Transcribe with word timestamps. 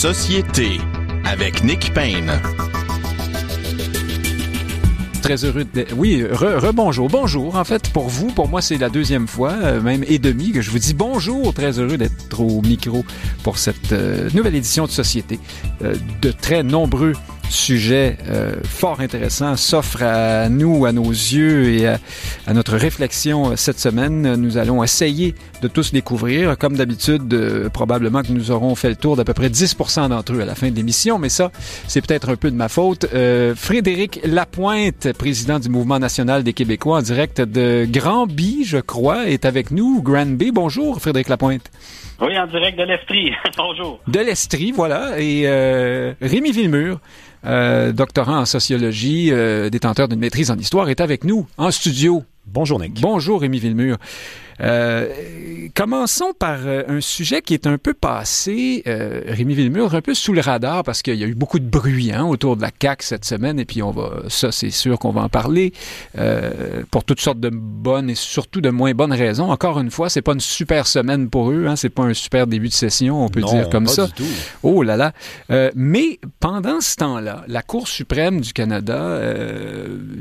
Société 0.00 0.80
avec 1.26 1.62
Nick 1.62 1.92
Payne. 1.92 2.32
Très 5.20 5.44
heureux 5.44 5.66
de... 5.74 5.84
Oui, 5.94 6.24
rebonjour. 6.24 7.10
bonjour. 7.10 7.54
En 7.54 7.64
fait, 7.64 7.90
pour 7.90 8.08
vous, 8.08 8.28
pour 8.28 8.48
moi, 8.48 8.62
c'est 8.62 8.78
la 8.78 8.88
deuxième 8.88 9.28
fois, 9.28 9.52
euh, 9.52 9.82
même 9.82 10.02
et 10.08 10.18
demi, 10.18 10.52
que 10.52 10.62
je 10.62 10.70
vous 10.70 10.78
dis 10.78 10.94
bonjour. 10.94 11.52
Très 11.52 11.78
heureux 11.78 11.98
d'être 11.98 12.40
au 12.40 12.62
micro 12.62 13.04
pour 13.42 13.58
cette 13.58 13.92
euh, 13.92 14.30
nouvelle 14.32 14.54
édition 14.54 14.86
de 14.86 14.90
Société. 14.90 15.38
Euh, 15.82 15.94
de 16.22 16.32
très 16.32 16.62
nombreux 16.62 17.12
sujet 17.50 18.16
euh, 18.28 18.54
fort 18.64 19.00
intéressant 19.00 19.56
s'offre 19.56 20.02
à 20.02 20.48
nous, 20.48 20.86
à 20.86 20.92
nos 20.92 21.10
yeux 21.10 21.74
et 21.74 21.86
à, 21.86 21.98
notre 22.52 22.76
réflexion 22.76 23.50
euh, 23.50 23.56
cette 23.56 23.78
semaine. 23.78 24.36
Nous 24.36 24.56
allons 24.56 24.82
essayer 24.82 25.34
de 25.60 25.68
tous 25.68 25.92
découvrir. 25.92 26.56
Comme 26.56 26.76
d'habitude, 26.76 27.32
euh, 27.34 27.68
probablement 27.68 28.22
que 28.22 28.32
nous 28.32 28.50
aurons 28.50 28.74
fait 28.74 28.88
le 28.88 28.96
tour 28.96 29.16
d'à 29.16 29.24
peu 29.24 29.34
près 29.34 29.48
10% 29.48 30.08
d'entre 30.08 30.32
eux 30.34 30.40
à 30.40 30.44
la 30.44 30.54
fin 30.54 30.70
de 30.70 30.76
l'émission, 30.76 31.18
mais 31.18 31.28
ça, 31.28 31.50
c'est 31.86 32.06
peut-être 32.06 32.30
un 32.30 32.36
peu 32.36 32.50
de 32.50 32.56
ma 32.56 32.68
faute. 32.68 33.06
Frédéric 33.56 34.20
Lapointe, 34.24 35.12
président 35.12 35.58
du 35.58 35.68
Mouvement 35.68 35.98
national 35.98 36.42
des 36.42 36.52
Québécois 36.52 36.98
en 36.98 37.02
direct 37.02 37.40
de 37.40 37.86
Granby, 37.88 38.64
je 38.64 38.78
crois, 38.78 39.28
est 39.28 39.44
avec 39.44 39.70
nous. 39.70 40.02
Granby, 40.02 40.52
bonjour 40.52 41.00
Frédéric 41.00 41.28
Lapointe. 41.28 41.70
Oui, 42.20 42.38
en 42.38 42.46
direct 42.46 42.78
de 42.78 42.84
l'Estrie. 42.84 43.32
Bonjour. 43.56 43.98
De 44.06 44.20
l'Estrie, 44.20 44.72
voilà. 44.72 45.18
Et 45.18 45.46
Rémi 46.20 46.52
Villemur, 46.52 47.00
euh, 47.44 47.92
doctorant 47.92 48.38
en 48.38 48.44
sociologie, 48.44 49.30
euh, 49.32 49.70
détenteur 49.70 50.08
d'une 50.08 50.20
maîtrise 50.20 50.50
en 50.50 50.56
histoire, 50.56 50.88
est 50.88 51.00
avec 51.00 51.24
nous 51.24 51.46
en 51.56 51.70
studio. 51.70 52.24
Bonjour 52.46 52.80
Nick. 52.80 53.00
Bonjour 53.00 53.40
Rémi 53.40 53.58
Villemur. 53.58 53.96
Euh, 54.60 55.08
commençons 55.74 56.32
par 56.38 56.58
euh, 56.64 56.82
un 56.88 57.00
sujet 57.00 57.42
qui 57.42 57.54
est 57.54 57.66
un 57.66 57.78
peu 57.78 57.94
passé, 57.94 58.82
euh, 58.86 59.22
Rémi 59.26 59.54
Villemur, 59.54 59.94
un 59.94 60.00
peu 60.00 60.14
sous 60.14 60.32
le 60.32 60.40
radar 60.40 60.84
parce 60.84 61.02
qu'il 61.02 61.16
y 61.16 61.24
a 61.24 61.26
eu 61.26 61.34
beaucoup 61.34 61.58
de 61.58 61.68
bruit 61.68 62.12
hein, 62.12 62.24
autour 62.24 62.56
de 62.56 62.62
la 62.62 62.70
CAC 62.70 63.02
cette 63.02 63.24
semaine 63.24 63.58
et 63.58 63.64
puis 63.64 63.82
on 63.82 63.90
va, 63.90 64.22
ça 64.28 64.52
c'est 64.52 64.70
sûr 64.70 64.98
qu'on 64.98 65.12
va 65.12 65.22
en 65.22 65.28
parler 65.28 65.72
euh, 66.18 66.82
pour 66.90 67.04
toutes 67.04 67.20
sortes 67.20 67.40
de 67.40 67.50
bonnes 67.50 68.10
et 68.10 68.14
surtout 68.14 68.60
de 68.60 68.70
moins 68.70 68.92
bonnes 68.92 69.12
raisons. 69.12 69.50
Encore 69.50 69.80
une 69.80 69.90
fois, 69.90 70.08
c'est 70.08 70.22
pas 70.22 70.32
une 70.32 70.40
super 70.40 70.86
semaine 70.86 71.30
pour 71.30 71.50
eux, 71.50 71.66
hein, 71.66 71.76
c'est 71.76 71.88
pas 71.88 72.02
un 72.02 72.14
super 72.14 72.46
début 72.46 72.68
de 72.68 72.74
session, 72.74 73.24
on 73.24 73.28
peut 73.28 73.42
dire 73.42 73.68
comme 73.70 73.86
ça. 73.86 74.08
Oh 74.62 74.82
là 74.82 74.96
là. 74.96 75.12
Mais 75.74 76.18
pendant 76.40 76.80
ce 76.80 76.96
temps-là, 76.96 77.44
la 77.46 77.62
Cour 77.62 77.88
suprême 77.88 78.40
du 78.40 78.52
Canada 78.52 79.20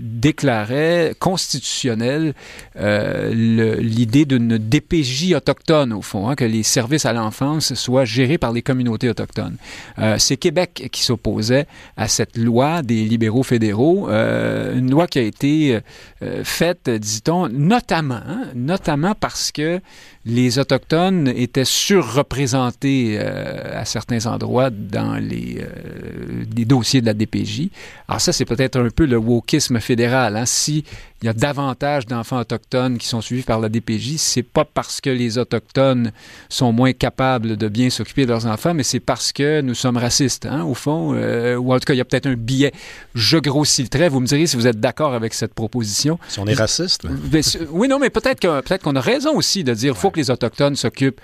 déclarait 0.01 1.15
constitutionnelle 1.19 2.33
l'idée 2.75 4.25
d'une 4.29 4.57
DPJ 4.57 5.33
autochtone, 5.33 5.91
au 5.91 6.01
fond, 6.01 6.29
hein, 6.29 6.35
que 6.35 6.45
les 6.45 6.63
services 6.63 7.05
à 7.05 7.11
l'enfance 7.11 7.73
soient 7.73 8.05
gérés 8.05 8.37
par 8.37 8.53
les 8.53 8.61
communautés 8.61 9.09
autochtones. 9.09 9.57
Euh, 9.97 10.15
c'est 10.19 10.37
Québec 10.37 10.87
qui 10.91 11.03
s'opposait 11.03 11.65
à 11.97 12.07
cette 12.07 12.37
loi 12.37 12.81
des 12.81 13.03
libéraux 13.03 13.43
fédéraux, 13.43 14.07
euh, 14.09 14.77
une 14.77 14.91
loi 14.91 15.07
qui 15.07 15.19
a 15.19 15.23
été 15.23 15.79
euh, 16.21 16.43
faite, 16.43 16.89
dit-on, 16.89 17.49
notamment, 17.49 18.21
hein, 18.25 18.45
notamment 18.55 19.15
parce 19.19 19.51
que 19.51 19.81
les 20.25 20.59
Autochtones 20.59 21.29
étaient 21.29 21.65
surreprésentés 21.65 23.17
euh, 23.19 23.79
à 23.79 23.85
certains 23.85 24.25
endroits 24.25 24.69
dans 24.69 25.15
les, 25.15 25.59
euh, 25.61 26.43
les, 26.55 26.65
dossiers 26.65 26.99
de 27.01 27.05
la 27.05 27.13
DPJ. 27.13 27.69
Alors 28.07 28.19
ça, 28.19 28.33
c'est 28.33 28.45
peut-être 28.45 28.79
un 28.79 28.89
peu 28.89 29.05
le 29.05 29.17
wokisme 29.17 29.79
fédéral. 29.79 30.35
Hein? 30.35 30.45
Si 30.45 30.83
il 31.21 31.25
y 31.25 31.29
a 31.29 31.33
davantage 31.33 32.05
d'enfants 32.05 32.39
autochtones 32.39 32.97
qui 32.97 33.07
sont 33.07 33.19
suivis 33.19 33.43
par 33.43 33.59
la 33.59 33.67
DPJ, 33.67 34.15
c'est 34.17 34.43
pas 34.43 34.63
parce 34.63 35.01
que 35.01 35.09
les 35.09 35.37
autochtones 35.37 36.13
sont 36.47 36.71
moins 36.71 36.93
capables 36.93 37.57
de 37.57 37.67
bien 37.67 37.89
s'occuper 37.89 38.23
de 38.23 38.29
leurs 38.29 38.45
enfants, 38.45 38.73
mais 38.73 38.83
c'est 38.83 39.01
parce 39.01 39.33
que 39.33 39.59
nous 39.59 39.73
sommes 39.73 39.97
racistes, 39.97 40.45
hein, 40.45 40.63
au 40.63 40.73
fond, 40.73 41.13
euh, 41.13 41.57
ou 41.57 41.73
en 41.73 41.79
tout 41.79 41.85
cas, 41.85 41.93
il 41.93 41.97
y 41.97 42.01
a 42.01 42.05
peut-être 42.05 42.27
un 42.27 42.35
biais. 42.35 42.71
Je 43.15 43.37
grossis 43.37 43.83
le 43.83 43.89
trait. 43.89 44.07
Vous 44.07 44.21
me 44.21 44.27
direz 44.27 44.47
si 44.47 44.55
vous 44.55 44.67
êtes 44.67 44.79
d'accord 44.79 45.13
avec 45.13 45.33
cette 45.33 45.53
proposition. 45.53 46.19
Si 46.29 46.39
on 46.39 46.47
est 46.47 46.53
raciste. 46.53 47.05
Oui, 47.71 47.89
non, 47.89 47.99
mais 47.99 48.09
peut-être 48.09 48.39
qu'on 48.81 48.95
a 48.95 49.01
raison 49.01 49.35
aussi 49.35 49.65
de 49.65 49.73
dire, 49.73 49.97
faut 49.97 50.11
que 50.11 50.18
les 50.19 50.31
autochtones 50.31 50.75
s'occupent 50.75 51.21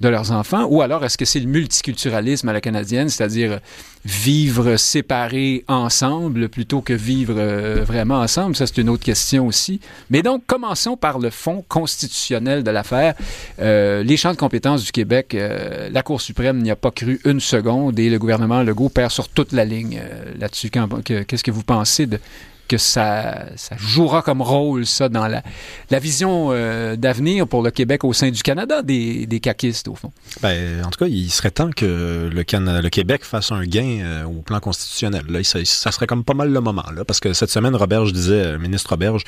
de 0.00 0.08
leurs 0.08 0.30
enfants, 0.30 0.64
ou 0.68 0.80
alors 0.80 1.04
est-ce 1.04 1.18
que 1.18 1.24
c'est 1.24 1.40
le 1.40 1.46
multiculturalisme 1.46 2.48
à 2.48 2.52
la 2.52 2.60
canadienne, 2.60 3.08
c'est-à-dire 3.08 3.58
vivre 4.04 4.76
séparés 4.76 5.64
ensemble 5.66 6.48
plutôt 6.48 6.82
que 6.82 6.92
vivre 6.92 7.34
euh, 7.36 7.82
vraiment 7.84 8.20
ensemble? 8.20 8.54
Ça, 8.54 8.66
c'est 8.66 8.78
une 8.78 8.90
autre 8.90 9.04
question 9.04 9.46
aussi. 9.46 9.80
Mais 10.10 10.22
donc, 10.22 10.44
commençons 10.46 10.96
par 10.96 11.18
le 11.18 11.30
fond 11.30 11.64
constitutionnel 11.68 12.62
de 12.62 12.70
l'affaire. 12.70 13.14
Euh, 13.60 14.04
les 14.04 14.16
champs 14.16 14.32
de 14.32 14.36
compétences 14.36 14.84
du 14.84 14.92
Québec, 14.92 15.34
euh, 15.34 15.88
la 15.90 16.02
Cour 16.02 16.20
suprême 16.20 16.62
n'y 16.62 16.70
a 16.70 16.76
pas 16.76 16.92
cru 16.92 17.20
une 17.24 17.40
seconde 17.40 17.98
et 17.98 18.08
le 18.08 18.20
gouvernement 18.20 18.62
Legault 18.62 18.90
perd 18.90 19.10
sur 19.10 19.28
toute 19.28 19.52
la 19.52 19.64
ligne 19.64 20.00
là-dessus. 20.38 20.70
Qu'est-ce 20.70 21.42
que 21.42 21.50
vous 21.50 21.64
pensez 21.64 22.06
de 22.06 22.20
que 22.68 22.78
ça, 22.78 23.46
ça 23.56 23.76
jouera 23.76 24.22
comme 24.22 24.42
rôle, 24.42 24.86
ça, 24.86 25.08
dans 25.08 25.26
la, 25.26 25.42
la 25.90 25.98
vision 25.98 26.50
euh, 26.52 26.96
d'avenir 26.96 27.48
pour 27.48 27.62
le 27.62 27.70
Québec 27.70 28.04
au 28.04 28.12
sein 28.12 28.30
du 28.30 28.42
Canada 28.42 28.82
des, 28.82 29.26
des 29.26 29.40
caquistes, 29.40 29.88
au 29.88 29.94
fond? 29.94 30.12
Ben, 30.42 30.84
en 30.84 30.90
tout 30.90 30.98
cas, 30.98 31.10
il 31.10 31.30
serait 31.30 31.50
temps 31.50 31.70
que 31.70 32.30
le, 32.32 32.44
Canada, 32.44 32.80
le 32.80 32.90
Québec 32.90 33.24
fasse 33.24 33.50
un 33.50 33.64
gain 33.64 34.00
euh, 34.02 34.24
au 34.24 34.42
plan 34.42 34.60
constitutionnel. 34.60 35.24
Là, 35.28 35.40
ça, 35.42 35.92
serait 35.92 36.06
comme 36.06 36.24
pas 36.24 36.34
mal 36.34 36.52
le 36.52 36.60
moment, 36.60 36.84
là, 36.94 37.04
parce 37.04 37.20
que 37.20 37.32
cette 37.32 37.50
semaine, 37.50 37.74
Roberge 37.74 38.12
disait, 38.12 38.44
euh, 38.44 38.58
ministre 38.58 38.90
Roberge, 38.90 39.24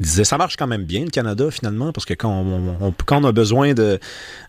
disait 0.00 0.24
ça 0.24 0.38
marche 0.38 0.56
quand 0.56 0.66
même 0.66 0.84
bien 0.84 1.04
le 1.04 1.10
Canada 1.10 1.50
finalement 1.50 1.92
parce 1.92 2.04
que 2.04 2.14
quand 2.14 2.30
on, 2.80 2.92
quand 3.06 3.22
on 3.22 3.24
a 3.24 3.32
besoin 3.32 3.74
de, 3.74 3.98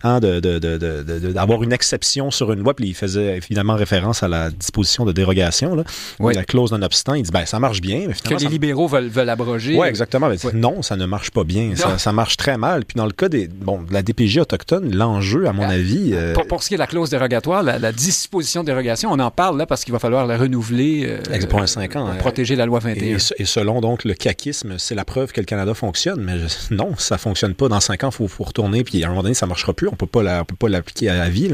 hein, 0.02 0.20
de, 0.20 0.40
de, 0.40 0.58
de, 0.58 1.32
d'avoir 1.32 1.62
une 1.62 1.72
exception 1.72 2.30
sur 2.30 2.52
une 2.52 2.60
loi, 2.60 2.74
puis 2.74 2.88
il 2.88 2.94
faisait 2.94 3.36
évidemment 3.36 3.74
référence 3.74 4.22
à 4.22 4.28
la 4.28 4.50
disposition 4.50 5.04
de 5.04 5.12
dérogation, 5.12 5.74
là, 5.74 5.84
la 6.20 6.44
clause 6.44 6.72
non 6.72 6.82
obstant, 6.82 7.14
il 7.14 7.22
dit 7.22 7.30
ben 7.30 7.46
ça 7.46 7.58
marche 7.58 7.80
bien, 7.80 8.06
mais 8.08 8.14
finalement, 8.14 8.38
que 8.38 8.44
les 8.44 8.50
libéraux 8.50 8.86
veulent, 8.86 9.08
veulent 9.08 9.28
abroger. 9.28 9.76
Oui, 9.76 9.86
exactement. 9.88 10.30
Non, 10.54 10.82
ça 10.82 10.96
ne 10.96 11.06
marche 11.06 11.30
pas 11.30 11.44
bien, 11.44 11.74
ça, 11.76 11.98
ça, 11.98 12.12
marche 12.12 12.36
très 12.36 12.56
mal. 12.56 12.84
Puis 12.84 12.96
dans 12.96 13.06
le 13.06 13.12
cas 13.12 13.28
des 13.28 13.48
bon 13.48 13.82
de 13.82 13.92
la 13.92 14.02
DPJ 14.02 14.38
autochtone, 14.38 14.94
l'enjeu 14.94 15.46
à 15.46 15.52
mon 15.52 15.64
ah, 15.64 15.74
avis, 15.74 16.10
euh, 16.12 16.32
pour, 16.34 16.46
pour, 16.46 16.62
ce 16.62 16.68
qui 16.68 16.74
est 16.74 16.76
de 16.76 16.80
la 16.80 16.86
clause 16.86 17.10
dérogatoire, 17.10 17.62
la, 17.62 17.92
disposition 17.92 18.62
de 18.62 18.66
dérogation, 18.66 19.10
on 19.12 19.18
en 19.18 19.30
parle 19.30 19.58
là 19.58 19.66
parce 19.66 19.84
qu'il 19.84 19.92
va 19.92 19.98
falloir 19.98 20.26
la 20.26 20.38
renouveler 20.38 21.04
euh, 21.06 21.46
pour 21.48 21.60
un 21.60 21.66
5 21.66 21.96
ans, 21.96 22.08
protéger 22.18 22.56
la 22.56 22.66
loi 22.66 22.78
21. 22.78 23.02
Et, 23.02 23.18
et 23.38 23.44
selon 23.44 23.80
donc 23.80 24.04
le 24.04 24.14
caquisme, 24.14 24.78
c'est 24.78 24.94
la 24.94 25.04
preuve 25.04 25.32
que 25.32 25.39
le 25.40 25.46
Canada 25.46 25.74
fonctionne, 25.74 26.22
mais 26.22 26.36
non, 26.70 26.94
ça 26.96 27.18
fonctionne 27.18 27.54
pas. 27.54 27.68
Dans 27.68 27.80
cinq 27.80 28.04
ans, 28.04 28.10
il 28.10 28.28
faut, 28.28 28.44
retourner, 28.44 28.84
puis 28.84 29.02
à 29.02 29.06
un 29.06 29.10
moment 29.10 29.22
donné, 29.22 29.34
ça 29.34 29.46
marchera 29.46 29.74
plus. 29.74 29.88
On 29.88 29.96
peut 29.96 30.06
pas 30.06 30.44
peut 30.44 30.56
pas 30.56 30.68
l'appliquer 30.68 31.08
à 31.08 31.16
la 31.16 31.28
vie. 31.28 31.50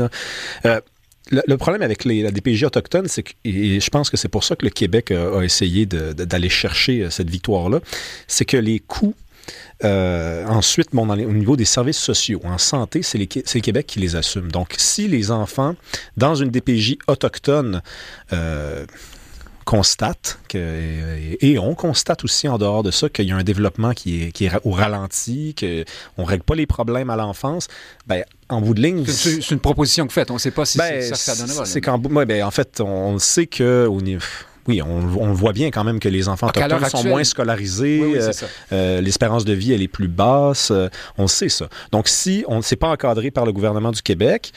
Euh, 0.65 0.81
le, 1.31 1.57
problème 1.57 1.83
avec 1.83 2.05
la 2.05 2.31
DPJ 2.31 2.65
autochtone, 2.65 3.09
c'est 3.09 3.23
que, 3.23 3.33
et 3.45 3.81
je 3.81 3.91
pense 3.91 4.11
que 4.11 4.17
c'est 4.17 4.29
pour 4.29 4.45
ça 4.45 4.55
que 4.57 4.65
le 4.65 4.71
Québec 4.71 5.11
a, 5.11 5.43
essayé 5.43 5.87
d'aller 5.87 6.49
chercher 6.49 7.03
euh, 7.03 7.11
cette 7.11 7.31
victoire-là, 7.31 7.81
c'est 8.29 8.45
que 8.45 8.57
les 8.57 8.81
coûts 8.81 9.15
euh, 9.85 10.45
ensuite, 10.47 10.89
bon, 10.93 11.09
au 11.09 11.33
niveau 11.33 11.55
des 11.55 11.65
services 11.65 11.99
sociaux, 11.99 12.41
en 12.45 12.59
santé, 12.59 13.03
c'est 13.03 13.19
le 13.19 13.27
Québec 13.61 13.87
qui 13.87 14.01
les 14.01 14.17
assume. 14.17 14.51
Donc, 14.51 14.75
si 14.77 15.07
les 15.07 15.31
enfants, 15.31 15.77
dans 16.17 16.35
une 16.35 16.51
DPJ 16.51 16.97
autochtone, 17.07 17.83
constate 19.67 20.39
que, 20.49 21.37
et 21.41 21.59
on 21.59 21.75
constate 21.75 22.23
aussi 22.25 22.47
en 22.47 22.57
dehors 22.57 22.85
de 22.85 22.93
ça 22.93 23.09
qu'il 23.09 23.27
y 23.27 23.33
a 23.33 23.37
un 23.37 23.43
développement 23.43 23.93
qui 23.93 24.23
est, 24.23 24.33
qui 24.33 24.47
est 24.47 24.53
au 24.65 24.71
ralenti, 24.71 25.57
qu'on 25.59 26.23
ne 26.23 26.27
règle 26.27 26.45
pas 26.45 26.55
les 26.55 26.67
problèmes 26.67 27.11
à 27.11 27.17
l'enfance, 27.17 27.67
ben, 28.07 28.25
en 28.49 28.61
bout 28.61 28.75
de 28.75 28.81
ligne. 28.81 29.05
C'est 29.05 29.51
une 29.51 29.59
proposition 29.59 30.07
que 30.07 30.13
vous 30.13 30.15
faites. 30.15 30.31
On 30.31 30.35
ne 30.35 30.39
sait 30.39 30.53
pas 30.53 30.65
si 30.65 30.79
ben, 30.79 31.03
ça, 31.03 31.17
ça 31.17 31.45
donnera. 31.45 31.67
C'est 31.67 31.81
qu'en 31.81 31.99
ben, 31.99 32.45
en 32.45 32.51
fait, 32.53 32.81
on 32.81 33.19
sait 33.19 33.47
que 33.47 33.87
au 33.91 34.01
niveau 34.01 34.23
oui, 34.69 34.83
on, 34.83 35.33
voit 35.33 35.53
bien 35.53 35.71
quand 35.71 35.85
même 35.85 36.01
que 36.01 36.09
les 36.09 36.29
enfants 36.29 36.49
autochtones 36.49 36.89
sont 36.89 37.05
moins 37.05 37.25
scolarisés, 37.25 38.03
euh, 38.17 38.33
euh, 38.73 39.01
l'espérance 39.01 39.45
de 39.45 39.53
vie 39.53 39.73
elle 39.73 39.83
est 39.83 39.89
plus 39.89 40.09
basse, 40.09 40.71
euh, 40.71 40.89
on 41.19 41.27
sait 41.29 41.49
ça. 41.49 41.69
Donc 41.93 42.09
si 42.09 42.45
on 42.49 42.57
ne 42.57 42.63
s'est 42.63 42.77
pas 42.77 42.89
encadré 42.89 43.31
par 43.31 43.47
le 43.47 43.53
gouvernement 43.53 43.93
du 43.93 44.03
Québec, 44.03 44.53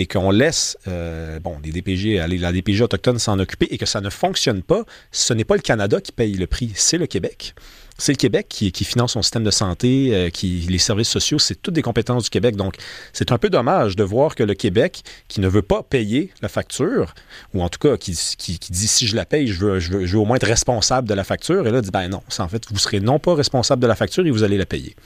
et 0.00 0.06
qu'on 0.06 0.30
laisse 0.30 0.78
euh, 0.88 1.38
bon, 1.40 1.58
les 1.62 1.72
DPG, 1.72 2.18
aller, 2.18 2.38
la 2.38 2.52
DPG 2.52 2.82
autochtone 2.82 3.18
s'en 3.18 3.38
occuper 3.38 3.68
et 3.70 3.76
que 3.76 3.84
ça 3.84 4.00
ne 4.00 4.08
fonctionne 4.08 4.62
pas, 4.62 4.84
ce 5.12 5.34
n'est 5.34 5.44
pas 5.44 5.56
le 5.56 5.60
Canada 5.60 6.00
qui 6.00 6.10
paye 6.10 6.34
le 6.34 6.46
prix, 6.46 6.72
c'est 6.74 6.96
le 6.96 7.06
Québec 7.06 7.54
c'est 8.00 8.12
le 8.12 8.16
Québec 8.16 8.46
qui, 8.48 8.72
finance 8.84 9.12
son 9.12 9.22
système 9.22 9.44
de 9.44 9.50
santé, 9.50 10.10
euh, 10.12 10.30
qui, 10.30 10.66
les 10.68 10.78
services 10.78 11.08
sociaux, 11.08 11.38
c'est 11.38 11.60
toutes 11.60 11.74
des 11.74 11.82
compétences 11.82 12.24
du 12.24 12.30
Québec. 12.30 12.56
Donc, 12.56 12.76
c'est 13.12 13.30
un 13.30 13.38
peu 13.38 13.50
dommage 13.50 13.94
de 13.94 14.02
voir 14.02 14.34
que 14.34 14.42
le 14.42 14.54
Québec, 14.54 15.02
qui 15.28 15.40
ne 15.40 15.48
veut 15.48 15.62
pas 15.62 15.82
payer 15.82 16.30
la 16.42 16.48
facture, 16.48 17.14
ou 17.54 17.62
en 17.62 17.68
tout 17.68 17.78
cas 17.78 17.96
qui, 17.96 18.12
dit 18.12 18.88
si 18.88 19.06
je 19.06 19.14
la 19.14 19.24
paye, 19.24 19.48
je 19.48 19.64
veux, 19.64 19.78
je, 19.78 19.92
veux, 19.92 20.18
au 20.18 20.24
moins 20.24 20.36
être 20.36 20.46
responsable 20.46 21.08
de 21.08 21.14
la 21.14 21.24
facture, 21.24 21.66
et 21.66 21.70
là, 21.70 21.80
dit 21.82 21.90
ben 21.90 22.08
non, 22.08 22.22
en 22.38 22.48
fait, 22.48 22.64
vous 22.70 22.78
serez 22.78 23.00
non 23.00 23.18
pas 23.18 23.34
responsable 23.34 23.82
de 23.82 23.86
la 23.86 23.94
facture 23.94 24.26
et 24.26 24.30
vous 24.30 24.42
allez 24.42 24.56
la 24.56 24.66
payer. 24.66 24.96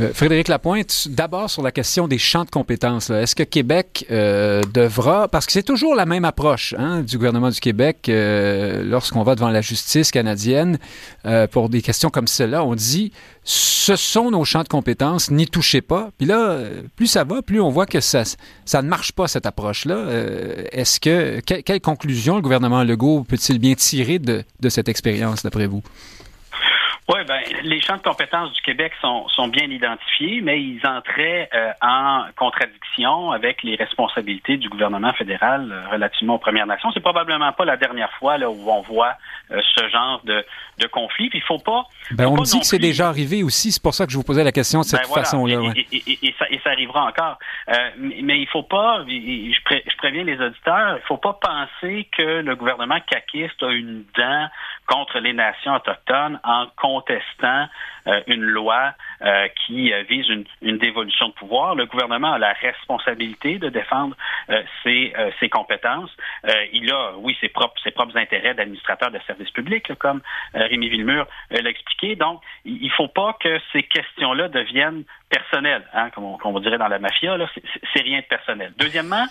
Euh, 0.00 0.12
Frédéric 0.14 0.48
Lapointe, 0.48 1.08
d'abord 1.10 1.50
sur 1.50 1.62
la 1.62 1.72
question 1.72 2.08
des 2.08 2.18
champs 2.18 2.44
de 2.44 2.50
compétences. 2.50 3.10
Est-ce 3.10 3.34
que 3.34 3.42
Québec 3.42 4.06
euh, 4.10 4.62
devra, 4.72 5.28
parce 5.28 5.46
que 5.46 5.52
c'est 5.52 5.62
toujours 5.62 5.94
la 5.94 6.06
même 6.06 6.24
approche 6.24 6.74
hein, 6.78 7.02
du 7.02 7.18
gouvernement 7.18 7.50
du 7.50 7.60
Québec 7.60 8.10
lorsqu'on 8.10 9.22
va 9.22 9.34
devant 9.34 9.50
la 9.50 9.60
justice 9.60 10.10
canadienne 10.10 10.78
pour 11.50 11.68
des 11.68 11.82
questions 11.82 12.10
comme 12.14 12.28
celle-là, 12.28 12.64
on 12.64 12.74
dit 12.74 13.12
ce 13.42 13.96
sont 13.96 14.30
nos 14.30 14.44
champs 14.44 14.62
de 14.62 14.68
compétences, 14.68 15.30
n'y 15.30 15.46
touchez 15.46 15.82
pas. 15.82 16.10
Puis 16.16 16.26
là, 16.26 16.60
plus 16.96 17.08
ça 17.08 17.24
va, 17.24 17.42
plus 17.42 17.60
on 17.60 17.70
voit 17.70 17.86
que 17.86 18.00
ça, 18.00 18.22
ça 18.64 18.82
ne 18.82 18.88
marche 18.88 19.12
pas, 19.12 19.26
cette 19.26 19.44
approche-là. 19.44 19.96
Euh, 19.96 20.64
est-ce 20.70 21.00
que, 21.00 21.40
quelle 21.40 21.80
conclusion 21.80 22.36
le 22.36 22.42
gouvernement 22.42 22.84
Legault 22.84 23.24
peut-il 23.24 23.58
bien 23.58 23.74
tirer 23.74 24.18
de 24.18 24.44
cette 24.68 24.88
expérience, 24.88 25.42
d'après 25.42 25.66
vous? 25.66 25.82
Oui, 27.06 27.18
ben, 27.28 27.40
les 27.64 27.82
champs 27.82 27.98
de 27.98 28.02
compétences 28.02 28.50
du 28.54 28.62
Québec 28.62 28.92
sont, 29.02 29.28
sont 29.28 29.48
bien 29.48 29.64
identifiés, 29.64 30.40
mais 30.40 30.58
ils 30.58 30.80
entraient 30.86 31.50
euh, 31.52 31.70
en 31.82 32.24
contradiction 32.34 33.30
avec 33.30 33.62
les 33.62 33.76
responsabilités 33.76 34.56
du 34.56 34.70
gouvernement 34.70 35.12
fédéral 35.12 35.70
euh, 35.70 35.90
relativement 35.92 36.36
aux 36.36 36.38
Premières 36.38 36.66
Nations. 36.66 36.90
C'est 36.92 37.00
probablement 37.00 37.52
pas 37.52 37.66
la 37.66 37.76
dernière 37.76 38.10
fois 38.18 38.38
là, 38.38 38.48
où 38.48 38.70
on 38.70 38.80
voit 38.80 39.12
euh, 39.50 39.60
ce 39.76 39.86
genre 39.90 40.22
de, 40.24 40.42
de 40.78 40.86
conflit. 40.86 41.28
Puis 41.28 41.40
il 41.40 41.44
faut 41.44 41.58
pas. 41.58 41.84
Ben, 42.12 42.26
on 42.26 42.40
dit 42.40 42.58
que 42.58 42.64
c'est 42.64 42.78
déjà 42.78 43.08
arrivé 43.08 43.42
aussi. 43.42 43.70
C'est 43.70 43.82
pour 43.82 43.92
ça 43.92 44.06
que 44.06 44.12
je 44.12 44.16
vous 44.16 44.24
posais 44.24 44.42
la 44.42 44.52
question 44.52 44.80
de 44.80 44.86
cette 44.86 45.06
ben, 45.06 45.14
façon-là. 45.14 45.72
Et, 45.76 45.86
et, 45.92 46.34
ça, 46.38 46.46
et, 46.48 46.58
ça, 46.64 46.70
arrivera 46.70 47.04
encore. 47.04 47.38
mais 47.98 48.40
il 48.40 48.48
faut 48.50 48.62
pas. 48.62 49.04
Je, 49.06 49.12
je 49.12 49.96
préviens 49.98 50.24
les 50.24 50.40
auditeurs. 50.40 50.96
Il 50.96 51.06
faut 51.06 51.18
pas 51.18 51.38
penser 51.38 52.08
que 52.16 52.40
le 52.40 52.56
gouvernement 52.56 52.98
caquiste 53.06 53.62
a 53.62 53.72
une 53.72 54.04
dent 54.16 54.48
contre 54.86 55.18
les 55.18 55.32
nations 55.32 55.74
autochtones 55.74 56.38
en 56.44 56.66
contestant 56.76 57.66
euh, 58.06 58.20
une 58.26 58.42
loi 58.42 58.92
euh, 59.22 59.48
qui 59.64 59.92
euh, 59.92 60.02
vise 60.02 60.28
une, 60.28 60.44
une, 60.60 60.76
dévolution 60.76 61.28
de 61.28 61.32
pouvoir. 61.32 61.74
Le 61.74 61.86
gouvernement 61.86 62.32
a 62.32 62.38
la 62.38 62.52
responsabilité 62.52 63.58
de 63.58 63.70
défendre 63.70 64.14
ses, 64.82 65.14
ses, 65.40 65.48
compétences. 65.48 66.10
il 66.72 66.92
a, 66.92 67.12
oui, 67.16 67.36
ses 67.40 67.48
propres, 67.48 67.80
ses 67.82 67.92
propres 67.92 68.16
intérêts 68.16 68.54
d'administrateur 68.54 69.10
de 69.10 69.18
services 69.26 69.50
publics, 69.50 69.94
comme 69.98 70.20
Rémi 70.52 70.88
Villemur 70.88 71.26
l'a 71.50 71.70
expliqué. 71.70 72.16
Donc, 72.16 72.42
il 72.64 72.84
ne 72.84 72.90
faut 72.90 73.08
pas 73.08 73.36
que 73.40 73.58
ces 73.72 73.84
questions-là 73.84 74.48
deviennent 74.48 75.04
personnelles, 75.34 75.84
hein, 75.92 76.10
comme, 76.10 76.24
on, 76.24 76.60
dirait 76.60 76.78
dans 76.78 76.88
la 76.88 76.98
mafia. 76.98 77.36
C'est 77.92 78.02
rien 78.02 78.20
de 78.20 78.24
personnel. 78.24 78.72
Deuxièmement, 78.78 79.26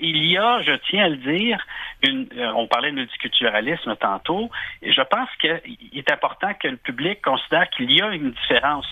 il 0.00 0.24
y 0.26 0.36
a, 0.36 0.60
je 0.62 0.72
tiens 0.88 1.04
à 1.04 1.08
le 1.08 1.16
dire, 1.16 1.64
une, 2.02 2.28
on 2.56 2.66
parlait 2.66 2.90
de 2.90 2.96
multiculturalisme 2.96 3.94
tantôt, 3.96 4.50
et 4.82 4.92
je 4.92 5.02
pense 5.02 5.28
qu'il 5.40 5.98
est 5.98 6.10
important 6.10 6.52
que 6.54 6.68
le 6.68 6.76
public 6.76 7.22
considère 7.22 7.68
qu'il 7.70 7.90
y 7.90 8.02
a 8.02 8.08
une 8.08 8.32
différence 8.32 8.86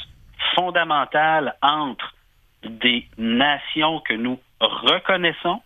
fondamentale 0.54 1.54
entre 1.62 2.14
des 2.64 3.08
nations 3.18 4.00
que 4.00 4.14
nous 4.14 4.38
reconnaissons 4.60 5.60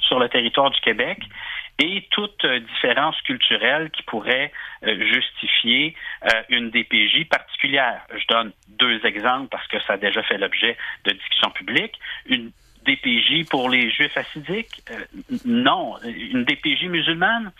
sur 0.00 0.18
le 0.18 0.28
territoire 0.28 0.70
du 0.70 0.80
Québec 0.80 1.18
et 1.78 2.06
toute 2.10 2.44
différence 2.74 3.20
culturelle 3.22 3.90
qui 3.90 4.02
pourrait 4.02 4.52
euh, 4.84 5.00
justifier 5.12 5.94
euh, 6.24 6.42
une 6.48 6.70
DPJ 6.70 7.28
particulière. 7.28 8.00
Je 8.12 8.26
donne 8.28 8.52
deux 8.68 9.04
exemples 9.06 9.48
parce 9.48 9.66
que 9.68 9.80
ça 9.82 9.94
a 9.94 9.96
déjà 9.96 10.22
fait 10.24 10.38
l'objet 10.38 10.76
de 11.04 11.12
discussions 11.12 11.50
publiques. 11.50 11.98
Une 12.26 12.50
DPJ 12.84 13.48
pour 13.48 13.70
les 13.70 13.90
Juifs 13.90 14.16
assidiques? 14.16 14.82
Euh, 14.90 15.36
non. 15.44 15.94
Une 16.04 16.44
DPJ 16.44 16.84
musulmane? 16.84 17.52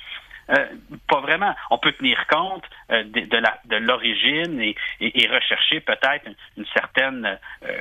Euh, 0.50 0.66
pas 1.08 1.20
vraiment. 1.20 1.54
On 1.70 1.78
peut 1.78 1.92
tenir 1.92 2.26
compte 2.26 2.64
euh, 2.90 3.02
de, 3.04 3.20
de, 3.20 3.36
la, 3.36 3.58
de 3.66 3.76
l'origine 3.76 4.60
et, 4.60 4.74
et, 5.00 5.22
et, 5.22 5.28
rechercher 5.28 5.80
peut-être 5.80 6.26
une, 6.56 6.64
certaine 6.72 7.38
euh, 7.64 7.74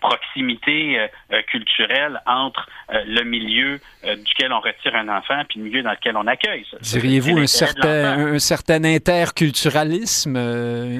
proximité 0.00 1.08
culturelle 1.48 2.20
entre 2.26 2.68
le 2.90 3.22
milieu 3.24 3.80
duquel 4.04 4.52
on 4.52 4.60
retire 4.60 4.94
un 4.94 5.08
enfant 5.08 5.42
puis 5.48 5.58
le 5.58 5.64
milieu 5.64 5.82
dans 5.82 5.90
lequel 5.90 6.16
on 6.16 6.26
accueille. 6.26 6.64
Diriez-vous 6.80 7.38
un 7.38 7.46
certain, 7.46 8.34
un 8.34 8.38
certain 8.38 8.84
interculturalisme? 8.84 10.36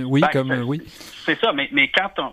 oui, 0.06 0.20
ben, 0.20 0.28
comme 0.28 0.62
oui. 0.64 0.82
C'est 1.28 1.38
ça, 1.40 1.52
mais, 1.52 1.68
mais 1.72 1.88
quand 1.88 2.18
on 2.18 2.32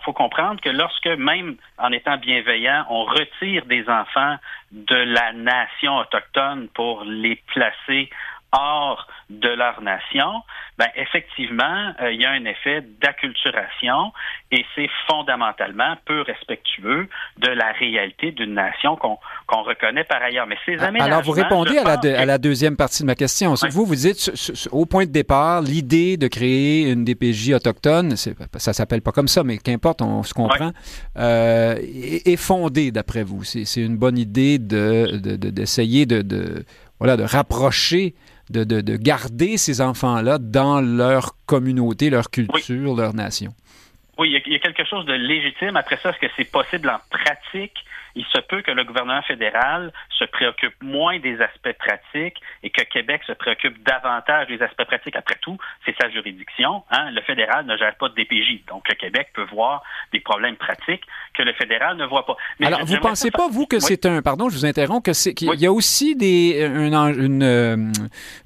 faut 0.00 0.12
comprendre 0.12 0.60
que 0.60 0.68
lorsque 0.68 1.06
même 1.06 1.54
en 1.78 1.92
étant 1.92 2.16
bienveillant, 2.16 2.84
on 2.90 3.04
retire 3.04 3.64
des 3.66 3.88
enfants 3.88 4.38
de 4.72 4.96
la 4.96 5.32
nation 5.32 5.98
autochtone 5.98 6.66
pour 6.74 7.04
les 7.04 7.36
placer 7.54 8.10
hors 8.54 9.06
de 9.30 9.48
leur 9.48 9.80
nation, 9.80 10.42
ben 10.78 10.88
effectivement, 10.96 11.92
euh, 12.00 12.12
il 12.12 12.20
y 12.20 12.24
a 12.24 12.30
un 12.30 12.44
effet 12.44 12.84
d'acculturation 13.00 14.12
et 14.50 14.64
c'est 14.74 14.88
fondamentalement 15.08 15.96
peu 16.04 16.20
respectueux 16.22 17.08
de 17.38 17.48
la 17.48 17.72
réalité 17.72 18.32
d'une 18.32 18.54
nation 18.54 18.96
qu'on 18.96 19.62
reconnaît 19.62 20.04
par 20.04 20.22
ailleurs. 20.22 20.46
Mais 20.46 20.56
ces 20.66 20.76
Alors, 20.78 21.22
vous 21.22 21.32
répondez 21.32 21.78
à 21.78 21.84
la, 21.84 22.20
à 22.20 22.24
la, 22.24 22.38
deuxième 22.38 22.76
partie 22.76 23.02
de 23.02 23.06
ma 23.06 23.14
question. 23.14 23.54
Vous, 23.70 23.86
vous 23.86 23.94
dites, 23.94 24.30
au 24.72 24.84
point 24.84 25.06
de 25.06 25.10
départ, 25.10 25.62
l'idée 25.62 26.16
de 26.16 26.28
créer 26.28 26.90
une 26.90 27.04
DPJ 27.04 27.52
autochtone, 27.54 28.16
ça 28.16 28.72
s'appelle 28.72 29.02
pas 29.02 29.12
comme 29.12 29.28
ça, 29.28 29.42
mais 29.42 29.58
qu'importe, 29.58 30.02
on 30.02 30.22
se 30.22 30.34
comprend, 30.34 30.72
euh, 31.16 31.76
est, 31.80 32.36
fondée, 32.36 32.90
d'après 32.90 33.22
vous. 33.22 33.42
C'est 33.44 33.80
une 33.80 33.96
bonne 33.96 34.18
idée 34.18 34.58
d'essayer 34.58 36.06
de, 36.06 36.22
de, 36.22 36.22
de, 36.22 36.64
voilà, 36.98 37.16
de 37.16 37.22
rapprocher 37.22 38.14
de, 38.50 38.64
de, 38.64 38.80
de 38.80 38.96
garder 38.96 39.56
ces 39.56 39.80
enfants-là 39.80 40.38
dans 40.38 40.80
leur 40.80 41.32
communauté, 41.46 42.10
leur 42.10 42.30
culture, 42.30 42.94
leur 42.94 43.14
nation. 43.14 43.52
Oui, 44.18 44.30
il 44.46 44.52
y, 44.52 44.56
a, 44.56 44.58
quelque 44.58 44.84
chose 44.84 45.04
de 45.06 45.12
légitime. 45.12 45.76
Après 45.76 45.96
ça, 45.96 46.10
est-ce 46.10 46.18
que 46.18 46.32
c'est 46.36 46.50
possible 46.50 46.88
en 46.88 46.98
pratique? 47.10 47.84
Il 48.14 48.24
se 48.26 48.40
peut 48.40 48.62
que 48.62 48.70
le 48.70 48.84
gouvernement 48.84 49.22
fédéral 49.22 49.92
se 50.10 50.24
préoccupe 50.24 50.74
moins 50.82 51.18
des 51.18 51.40
aspects 51.40 51.76
pratiques 51.78 52.40
et 52.62 52.70
que 52.70 52.82
Québec 52.82 53.22
se 53.26 53.32
préoccupe 53.32 53.82
davantage 53.84 54.48
des 54.48 54.62
aspects 54.62 54.84
pratiques. 54.84 55.16
Après 55.16 55.36
tout, 55.40 55.58
c'est 55.84 55.94
sa 56.00 56.08
juridiction. 56.10 56.84
Hein? 56.90 57.10
Le 57.10 57.20
fédéral 57.22 57.66
ne 57.66 57.76
gère 57.76 57.94
pas 57.96 58.08
de 58.08 58.14
DPJ. 58.14 58.64
Donc, 58.68 58.88
le 58.88 58.94
Québec 58.94 59.30
peut 59.34 59.46
voir 59.50 59.82
des 60.12 60.20
problèmes 60.20 60.56
pratiques 60.56 61.02
que 61.34 61.42
le 61.42 61.52
fédéral 61.54 61.96
ne 61.96 62.06
voit 62.06 62.24
pas. 62.24 62.36
Alors, 62.62 62.84
vous 62.84 62.94
ne 62.94 63.00
pensez 63.00 63.30
pas, 63.30 63.48
vous, 63.48 63.66
que 63.66 63.80
c'est 63.80 64.06
un... 64.06 64.22
Pardon, 64.22 64.48
je 64.48 64.56
vous 64.56 64.66
interromps, 64.66 65.04
que 65.04 65.12
c'est 65.12 65.34
qu'il 65.34 65.60
y 65.60 65.66
a 65.66 65.72
aussi 65.72 66.14
des, 66.14 66.64
une, 66.64 66.94
une, 66.94 67.42
euh, 67.42 67.92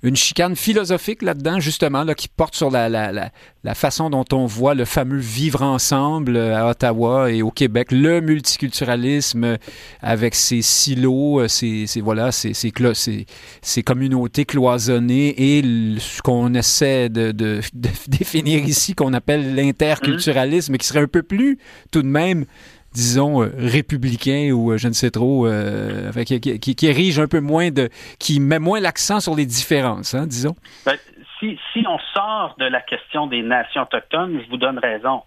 une 0.03 0.17
chicane 0.17 0.57
philosophique 0.57 1.23
là-dedans, 1.23 1.61
justement, 1.61 2.05
là, 2.05 2.15
qui 2.15 2.29
porte 2.29 2.55
sur 2.55 2.71
la, 2.71 2.89
la, 2.89 3.13
la, 3.13 3.29
la 3.69 3.75
façon 3.75 4.09
dont 4.09 4.25
on 4.33 4.47
voit 4.47 4.75
le 4.75 4.87
fameux 4.87 5.19
vivre 5.19 5.61
ensemble 5.61 6.39
à 6.39 6.71
Ottawa 6.71 7.31
et 7.31 7.43
au 7.43 7.51
Québec, 7.51 7.93
le 7.93 8.23
multiculturalisme 8.23 9.59
avec 10.01 10.35
ses 10.35 10.63
silos, 10.63 11.47
ses, 11.49 11.85
voilà, 12.03 12.33
ses, 12.33 12.55
ses, 12.55 13.83
communautés 13.83 14.47
cloisonnées 14.47 15.59
et 15.59 15.63
ce 15.99 16.23
qu'on 16.23 16.55
essaie 16.55 17.09
de, 17.11 17.61
définir 18.07 18.65
ici, 18.65 18.95
qu'on 18.95 19.13
appelle 19.13 19.55
l'interculturalisme, 19.55 20.79
qui 20.79 20.87
serait 20.87 21.01
un 21.01 21.07
peu 21.07 21.23
plus 21.23 21.59
tout 21.91 22.01
de 22.01 22.09
même 22.09 22.47
disons, 22.95 23.43
euh, 23.43 23.51
républicain 23.59 24.51
ou 24.53 24.73
euh, 24.73 24.79
je 24.79 24.89
ne 24.89 24.95
sais 24.95 25.11
trop, 25.11 25.47
euh, 25.47 26.11
qui, 26.25 26.41
qui, 26.59 26.87
érige 26.87 27.19
un 27.21 27.29
peu 27.29 27.41
moins 27.41 27.71
de. 27.71 27.91
qui 28.19 28.41
met 28.41 28.59
moins 28.59 28.81
l'accent 28.81 29.21
sur 29.21 29.37
les 29.37 29.45
différences, 29.45 30.15
hein, 30.15 30.27
disons. 30.27 30.57
Ben, 30.87 30.97
si, 31.39 31.59
si 31.73 31.85
on 31.87 31.99
sort 32.15 32.55
de 32.59 32.67
la 32.67 32.81
question 32.81 33.27
des 33.27 33.43
nations 33.43 33.83
autochtones, 33.83 34.41
je 34.45 34.51
vous 34.51 34.57
donne 34.57 34.79
raison. 34.79 35.23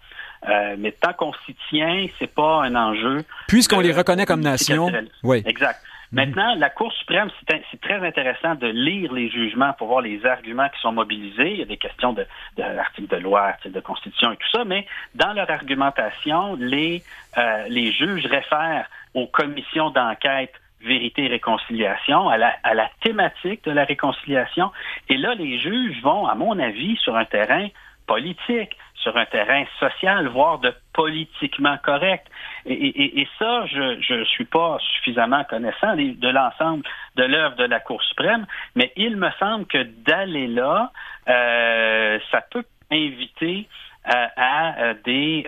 Euh, 0.48 0.74
mais 0.78 0.92
tant 0.92 1.12
qu'on 1.12 1.32
s'y 1.46 1.56
tient, 1.70 2.06
c'est 2.18 2.32
pas 2.32 2.62
un 2.62 2.74
enjeu. 2.74 3.24
Puisqu'on 3.46 3.80
les 3.80 3.92
reconnaît 3.92 4.26
comme 4.26 4.40
nation. 4.40 4.90
Oui. 5.22 5.42
Exact. 5.46 5.80
Maintenant, 6.12 6.54
la 6.56 6.68
Cour 6.68 6.92
suprême, 6.92 7.30
c'est 7.48 7.80
très 7.80 8.06
intéressant 8.06 8.54
de 8.54 8.66
lire 8.66 9.10
les 9.14 9.30
jugements 9.30 9.72
pour 9.72 9.88
voir 9.88 10.02
les 10.02 10.26
arguments 10.26 10.68
qui 10.68 10.78
sont 10.80 10.92
mobilisés. 10.92 11.52
Il 11.52 11.58
y 11.60 11.62
a 11.62 11.66
des 11.66 11.78
questions 11.78 12.12
de, 12.12 12.26
de 12.58 12.62
l'article 12.62 13.08
de 13.08 13.22
loi, 13.22 13.54
de 13.64 13.80
constitution 13.80 14.32
et 14.32 14.36
tout 14.36 14.48
ça, 14.52 14.64
mais 14.66 14.86
dans 15.14 15.32
leur 15.32 15.50
argumentation, 15.50 16.54
les, 16.56 17.02
euh, 17.38 17.64
les 17.68 17.92
juges 17.92 18.26
réfèrent 18.26 18.86
aux 19.14 19.26
commissions 19.26 19.88
d'enquête 19.88 20.52
vérité 20.84 21.24
et 21.24 21.28
réconciliation, 21.28 22.28
à 22.28 22.36
la, 22.36 22.54
à 22.62 22.74
la 22.74 22.90
thématique 23.02 23.64
de 23.64 23.70
la 23.70 23.84
réconciliation. 23.84 24.70
Et 25.08 25.16
là, 25.16 25.34
les 25.34 25.58
juges 25.58 26.00
vont, 26.02 26.26
à 26.26 26.34
mon 26.34 26.58
avis, 26.58 26.96
sur 26.96 27.16
un 27.16 27.24
terrain 27.24 27.68
politique, 28.06 28.76
sur 29.02 29.16
un 29.16 29.26
terrain 29.26 29.64
social, 29.80 30.28
voire 30.28 30.58
de 30.58 30.72
politiquement 30.92 31.76
correct. 31.82 32.26
Et, 32.66 33.26
ça, 33.38 33.66
je 33.66 34.14
ne 34.14 34.24
suis 34.24 34.44
pas 34.44 34.78
suffisamment 34.94 35.44
connaissant 35.44 35.96
de 35.96 36.28
l'ensemble 36.28 36.84
de 37.16 37.24
l'œuvre 37.24 37.56
de 37.56 37.64
la 37.64 37.80
Cour 37.80 38.02
suprême, 38.02 38.46
mais 38.76 38.92
il 38.96 39.16
me 39.16 39.30
semble 39.38 39.66
que 39.66 39.82
d'aller 39.82 40.46
là, 40.46 40.92
euh, 41.28 42.18
ça 42.30 42.40
peut 42.50 42.64
inviter 42.90 43.68
euh, 44.08 44.26
à, 44.36 44.82
euh, 44.82 44.94
des 45.04 45.46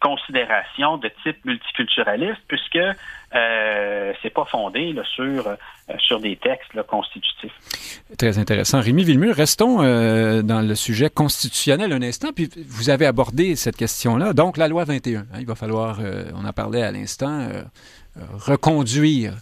considérations 0.00 0.96
de 0.96 1.10
type 1.22 1.44
multiculturaliste, 1.44 2.40
puisque 2.48 2.78
euh, 3.34 4.12
c'est 4.22 4.30
pas 4.30 4.46
fondé 4.46 4.94
sur, 5.14 5.46
euh, 5.46 5.56
sur 5.98 6.18
des 6.18 6.36
textes 6.36 6.82
constitutifs. 6.86 7.52
Très 8.16 8.38
intéressant. 8.38 8.80
Rémi 8.80 9.04
Villemur, 9.04 9.34
restons 9.34 9.82
euh, 9.82 10.40
dans 10.40 10.62
le 10.62 10.74
sujet 10.74 11.10
constitutionnel 11.10 11.92
un 11.92 12.00
instant, 12.00 12.28
puis 12.34 12.48
vous 12.66 12.88
avez 12.88 13.04
abordé 13.04 13.54
cette 13.54 13.76
question-là. 13.76 14.32
Donc, 14.32 14.56
la 14.56 14.66
loi 14.66 14.84
21, 14.84 15.20
hein, 15.20 15.24
il 15.38 15.46
va 15.46 15.54
falloir, 15.54 15.98
on 16.34 16.46
en 16.46 16.52
parlait 16.54 16.82
à 16.82 16.90
l'instant, 16.90 17.48
reconduire 18.16 19.34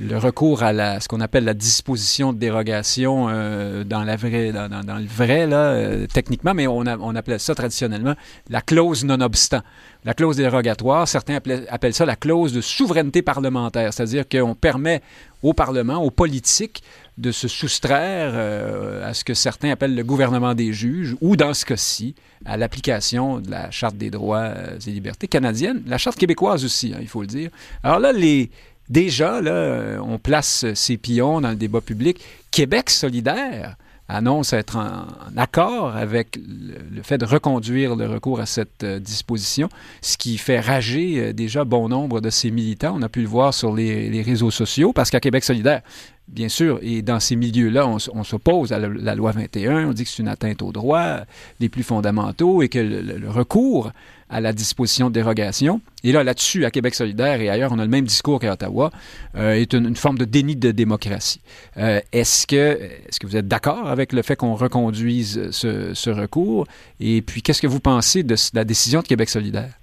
le 0.00 0.16
recours 0.16 0.62
à 0.62 1.00
ce 1.00 1.08
qu'on 1.08 1.20
appelle 1.20 1.44
la 1.44 1.52
disposition 1.52 2.32
de 2.32 2.38
dérogation 2.38 3.26
euh, 3.28 3.84
dans, 3.84 4.04
la 4.04 4.16
vraie, 4.16 4.50
le 4.50 5.06
vrai, 5.06 5.46
là, 5.46 5.72
euh, 5.72 6.06
techniquement, 6.06 6.54
mais 6.54 6.66
on, 6.66 6.78
on 6.78 7.14
appelait 7.14 7.38
ça 7.38 7.54
traditionnellement 7.54 8.14
la 8.48 8.62
clause 8.62 9.04
non-obstant. 9.04 9.60
La 10.04 10.14
clause 10.14 10.36
dérogatoire, 10.36 11.06
certains 11.06 11.36
appellent, 11.36 11.94
ça 11.94 12.06
la 12.06 12.16
clause 12.16 12.52
de 12.52 12.60
souveraineté 12.60 13.22
parlementaire, 13.22 13.92
c'est-à-dire 13.92 14.24
qu'on 14.28 14.54
permet 14.54 15.02
au 15.42 15.52
Parlement, 15.52 15.96
aux 15.96 16.10
politiques, 16.10 16.82
de 17.18 17.30
se 17.30 17.46
soustraire 17.46 18.32
euh, 18.34 19.08
à 19.08 19.12
ce 19.12 19.22
que 19.22 19.34
certains 19.34 19.70
appellent 19.70 19.94
le 19.94 20.04
gouvernement 20.04 20.54
des 20.54 20.72
juges, 20.72 21.14
ou 21.20 21.36
dans 21.36 21.52
ce 21.52 21.66
cas-ci, 21.66 22.14
à 22.44 22.56
l'application 22.56 23.38
de 23.38 23.50
la 23.50 23.70
Charte 23.70 23.96
des 23.96 24.10
droits 24.10 24.52
et 24.86 24.90
libertés 24.90 25.28
canadienne, 25.28 25.82
la 25.86 25.98
Charte 25.98 26.16
québécoise 26.16 26.64
aussi, 26.64 26.92
hein, 26.94 26.98
il 27.00 27.08
faut 27.08 27.20
le 27.20 27.26
dire. 27.26 27.50
Alors 27.84 28.00
là, 28.00 28.12
les, 28.12 28.50
déjà, 28.92 29.40
là, 29.40 29.98
on 30.02 30.18
place 30.18 30.66
ces 30.74 30.96
pions 30.96 31.40
dans 31.40 31.50
le 31.50 31.56
débat 31.56 31.80
public. 31.80 32.20
Québec 32.50 32.90
solidaire 32.90 33.76
annonce 34.08 34.52
être 34.52 34.76
en, 34.76 35.06
accord 35.36 35.96
avec 35.96 36.36
le, 36.36 37.02
fait 37.02 37.18
de 37.18 37.24
reconduire 37.24 37.96
le 37.96 38.06
recours 38.06 38.40
à 38.40 38.46
cette 38.46 38.84
euh, 38.84 38.98
disposition, 38.98 39.68
ce 40.02 40.18
qui 40.18 40.36
fait 40.38 40.60
rager 40.60 41.18
euh, 41.18 41.32
déjà 41.32 41.64
bon 41.64 41.88
nombre 41.88 42.20
de 42.20 42.28
ses 42.28 42.50
militants. 42.50 42.94
On 42.98 43.02
a 43.02 43.08
pu 43.08 43.22
le 43.22 43.28
voir 43.28 43.54
sur 43.54 43.74
les, 43.74 44.22
réseaux 44.22 44.50
sociaux, 44.50 44.92
parce 44.92 45.10
qu'à 45.10 45.20
Québec 45.20 45.44
solidaire, 45.44 45.80
bien 46.28 46.48
sûr, 46.48 46.78
et 46.82 47.00
dans 47.00 47.20
ces 47.20 47.36
milieux-là, 47.36 47.88
on, 47.88 48.24
s'oppose 48.24 48.72
à 48.72 48.78
la, 48.78 49.14
loi 49.14 49.32
21, 49.32 49.88
on 49.88 49.92
dit 49.92 50.04
que 50.04 50.10
c'est 50.10 50.22
une 50.22 50.28
atteinte 50.28 50.62
aux 50.62 50.72
droits 50.72 51.22
les 51.58 51.68
plus 51.68 51.82
fondamentaux 51.82 52.62
et 52.62 52.68
que 52.68 52.78
le 52.78 53.30
recours 53.30 53.92
à 54.32 54.40
la 54.40 54.52
disposition 54.52 55.08
de 55.08 55.14
dérogation. 55.14 55.80
Et 56.04 56.10
là, 56.10 56.24
là-dessus, 56.24 56.64
à 56.64 56.70
Québec 56.70 56.94
solidaire 56.94 57.40
et 57.40 57.50
ailleurs, 57.50 57.70
on 57.70 57.78
a 57.78 57.82
le 57.82 57.90
même 57.90 58.06
discours 58.06 58.40
qu'à 58.40 58.54
Ottawa, 58.54 58.90
euh, 59.36 59.52
est 59.52 59.74
une, 59.74 59.94
forme 59.94 60.18
de 60.18 60.24
déni 60.24 60.56
de 60.56 60.70
démocratie. 60.70 61.40
Euh, 61.76 62.00
est-ce 62.12 62.46
que, 62.46 62.56
est 62.56 63.18
que 63.20 63.26
vous 63.26 63.36
êtes 63.36 63.46
d'accord 63.46 63.88
avec 63.88 64.12
le 64.12 64.22
fait 64.22 64.34
qu'on 64.34 64.54
reconduise 64.54 65.50
ce, 65.50 66.10
recours? 66.10 66.66
Et 66.98 67.20
puis, 67.20 67.42
qu'est-ce 67.42 67.60
que 67.60 67.66
vous 67.66 67.80
pensez 67.80 68.22
de 68.22 68.34
la 68.54 68.64
décision 68.64 69.02
de 69.02 69.06
Québec 69.06 69.28
solidaire? 69.28 69.74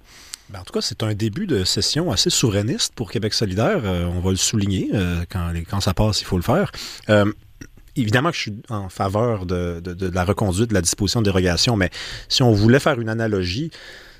Ben, 0.48 0.58
en 0.58 0.64
tout 0.64 0.72
cas, 0.72 0.80
c'est 0.80 1.04
un 1.04 1.14
début 1.14 1.46
de 1.46 1.62
session 1.62 2.10
assez 2.10 2.28
souverainiste 2.28 2.92
pour 2.94 3.12
Québec 3.12 3.34
solidaire. 3.34 3.82
Euh, 3.84 4.06
on 4.06 4.18
va 4.18 4.30
le 4.30 4.36
souligner. 4.36 4.90
quand, 5.30 5.52
quand 5.70 5.80
ça 5.80 5.94
passe, 5.94 6.20
il 6.20 6.24
faut 6.24 6.36
le 6.36 6.42
faire 6.42 6.72
évidemment 7.96 8.30
que 8.30 8.36
je 8.36 8.42
suis 8.42 8.62
en 8.68 8.88
faveur 8.88 9.46
de, 9.46 9.80
de, 9.80 10.08
la 10.08 10.24
reconduite 10.24 10.70
de 10.70 10.74
la 10.74 10.80
disposition 10.80 11.20
de 11.20 11.24
dérogation, 11.24 11.76
mais 11.76 11.90
si 12.28 12.42
on 12.42 12.52
voulait 12.52 12.78
faire 12.78 13.00
une 13.00 13.08
analogie, 13.08 13.72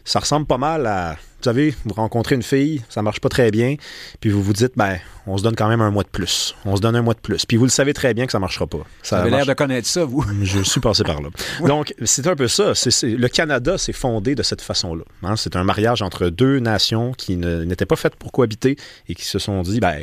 ça 0.05 0.21
ressemble 0.21 0.47
pas 0.47 0.59
mal 0.59 0.87
à 0.87 1.17
vous 1.41 1.45
savez, 1.45 1.75
vous 1.87 1.95
rencontrez 1.95 2.35
une 2.35 2.43
fille, 2.43 2.83
ça 2.91 3.01
marche 3.01 3.21
pas 3.21 3.31
très 3.31 3.51
bien, 3.51 3.77
puis 4.21 4.29
vous 4.29 4.43
vous 4.43 4.53
dites, 4.53 4.73
ben, 4.77 4.99
on 5.31 5.39
se 5.39 5.45
donne 5.45 5.55
quand 5.55 5.69
même 5.69 5.81
un 5.81 5.91
mois 5.91 6.03
de 6.03 6.09
plus. 6.09 6.57
On 6.65 6.75
se 6.75 6.81
donne 6.81 6.97
un 6.97 7.03
mois 7.03 7.15
de 7.15 7.21
plus. 7.21 7.47
Puis 7.47 7.57
vous 7.57 7.65
le 7.65 7.71
savez 7.71 7.95
très 7.95 8.15
bien 8.15 8.27
que 8.27 8.33
ça 8.33 8.41
marchera 8.41 8.67
pas. 8.67 8.81
Ça 9.03 9.17
vous 9.17 9.23
avez 9.23 9.31
l'air 9.31 9.47
de 9.47 9.53
connaître 9.53 9.87
ça, 9.87 10.05
vous. 10.05 10.25
Je 10.43 10.61
suis 10.61 10.81
passé 10.81 11.05
par 11.05 11.23
là. 11.23 11.29
Donc, 11.67 11.95
c'est 12.05 12.27
un 12.27 12.35
peu 12.35 12.49
ça. 12.49 12.73
le 13.03 13.29
Canada 13.29 13.79
s'est 13.79 13.93
fondé 13.93 14.35
de 14.35 14.43
cette 14.43 14.61
façon-là. 14.61 15.05
Hein. 15.23 15.37
C'est 15.37 15.55
un 15.55 15.63
mariage 15.63 16.03
entre 16.03 16.31
deux 16.31 16.59
nations 16.59 17.13
qui 17.13 17.37
n'étaient 17.37 17.87
pas 17.87 17.95
faites 17.95 18.17
pour 18.17 18.33
cohabiter 18.33 18.77
et 19.09 19.15
qui 19.15 19.25
se 19.25 19.39
sont 19.39 19.63
dit, 19.63 19.79
ben, 19.79 19.95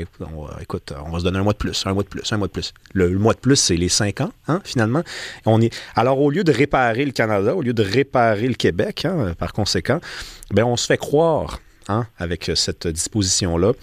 écoute, 0.61 0.93
on 1.05 1.11
va 1.11 1.19
se 1.19 1.25
donner 1.25 1.39
un 1.39 1.43
mois 1.43 1.53
de 1.53 1.57
plus, 1.57 1.85
un 1.85 1.93
mois 1.93 2.03
de 2.03 2.07
plus, 2.07 2.31
un 2.31 2.37
mois 2.37 2.47
de 2.47 2.53
plus. 2.53 2.73
Le, 2.93 3.09
mois 3.19 3.33
de 3.33 3.39
plus, 3.39 3.57
c'est 3.57 3.75
les 3.75 3.89
cinq 3.89 4.21
ans, 4.21 4.31
hein, 4.47 4.61
finalement. 4.63 5.03
On 5.45 5.61
est... 5.61 5.75
Alors, 5.95 6.21
au 6.21 6.29
lieu 6.29 6.45
de 6.45 6.53
réparer 6.53 7.03
le 7.03 7.11
Canada, 7.11 7.53
au 7.53 7.61
lieu 7.61 7.73
de 7.73 7.83
réparer 7.83 8.47
le 8.47 8.55
Québec, 8.55 9.03
hein, 9.03 9.33
par 9.37 9.51
conséquent, 9.51 9.99
ben, 10.51 10.63
on 10.63 10.77
se 10.77 10.85
fait 10.85 10.97
croire 10.97 11.59
hein, 11.89 12.07
avec 12.17 12.49
cette 12.55 12.87
disposition-là 12.87 13.73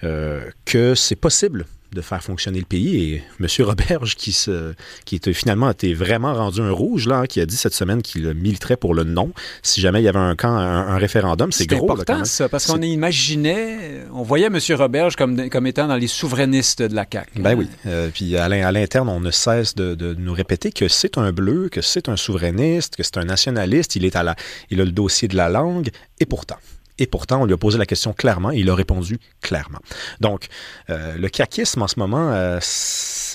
que 0.00 0.94
c'est 0.94 1.16
possible 1.16 1.66
de 1.92 2.00
faire 2.00 2.22
fonctionner 2.22 2.58
le 2.58 2.64
pays. 2.64 3.14
Et 3.14 3.22
M. 3.40 3.46
Roberge, 3.66 4.16
qui, 4.16 4.32
se, 4.32 4.74
qui 5.04 5.16
était, 5.16 5.32
finalement 5.32 5.70
été 5.70 5.94
vraiment 5.94 6.34
rendu 6.34 6.60
un 6.60 6.70
rouge, 6.70 7.06
là, 7.06 7.20
hein, 7.20 7.26
qui 7.26 7.40
a 7.40 7.46
dit 7.46 7.56
cette 7.56 7.74
semaine 7.74 8.02
qu'il 8.02 8.32
militerait 8.34 8.76
pour 8.76 8.94
le 8.94 9.04
non 9.04 9.32
si 9.62 9.80
jamais 9.80 10.00
il 10.00 10.04
y 10.04 10.08
avait 10.08 10.18
un 10.18 10.36
camp, 10.36 10.56
un, 10.56 10.98
référendum. 10.98 11.52
C'est 11.52 11.66
gros. 11.66 11.90
important, 11.90 12.24
ça, 12.24 12.48
parce 12.48 12.66
qu'on 12.66 12.82
imaginait, 12.82 14.04
on 14.12 14.22
voyait 14.22 14.46
M. 14.46 14.58
Roberge 14.70 15.16
comme, 15.16 15.48
comme 15.48 15.66
étant 15.66 15.88
dans 15.88 15.96
les 15.96 16.06
souverainistes 16.06 16.82
de 16.82 16.94
la 16.94 17.06
CAQ. 17.10 17.40
Ben 17.40 17.54
oui. 17.54 17.68
Euh, 17.86 18.10
puis 18.12 18.36
à 18.36 18.48
l'interne, 18.48 19.08
on 19.08 19.20
ne 19.20 19.30
cesse 19.30 19.74
de, 19.74 19.94
de 19.94 20.14
nous 20.14 20.32
répéter 20.32 20.72
que 20.72 20.88
c'est 20.88 21.18
un 21.18 21.32
bleu, 21.32 21.68
que 21.68 21.80
c'est 21.80 22.08
un 22.08 22.16
souverainiste, 22.16 22.96
que 22.96 23.02
c'est 23.02 23.18
un 23.18 23.24
nationaliste, 23.24 23.96
il, 23.96 24.04
est 24.04 24.16
à 24.16 24.22
la, 24.22 24.36
il 24.70 24.80
a 24.80 24.84
le 24.84 24.92
dossier 24.92 25.28
de 25.28 25.36
la 25.36 25.48
langue, 25.48 25.90
et 26.20 26.26
pourtant. 26.26 26.56
Et 26.98 27.06
pourtant, 27.06 27.42
on 27.42 27.44
lui 27.44 27.54
a 27.54 27.56
posé 27.56 27.78
la 27.78 27.86
question 27.86 28.12
clairement 28.12 28.50
et 28.50 28.58
il 28.58 28.70
a 28.70 28.74
répondu 28.74 29.18
clairement. 29.40 29.78
Donc, 30.20 30.48
euh, 30.90 31.16
le 31.16 31.28
caquisme 31.28 31.82
en 31.82 31.88
ce 31.88 31.98
moment, 31.98 32.30
euh, 32.32 32.58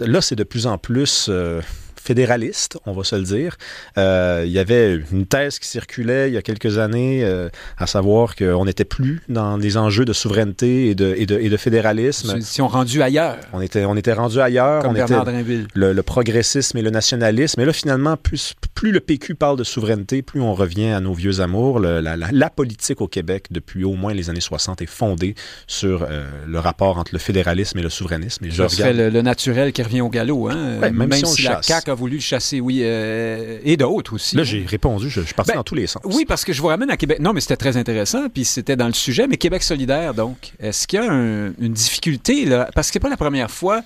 là, 0.01 0.21
c'est 0.21 0.35
de 0.35 0.43
plus 0.43 0.67
en 0.67 0.77
plus 0.77 1.27
euh, 1.29 1.61
fédéraliste, 2.03 2.77
on 2.85 2.91
va 2.91 3.03
se 3.03 3.15
le 3.15 3.23
dire. 3.23 3.57
Euh, 3.97 4.43
il 4.45 4.51
y 4.51 4.59
avait 4.59 4.99
une 5.11 5.25
thèse 5.25 5.59
qui 5.59 5.67
circulait 5.67 6.29
il 6.29 6.33
y 6.33 6.37
a 6.37 6.41
quelques 6.41 6.77
années, 6.77 7.23
euh, 7.23 7.49
à 7.77 7.87
savoir 7.87 8.35
qu'on 8.35 8.65
n'était 8.65 8.85
plus 8.85 9.21
dans 9.29 9.57
des 9.57 9.77
enjeux 9.77 10.05
de 10.05 10.13
souveraineté 10.13 10.89
et 10.89 10.95
de, 10.95 11.15
et 11.17 11.25
de, 11.25 11.39
et 11.39 11.49
de 11.49 11.57
fédéralisme. 11.57 12.41
Si 12.41 12.61
on 12.61 12.67
rendu 12.67 13.01
ailleurs. 13.01 13.37
On 13.53 13.61
était, 13.61 13.85
on 13.85 13.95
était 13.95 14.13
rendu 14.13 14.39
ailleurs. 14.39 14.81
Comme 14.81 14.91
on 14.91 14.93
Bernard 14.93 15.29
était 15.29 15.61
le, 15.73 15.93
le, 15.93 16.03
progressisme 16.03 16.77
et 16.77 16.81
le 16.81 16.89
nationalisme. 16.89 17.61
Et 17.61 17.65
là, 17.65 17.73
finalement, 17.73 18.17
plus, 18.17 18.53
plus 18.73 18.91
le 18.91 18.99
PQ 18.99 19.35
parle 19.35 19.57
de 19.57 19.63
souveraineté, 19.63 20.21
plus 20.21 20.41
on 20.41 20.53
revient 20.53 20.89
à 20.89 20.99
nos 20.99 21.13
vieux 21.13 21.39
amours. 21.39 21.79
la, 21.79 22.01
la, 22.01 22.15
la, 22.17 22.49
politique 22.49 22.99
au 23.01 23.07
Québec, 23.07 23.45
depuis 23.51 23.83
au 23.83 23.93
moins 23.93 24.13
les 24.13 24.29
années 24.29 24.41
60, 24.41 24.81
est 24.81 24.85
fondée 24.85 25.35
sur 25.67 26.03
euh, 26.03 26.25
le 26.47 26.59
rapport 26.59 26.97
entre 26.97 27.13
le 27.13 27.19
fédéralisme 27.19 27.79
et 27.79 27.81
le 27.81 27.89
souverainisme. 27.89 28.45
Et 28.45 28.51
je 28.51 28.63
regarde... 28.63 28.97
le, 28.97 29.21
naturel 29.21 29.71
qui 29.71 29.81
revient 29.81 30.01
au 30.01 30.09
galop. 30.09 30.49
Hein? 30.49 30.91
même, 30.91 31.11
si, 31.13 31.43
la 31.43 31.61
CAQ 31.61 31.92
a 31.93 31.95
voulu 31.95 32.15
le 32.15 32.21
chasser, 32.21 32.59
oui. 32.59 32.81
Euh, 32.83 33.59
et 33.63 33.77
d'autres 33.77 34.13
aussi. 34.13 34.35
Là, 34.35 34.43
j'ai 34.43 34.65
répondu, 34.65 35.09
je, 35.09 35.21
suis 35.21 35.33
parti 35.33 35.51
ben, 35.51 35.57
dans 35.57 35.63
tous 35.63 35.75
les 35.75 35.87
sens. 35.87 36.01
Oui, 36.05 36.25
parce 36.25 36.43
que 36.43 36.53
je 36.53 36.61
vous 36.61 36.67
ramène 36.67 36.89
à 36.89 36.97
Québec. 36.97 37.19
Non, 37.19 37.33
mais 37.33 37.41
c'était 37.41 37.57
très 37.57 37.77
intéressant, 37.77 38.29
puis 38.29 38.45
c'était 38.45 38.75
dans 38.75 38.87
le 38.87 38.93
sujet, 38.93 39.27
mais 39.27 39.37
Québec 39.37 39.63
solidaire, 39.63 40.13
donc. 40.13 40.53
Est-ce 40.59 40.87
qu'il 40.87 40.99
y 40.99 41.03
a 41.03 41.05
une 41.05 41.73
difficulté, 41.73 42.45
là? 42.45 42.69
Parce 42.75 42.89
que 42.89 42.93
c'est 42.93 42.99
pas 42.99 43.09
la 43.09 43.17
première 43.17 43.49
fois 43.49 43.81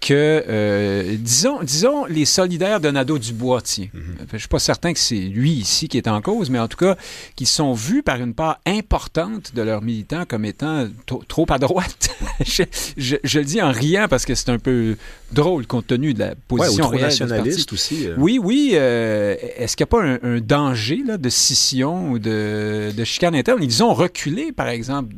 que, 0.00 0.44
euh, 0.48 1.16
disons, 1.18 1.62
disons, 1.62 2.04
les 2.06 2.24
solidaires 2.24 2.80
de 2.80 2.90
Nadeau 2.90 3.18
Dubois, 3.18 3.62
tiens. 3.62 3.88
Mm 3.92 4.00
Je 4.28 4.34
ne 4.34 4.38
suis 4.38 4.48
pas 4.48 4.58
certain 4.58 4.92
que 4.92 4.98
c'est 4.98 5.16
lui 5.16 5.50
ici 5.50 5.88
qui 5.88 5.96
est 5.96 6.08
en 6.08 6.20
cause, 6.20 6.50
mais 6.50 6.58
en 6.58 6.68
tout 6.68 6.76
cas, 6.76 6.96
qui 7.34 7.46
sont 7.46 7.72
vus 7.72 8.02
par 8.02 8.20
une 8.20 8.34
part 8.34 8.60
importante 8.66 9.54
de 9.54 9.62
leurs 9.62 9.82
militants 9.82 10.24
comme 10.26 10.44
étant 10.44 10.86
trop 11.26 11.46
à 11.48 11.58
droite. 11.58 12.10
je, 12.46 13.16
le 13.38 13.44
dis 13.44 13.60
en 13.60 13.72
riant 13.72 14.06
parce 14.08 14.24
que 14.24 14.34
c'est 14.34 14.50
un 14.50 14.58
peu 14.58 14.96
drôle 15.32 15.66
compte 15.66 15.88
tenu 15.88 16.14
de 16.14 16.20
la 16.20 16.34
position 16.46 16.88
ouais, 16.90 17.00
nationaliste 17.00 17.72
aussi. 17.72 18.06
Euh. 18.06 18.14
Oui, 18.18 18.38
oui. 18.42 18.72
Euh, 18.74 19.34
est-ce 19.56 19.76
qu'il 19.76 19.84
n'y 19.84 19.88
a 19.88 20.18
pas 20.20 20.26
un, 20.26 20.40
danger 20.40 21.02
là, 21.04 21.16
de 21.16 21.28
scission 21.28 22.10
ou 22.10 22.18
de, 22.18 22.92
de 22.96 23.04
chicane 23.04 23.34
interne? 23.34 23.62
Ils 23.62 23.82
ont 23.82 23.94
reculé, 23.94 24.52
par 24.52 24.68
exemple, 24.68 25.14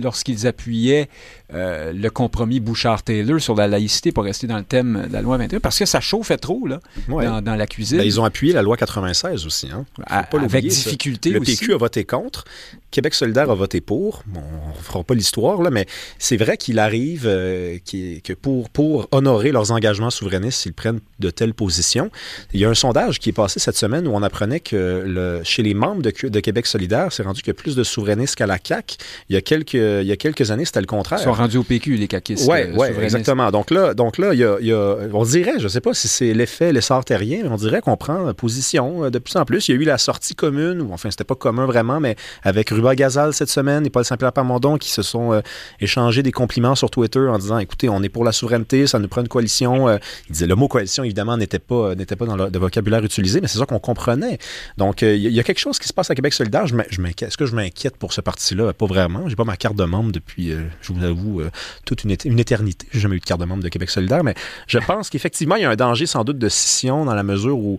lorsqu'ils 0.00 0.46
appuyaient 0.46 1.08
le 1.52 2.08
compromis 2.10 2.60
Bouchard-Taylor 2.60 3.40
sur 3.40 3.56
la 3.56 3.66
laïcité 3.66 4.12
rester 4.20 4.46
dans 4.46 4.58
le 4.58 4.64
thème 4.64 5.06
de 5.08 5.12
la 5.12 5.22
loi 5.22 5.36
21, 5.36 5.60
parce 5.60 5.78
que 5.78 5.86
ça 5.86 6.00
chauffait 6.00 6.38
trop 6.38 6.66
là, 6.66 6.80
dans, 7.08 7.54
la 7.54 7.66
cuisine. 7.66 7.98
Ben, 7.98 8.04
ils 8.04 8.20
ont 8.20 8.24
appuyé 8.24 8.52
la 8.52 8.62
loi 8.62 8.76
96 8.76 9.46
aussi. 9.46 9.68
Hein. 9.72 9.84
avec 10.06 10.66
difficulté 10.66 11.30
Le 11.30 11.40
PQ 11.40 11.74
a 11.74 11.76
voté 11.76 12.04
contre. 12.04 12.44
Québec 12.90 13.14
solidaire 13.14 13.50
a 13.50 13.54
voté 13.54 13.80
pour. 13.80 14.24
on 14.34 14.38
ne 14.38 14.82
fera 14.82 15.04
pas 15.04 15.14
l'histoire, 15.14 15.62
là, 15.62 15.70
mais 15.70 15.86
c'est 16.18 16.36
vrai 16.36 16.56
qu'il 16.56 16.78
arrive 16.78 17.24
euh, 17.26 17.78
que 17.86 18.32
pour, 18.32 18.70
pour 18.70 19.08
honorer 19.12 19.52
leurs 19.52 19.70
engagements 19.70 20.10
souverainistes, 20.10 20.66
ils 20.66 20.72
prennent 20.72 21.00
de 21.18 21.30
telles 21.30 21.54
positions. 21.54 22.10
Il 22.52 22.60
y 22.60 22.64
a 22.64 22.68
un 22.68 22.74
sondage 22.74 23.18
qui 23.18 23.28
est 23.28 23.34
passé 23.34 23.60
cette 23.60 23.76
semaine 23.76 24.08
où 24.08 24.12
on 24.12 24.22
apprenait 24.22 24.60
que 24.60 25.04
le, 25.06 25.40
chez 25.44 25.62
les 25.62 25.74
membres 25.74 26.02
de, 26.02 26.12
de 26.28 26.40
Québec 26.40 26.66
solidaire, 26.66 27.12
c'est 27.12 27.22
rendu 27.22 27.42
a 27.48 27.54
plus 27.54 27.76
de 27.76 27.82
souverainistes 27.82 28.36
qu'à 28.36 28.46
la 28.46 28.58
CAQ. 28.62 28.96
Il 29.28 29.34
y 29.34 29.36
a 29.36 29.40
quelques, 29.40 29.74
il 29.74 30.06
y 30.06 30.12
a 30.12 30.16
quelques 30.16 30.50
années, 30.50 30.64
c'était 30.64 30.80
le 30.80 30.86
contraire. 30.86 31.20
Ils 31.20 31.24
sont 31.24 31.32
rendus 31.32 31.58
au 31.58 31.62
PQ, 31.62 31.96
les 31.96 32.08
caquistes. 32.08 32.46
Oui, 32.48 32.60
euh, 32.60 32.74
ouais, 32.74 32.94
exactement. 33.02 33.50
Donc 33.50 33.70
là, 33.70 33.94
donc 33.94 34.09
là 34.18 34.34
il 34.34 34.40
y 34.40 34.72
a, 34.72 34.96
on 35.12 35.24
dirait, 35.24 35.58
je 35.58 35.64
ne 35.64 35.68
sais 35.68 35.80
pas 35.80 35.94
si 35.94 36.08
c'est 36.08 36.32
l'effet 36.32 36.72
l'essor 36.72 37.04
terrien, 37.04 37.40
mais 37.42 37.48
on 37.48 37.56
dirait 37.56 37.80
qu'on 37.80 37.96
prend 37.96 38.32
position 38.34 39.04
euh, 39.04 39.10
de 39.10 39.18
plus 39.18 39.36
en 39.36 39.44
plus. 39.44 39.68
Il 39.68 39.74
y 39.74 39.78
a 39.78 39.80
eu 39.80 39.84
la 39.84 39.98
sortie 39.98 40.34
commune, 40.34 40.80
ou 40.80 40.92
enfin, 40.92 41.10
c'était 41.10 41.24
pas 41.24 41.34
commun 41.34 41.66
vraiment, 41.66 42.00
mais 42.00 42.16
avec 42.42 42.70
Ruba 42.70 42.94
Gazal 42.94 43.34
cette 43.34 43.50
semaine 43.50 43.86
et 43.86 43.90
Paul 43.90 44.04
Saint-Pierre 44.04 44.32
Pamondon 44.32 44.78
qui 44.78 44.90
se 44.90 45.02
sont 45.02 45.32
euh, 45.32 45.40
échangés 45.80 46.22
des 46.22 46.32
compliments 46.32 46.74
sur 46.74 46.90
Twitter 46.90 47.20
en 47.20 47.38
disant 47.38 47.58
écoutez, 47.58 47.88
on 47.88 48.02
est 48.02 48.08
pour 48.08 48.24
la 48.24 48.32
souveraineté, 48.32 48.86
ça 48.86 48.98
nous 48.98 49.08
prend 49.08 49.20
une 49.20 49.28
coalition. 49.28 49.88
Euh, 49.88 49.98
il 50.28 50.32
disait 50.32 50.46
le 50.46 50.54
mot 50.54 50.68
coalition, 50.68 51.04
évidemment, 51.04 51.36
n'était 51.36 51.58
pas, 51.58 51.94
dans 51.94 52.36
le, 52.36 52.58
vocabulaire 52.58 53.04
utilisé, 53.04 53.40
mais 53.40 53.48
c'est 53.48 53.58
ça 53.58 53.66
qu'on 53.66 53.78
comprenait. 53.78 54.38
Donc, 54.76 55.02
il 55.02 55.16
y, 55.16 55.40
a 55.40 55.42
quelque 55.42 55.58
chose 55.58 55.78
qui 55.78 55.88
se 55.88 55.92
passe 55.92 56.10
à 56.10 56.14
Québec 56.14 56.32
solidaire. 56.32 56.66
Je. 56.66 56.74
Est-ce 57.20 57.36
que 57.36 57.46
je 57.46 57.54
m'inquiète 57.54 57.96
pour 57.96 58.12
ce 58.12 58.20
parti-là? 58.20 58.72
Pas 58.72 58.86
vraiment. 58.86 59.28
J'ai 59.28 59.36
pas 59.36 59.44
ma 59.44 59.56
carte 59.56 59.76
de 59.76 59.84
membre 59.84 60.12
depuis, 60.12 60.52
je 60.80 60.92
vous 60.92 61.04
avoue, 61.04 61.42
toute 61.84 62.04
une, 62.04 62.14
une 62.24 62.38
éternité. 62.38 62.86
J'ai 62.92 63.00
jamais 63.00 63.16
eu 63.16 63.20
de 63.20 63.24
carte 63.24 63.40
de 63.40 63.46
membre 63.46 63.62
de 63.62 63.68
Québec 63.68 63.90
solidaire, 63.90 63.99
mais 64.22 64.34
je 64.66 64.78
pense 64.78 65.10
qu'effectivement, 65.10 65.56
il 65.56 65.62
y 65.62 65.64
a 65.64 65.70
un 65.70 65.76
danger 65.76 66.06
sans 66.06 66.24
doute 66.24 66.38
de 66.38 66.48
scission 66.48 67.04
dans 67.04 67.14
la 67.14 67.22
mesure 67.22 67.58
où 67.58 67.78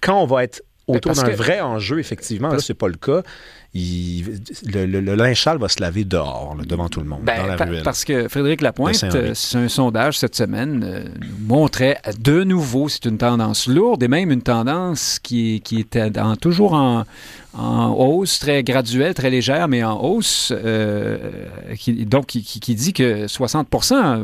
quand 0.00 0.20
on 0.20 0.26
va 0.26 0.44
être 0.44 0.62
autour 0.86 1.12
d'un 1.12 1.30
vrai 1.30 1.60
enjeu, 1.60 1.98
effectivement. 1.98 2.48
Là, 2.48 2.58
c'est 2.58 2.74
pas 2.74 2.88
le 2.88 2.96
cas. 2.96 3.22
le, 3.74 4.86
le, 4.86 5.14
linge 5.14 5.46
va 5.46 5.68
se 5.68 5.80
laver 5.80 6.04
dehors, 6.04 6.56
devant 6.66 6.88
tout 6.88 7.00
le 7.00 7.06
monde, 7.06 7.22
ben, 7.22 7.56
dans 7.56 7.64
la 7.64 7.82
Parce 7.82 8.04
que 8.04 8.28
Frédéric 8.28 8.60
Lapointe, 8.60 9.02
euh, 9.04 9.32
c'est 9.34 9.58
un 9.58 9.68
sondage 9.68 10.18
cette 10.18 10.34
semaine, 10.34 10.82
euh, 10.84 11.04
montrait 11.40 11.98
de 12.18 12.44
nouveau, 12.44 12.88
c'est 12.88 13.06
une 13.06 13.18
tendance 13.18 13.66
lourde 13.66 14.02
et 14.02 14.08
même 14.08 14.30
une 14.30 14.42
tendance 14.42 15.18
qui, 15.22 15.62
qui 15.64 15.80
était 15.80 16.10
toujours 16.40 16.74
en, 16.74 17.04
hausse, 17.54 18.38
très 18.38 18.62
graduelle, 18.62 19.14
très 19.14 19.30
légère, 19.30 19.68
mais 19.68 19.84
en 19.84 20.02
hausse, 20.02 20.52
euh, 20.54 21.18
qui, 21.78 22.04
donc 22.04 22.26
qui, 22.26 22.42
qui, 22.42 22.74
dit 22.74 22.92
que 22.92 23.26
60 23.26 23.68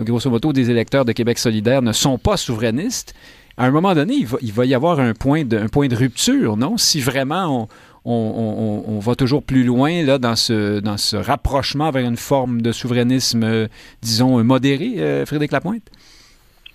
grosso 0.05 0.31
modo, 0.31 0.53
des 0.53 0.71
électeurs 0.71 1.05
de 1.05 1.13
Québec 1.13 1.39
solidaire 1.39 1.83
ne 1.83 1.93
sont 1.93 2.19
pas 2.19 2.37
souverainistes 2.37 3.15
à 3.59 3.65
un 3.65 3.71
moment 3.73 3.93
donné, 3.93 4.15
il 4.15 4.53
va, 4.53 4.65
y 4.65 4.75
avoir 4.75 5.01
un 5.01 5.15
point, 5.15 5.45
de, 5.45 5.97
rupture, 5.97 6.57
non? 6.57 6.77
Si 6.77 7.01
vraiment 7.01 7.69
on, 8.05 9.01
va 9.01 9.17
toujours 9.17 9.45
plus 9.45 9.65
loin 9.65 10.05
là, 10.05 10.19
dans, 10.19 10.37
ce, 10.37 10.79
dans 10.79 10.97
ce 10.97 11.17
rapprochement 11.17 11.91
vers 11.91 12.07
une 12.07 12.17
forme 12.17 12.63
de 12.63 12.71
souverainisme, 12.71 13.43
euh, 13.43 13.67
disons, 14.01 14.43
modéré, 14.45 14.95
euh, 14.99 15.27
Frédéric 15.27 15.51
Lapointe? 15.51 15.83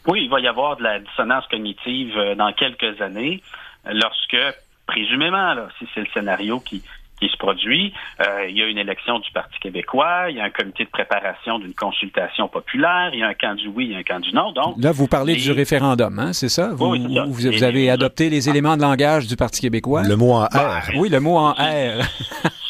Oui, 0.07 0.23
il 0.25 0.29
va 0.29 0.41
y 0.41 0.47
avoir 0.47 0.75
de 0.75 0.83
la 0.83 0.99
dissonance 0.99 1.47
cognitive 1.47 2.17
euh, 2.17 2.35
dans 2.35 2.51
quelques 2.51 2.99
années 3.01 3.41
lorsque, 3.89 4.37
présumément, 4.85 5.55
si 5.79 5.87
c'est 5.95 6.01
le 6.01 6.07
scénario 6.13 6.59
qui, 6.59 6.83
qui 7.24 7.32
se 7.32 7.38
produit. 7.38 7.94
Euh, 8.22 8.48
il 8.50 8.58
y 8.58 8.62
a 8.62 8.68
une 8.68 8.77
élection 8.77 9.20
du 9.20 9.32
Parti 9.32 9.58
québécois, 9.60 10.30
il 10.30 10.38
y 10.38 10.42
a 10.42 10.44
un 10.44 10.50
comité 10.50 10.84
de 10.84 10.89
préparation 10.89 11.60
d'une 11.60 11.74
consultation 11.74 12.48
populaire, 12.48 13.12
il 13.13 13.20
y 13.20 13.24
a 13.24 13.27
un 13.27 13.34
camp 13.34 13.56
du 13.56 13.68
oui, 13.68 13.86
il 13.86 13.92
y 13.92 13.96
a 13.96 14.00
un 14.00 14.03
camp 14.03 14.20
du 14.20 14.34
non. 14.34 14.51
Donc, 14.51 14.75
Là, 14.80 14.92
vous 14.92 15.08
parlez 15.08 15.36
du 15.36 15.51
référendum, 15.51 16.20
hein, 16.20 16.34
c'est 16.34 16.50
ça? 16.50 16.72
Vous, 16.74 16.88
oui, 16.88 17.20
vous, 17.25 17.34
vous 17.34 17.63
avez 17.63 17.89
adopté 17.89 18.30
les 18.30 18.50
éléments 18.50 18.75
de 18.75 18.82
langage 18.82 19.27
du 19.27 19.36
Parti 19.36 19.62
québécois? 19.62 20.03
Le 20.03 20.15
mot 20.15 20.34
en 20.34 20.44
R. 20.46 20.82
oui, 20.96 21.10
le 21.10 21.20
mot 21.20 21.38
en 21.38 21.51
R. 21.51 22.03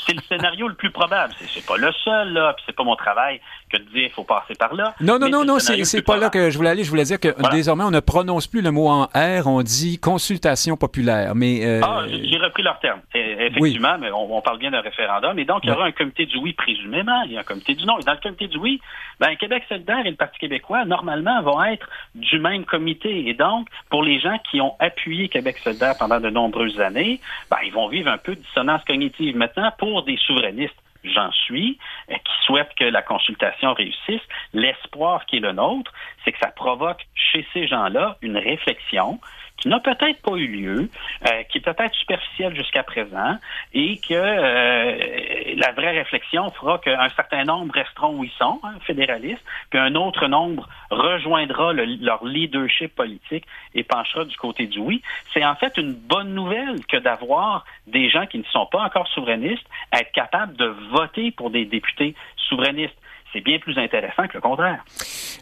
c'est 0.06 0.14
le 0.14 0.22
scénario 0.30 0.68
le 0.68 0.76
plus 0.76 0.92
probable. 0.92 1.34
C'est 1.54 1.66
pas 1.66 1.78
le 1.78 1.92
seul, 2.04 2.34
là, 2.34 2.54
puis 2.56 2.64
c'est 2.68 2.76
pas 2.76 2.84
mon 2.84 2.96
travail 2.96 3.40
que 3.74 3.78
de 3.78 3.90
dire 3.90 4.04
qu'il 4.04 4.12
faut 4.12 4.24
passer 4.24 4.54
par 4.56 4.74
là. 4.76 4.94
Non, 5.02 5.18
non, 5.18 5.30
non, 5.30 5.44
non, 5.44 5.60
c'est 5.60 6.06
pas 6.06 6.18
là 6.18 6.30
que 6.30 6.50
je 6.50 6.58
voulais 6.58 6.70
aller. 6.70 6.84
Je 6.84 6.90
voulais 6.90 7.04
dire 7.04 7.20
que 7.20 7.30
désormais, 7.52 7.84
on 7.84 7.92
ne 7.92 8.00
prononce 8.00 8.48
plus 8.48 8.62
le 8.62 8.72
mot 8.72 8.88
en 8.88 9.06
R, 9.06 9.48
on 9.48 9.62
dit 9.64 10.00
consultation 10.00 10.78
populaire. 10.78 11.36
Mais, 11.36 11.66
euh, 11.66 11.82
Ah, 11.84 12.04
j'ai 12.08 12.38
repris 12.38 12.64
leur 12.64 12.80
terme. 12.80 13.02
Effectivement, 13.14 13.98
mais 14.00 14.12
on, 14.12 14.42
parle 14.42 14.60
bien 14.60 14.72
d'un 14.72 14.82
référendum. 14.82 15.38
Et 15.40 15.46
donc, 15.46 15.62
il 15.64 15.70
y 15.70 15.72
aura 15.72 15.86
un 15.86 15.92
comité 15.92 16.26
du 16.26 16.38
oui, 16.38 16.54
présumément. 16.54 17.24
Il 17.24 17.34
y 17.34 17.38
a 17.38 17.42
un 17.42 17.44
comité 17.44 17.74
du 17.74 17.86
non. 17.86 17.98
Et 18.00 18.04
dans 18.04 18.14
le 18.14 18.20
comité 18.20 18.48
du 18.48 18.58
oui, 18.58 18.80
ben, 19.20 19.36
Québec 19.36 19.64
solidaire 19.70 20.06
et 20.06 20.10
le 20.10 20.16
Parti 20.16 20.38
québécois, 20.40 20.86
normalement, 20.86 21.42
vont 21.42 21.64
être 21.64 21.88
du 22.16 22.40
même 22.40 22.66
comité. 22.66 23.28
Et 23.28 23.34
donc, 23.34 23.68
pour 23.90 24.04
les 24.04 24.20
gens 24.20 24.38
qui 24.52 24.62
ont 24.62 24.76
appuyé 24.80 25.30
Québec 25.30 25.58
solidaire 25.60 25.96
pendant 25.98 26.20
de 26.20 26.30
nombreuses 26.30 26.80
années, 26.80 27.20
ben, 27.50 27.58
ils 27.66 27.74
vont 27.74 27.88
vivre 27.88 28.12
un 28.12 28.18
peu 28.18 28.36
de 28.36 28.42
dissonance 28.42 28.84
cognitive. 28.86 29.36
Maintenant, 29.36 29.72
pour 29.78 30.04
des 30.04 30.18
souverainistes, 30.18 30.76
j'en 31.04 31.32
suis, 31.32 31.78
euh, 32.10 32.16
qui 32.16 32.46
souhaitent 32.46 32.74
que 32.76 32.86
la 32.86 33.02
consultation 33.02 33.74
réussisse, 33.74 34.22
l'espoir 34.54 35.26
qui 35.26 35.38
est 35.38 35.42
le 35.42 35.52
nôtre, 35.52 35.92
c'est 36.24 36.32
que 36.32 36.40
ça 36.40 36.52
provoque 36.52 37.06
chez 37.34 37.46
ces 37.54 37.68
gens-là 37.68 38.18
une 38.22 38.38
réflexion 38.38 39.20
qui 39.58 39.70
n'a 39.70 39.80
peut-être 39.80 40.22
pas 40.22 40.36
eu 40.36 40.48
lieu, 40.48 40.90
euh, 41.26 41.44
qui 41.44 41.60
est 41.60 41.62
peut-être 41.62 41.96
superficielle 41.96 42.56
jusqu'à 42.56 42.84
présent, 42.84 43.38
et 43.74 43.98
que 43.98 44.14
euh, 44.14 45.56
la 45.56 45.72
vraie 45.72 45.92
réflexion 45.92 46.50
fera 46.52 46.80
qu'un 46.80 47.08
certain 47.10 47.46
nombre 47.46 47.74
resteront 47.74 48.18
où 48.18 48.24
ils 48.26 48.32
sont, 48.32 48.60
hein, 48.64 48.74
fédéralistes, 48.86 49.44
puis 49.70 49.80
autre 49.96 50.28
nombre 50.28 50.68
rejoindra 50.90 51.72
leur 51.74 52.26
leadership 52.26 52.94
politique 52.94 53.46
et 53.74 53.84
penchera 53.84 54.26
du 54.26 54.36
côté 54.36 54.68
du 54.68 54.80
oui. 54.80 55.02
C'est 55.34 55.46
en 55.46 55.56
fait 55.56 55.78
une 55.78 55.94
bonne 55.94 56.34
nouvelle 56.34 56.86
que 56.86 56.98
d'avoir 56.98 57.64
des 57.88 58.10
gens 58.10 58.26
qui 58.26 58.40
ne 58.40 58.44
sont 58.44 58.66
pas 58.66 58.82
encore 58.82 59.08
souverainistes 59.08 59.66
être 59.94 60.12
capables 60.12 60.58
de 60.58 60.66
voter 60.92 61.32
pour 61.32 61.52
des 61.52 61.66
députés 61.66 62.16
souverainistes 62.36 62.98
c'est 63.34 63.42
bien 63.42 63.58
plus 63.60 63.78
intéressant 63.78 64.28
que 64.28 64.36
le 64.36 64.42
contraire. 64.42 64.86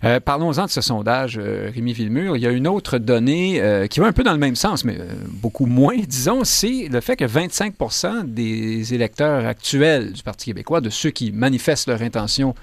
Euh, 0.03 0.19
parlons-en 0.19 0.65
de 0.65 0.69
ce 0.69 0.81
sondage, 0.81 1.37
euh, 1.37 1.69
Rémi 1.73 1.93
Villemur. 1.93 2.37
Il 2.37 2.41
y 2.41 2.47
a 2.47 2.51
une 2.51 2.67
autre 2.67 2.97
donnée 2.97 3.61
euh, 3.61 3.87
qui 3.87 3.99
va 3.99 4.07
un 4.07 4.13
peu 4.13 4.23
dans 4.23 4.31
le 4.31 4.39
même 4.39 4.55
sens, 4.55 4.85
mais 4.85 4.97
beaucoup 5.27 5.65
moins, 5.65 5.97
disons, 5.97 6.43
c'est 6.43 6.87
le 6.89 7.01
fait 7.01 7.17
que 7.17 7.25
25% 7.25 8.23
des 8.25 8.93
électeurs 8.93 9.45
actuels 9.45 10.13
du 10.13 10.23
Parti 10.23 10.45
québécois, 10.47 10.81
de 10.81 10.89
ceux 10.89 11.11
qui 11.11 11.31
manifestent 11.31 11.87
leur 11.87 12.01
intention 12.01 12.55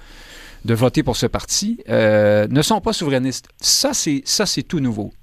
de 0.65 0.73
voter 0.73 1.03
pour 1.03 1.15
ce 1.15 1.25
parti, 1.25 1.79
ne 1.87 2.61
sont 2.61 2.81
pas 2.81 2.91
souverainistes. 2.91 3.47
Ça, 3.61 3.93
c'est 3.93 4.23
ça, 4.25 4.45
c'est 4.45 4.63
tout 4.63 4.81
nouveau. 4.81 5.13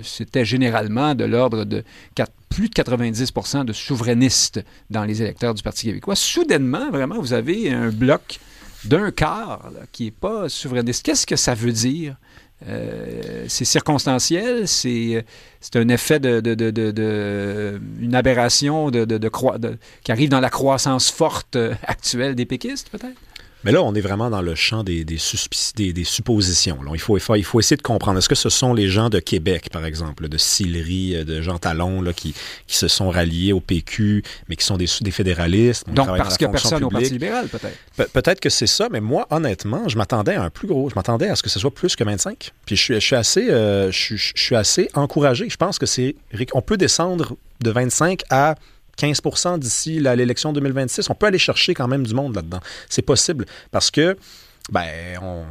C'était 0.00 0.44
généralement 0.44 1.16
de 1.16 1.24
l'ordre 1.24 1.64
de 1.64 1.82
plus 2.50 2.68
de 2.68 2.74
90% 2.74 3.64
de 3.64 3.72
souverainistes 3.72 4.64
dans 4.88 5.04
les 5.04 5.22
électeurs 5.22 5.54
du 5.54 5.62
Parti 5.64 5.86
québécois. 5.86 6.14
Soudainement, 6.14 6.88
vraiment, 6.90 7.18
vous 7.18 7.32
avez 7.32 7.72
un 7.72 7.88
bloc 7.88 8.38
d'un 8.84 9.10
quart 9.10 9.70
qui 9.92 10.04
n'est 10.04 10.10
pas 10.10 10.48
souverainiste. 10.48 11.04
Qu'est-ce 11.04 11.26
que 11.26 11.36
ça 11.36 11.54
veut 11.54 11.72
dire? 11.72 12.16
Euh, 12.68 13.46
c'est 13.48 13.64
circonstanciel, 13.64 14.68
c'est, 14.68 15.24
un 15.74 15.88
effet 15.88 16.20
de, 16.20 16.40
de, 16.40 16.54
de, 16.54 17.80
une 18.00 18.14
aberration 18.14 18.90
de, 18.90 19.06
qui 20.04 20.12
arrive 20.12 20.28
dans 20.28 20.40
la 20.40 20.50
croissance 20.50 21.10
forte 21.10 21.56
actuelle 21.86 22.34
des 22.34 22.44
péquistes, 22.44 22.90
peut-être? 22.90 23.16
Mais 23.64 23.72
là, 23.72 23.82
on 23.82 23.94
est 23.94 24.00
vraiment 24.00 24.30
dans 24.30 24.40
le 24.40 24.54
champ 24.54 24.82
des, 24.82 25.04
des, 25.04 25.18
des, 25.92 26.04
suppositions. 26.04 26.78
Il, 26.92 26.98
faut, 27.00 27.18
il 27.18 27.44
faut 27.44 27.60
essayer 27.60 27.76
de 27.76 27.82
comprendre. 27.82 28.18
Est-ce 28.18 28.28
que 28.28 28.34
ce 28.34 28.48
sont 28.48 28.72
les 28.72 28.88
gens 28.88 29.10
de 29.10 29.18
Québec, 29.18 29.68
par 29.70 29.84
exemple, 29.84 30.28
de 30.28 30.38
Sillery, 30.38 31.16
euh, 31.16 31.24
de 31.24 31.42
Jean 31.42 31.58
Talon, 31.58 32.00
là, 32.00 32.12
qui, 32.12 32.34
qui 32.66 32.76
se 32.76 32.88
sont 32.88 33.10
ralliés 33.10 33.52
au 33.52 33.60
PQ, 33.60 34.22
mais 34.48 34.56
qui 34.56 34.64
sont 34.64 34.78
des, 34.78 34.86
des 35.00 35.10
fédéralistes? 35.10 35.86
Donc, 35.88 36.06
parce 36.16 36.38
qu'il 36.38 36.46
n'y 36.46 36.50
a 36.50 36.52
personne 36.52 36.84
au 36.84 36.88
Parti 36.88 37.10
libéral, 37.10 37.48
peut-être? 37.48 38.12
peut-être 38.12 38.40
que 38.40 38.50
c'est 38.50 38.66
ça, 38.66 38.88
mais 38.90 39.00
moi, 39.00 39.26
honnêtement, 39.30 39.88
je 39.88 39.98
m'attendais 39.98 40.34
à 40.34 40.42
un 40.42 40.50
plus 40.50 40.66
gros. 40.66 40.88
Je 40.88 40.94
m'attendais 40.94 41.28
à 41.28 41.36
ce 41.36 41.42
que 41.42 41.50
ce 41.50 41.58
soit 41.58 41.74
plus 41.74 41.96
que 41.96 42.04
25. 42.04 42.52
Puis 42.64 42.76
je 42.76 42.82
suis, 42.82 42.94
je 42.94 43.00
suis 43.00 43.16
assez, 43.16 43.50
euh, 43.50 43.90
je, 43.90 44.16
je 44.16 44.32
suis 44.36 44.56
assez 44.56 44.88
encouragé. 44.94 45.48
Je 45.50 45.56
pense 45.56 45.78
que 45.78 45.86
c'est. 45.86 46.16
On 46.54 46.62
peut 46.62 46.76
descendre 46.76 47.36
de 47.60 47.70
25 47.70 48.22
à 48.30 48.54
15% 49.00 49.58
d'ici 49.58 50.00
l'élection 50.00 50.52
2026. 50.52 51.08
On 51.10 51.14
peut 51.14 51.26
aller 51.26 51.38
chercher 51.38 51.74
quand 51.74 51.88
même 51.88 52.06
du 52.06 52.14
monde 52.14 52.34
là-dedans. 52.34 52.60
C'est 52.88 53.02
possible 53.02 53.46
parce 53.70 53.90
que, 53.90 54.16
ben, 54.70 55.18
on, 55.22 55.44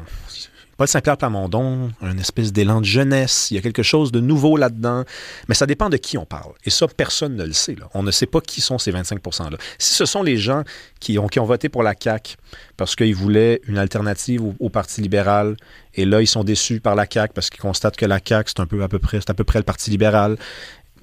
Paul 0.79 0.87
Saint-Pierre 0.87 1.17
Plamondon, 1.17 1.91
un 2.01 2.17
espèce 2.17 2.53
d'élan 2.53 2.79
de 2.79 2.85
jeunesse, 2.85 3.51
il 3.51 3.55
y 3.55 3.57
a 3.57 3.61
quelque 3.61 3.83
chose 3.83 4.13
de 4.13 4.21
nouveau 4.21 4.55
là-dedans, 4.55 5.03
mais 5.49 5.53
ça 5.53 5.65
dépend 5.65 5.89
de 5.89 5.97
qui 5.97 6.17
on 6.17 6.23
parle. 6.23 6.53
Et 6.63 6.69
ça, 6.69 6.87
personne 6.87 7.35
ne 7.35 7.43
le 7.43 7.51
sait. 7.51 7.75
On 7.93 8.01
ne 8.01 8.11
sait 8.11 8.27
pas 8.27 8.39
qui 8.39 8.61
sont 8.61 8.77
ces 8.77 8.91
25 8.91 9.21
%-là. 9.21 9.57
Si 9.77 9.93
ce 9.93 10.05
sont 10.05 10.23
les 10.23 10.37
gens 10.37 10.63
qui 11.01 11.19
ont, 11.19 11.27
qui 11.27 11.41
ont 11.41 11.45
voté 11.45 11.67
pour 11.67 11.83
la 11.83 11.95
CAQ 12.01 12.37
parce 12.77 12.95
qu'ils 12.95 13.13
voulaient 13.13 13.59
une 13.67 13.77
alternative 13.77 14.41
au, 14.57 14.69
Parti 14.69 15.01
libéral, 15.01 15.57
et 15.95 16.05
là, 16.05 16.21
ils 16.21 16.27
sont 16.27 16.45
déçus 16.45 16.79
par 16.79 16.95
la 16.95 17.05
CAQ 17.11 17.33
parce 17.33 17.49
qu'ils 17.49 17.59
constatent 17.59 17.97
que 17.97 18.05
la 18.05 18.21
CAQ, 18.25 18.53
c'est 18.55 18.61
un 18.61 18.65
peu 18.65 18.81
à 18.81 18.87
peu 18.87 19.01
c'est 19.11 19.29
à 19.29 19.33
peu 19.33 19.43
près 19.43 19.59
le 19.59 19.65
Parti 19.65 19.89
libéral, 19.89 20.37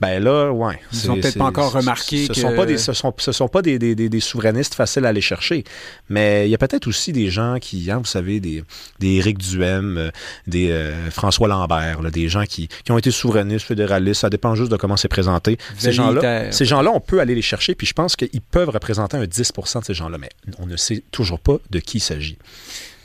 ben 0.00 0.22
là, 0.22 0.50
ouais. 0.52 0.78
Ils 0.92 1.08
n'ont 1.08 1.14
peut-être 1.16 1.38
pas 1.38 1.44
encore 1.44 1.72
remarqué 1.72 2.26
ce 2.26 2.32
que... 2.32 2.40
Sont 2.40 2.54
pas 2.54 2.66
des, 2.66 2.78
ce 2.78 2.92
sont, 2.92 3.14
ce 3.16 3.32
sont 3.32 3.48
pas 3.48 3.62
des, 3.62 3.78
des, 3.78 3.94
des, 3.94 4.20
souverainistes 4.20 4.74
faciles 4.74 5.04
à 5.06 5.08
aller 5.08 5.20
chercher. 5.20 5.64
Mais 6.08 6.46
il 6.46 6.50
y 6.50 6.54
a 6.54 6.58
peut-être 6.58 6.86
aussi 6.86 7.12
des 7.12 7.30
gens 7.30 7.58
qui, 7.60 7.90
hein, 7.90 7.98
vous 7.98 8.04
savez, 8.04 8.40
des, 8.40 8.62
des 8.98 9.14
Éric 9.14 9.38
Duhem, 9.38 9.96
euh, 9.96 10.10
des 10.46 10.70
euh, 10.70 11.10
François 11.10 11.48
Lambert, 11.48 12.02
là, 12.02 12.10
des 12.10 12.28
gens 12.28 12.44
qui, 12.44 12.68
qui 12.84 12.92
ont 12.92 12.98
été 12.98 13.10
souverainistes, 13.10 13.66
fédéralistes. 13.66 14.20
Ça 14.20 14.30
dépend 14.30 14.54
juste 14.54 14.70
de 14.70 14.76
comment 14.76 14.96
c'est 14.96 15.08
présenté. 15.08 15.58
Ces 15.78 15.92
gens-là, 15.92 16.52
ces 16.52 16.64
gens-là, 16.64 16.90
on 16.92 17.00
peut 17.00 17.20
aller 17.20 17.34
les 17.34 17.42
chercher. 17.42 17.74
Puis 17.74 17.86
je 17.86 17.94
pense 17.94 18.16
qu'ils 18.16 18.40
peuvent 18.40 18.70
représenter 18.70 19.16
un 19.16 19.24
10% 19.24 19.80
de 19.80 19.84
ces 19.84 19.94
gens-là. 19.94 20.18
Mais 20.18 20.30
on 20.58 20.66
ne 20.66 20.76
sait 20.76 21.02
toujours 21.10 21.40
pas 21.40 21.56
de 21.70 21.78
qui 21.78 21.98
il 21.98 22.00
s'agit. 22.00 22.36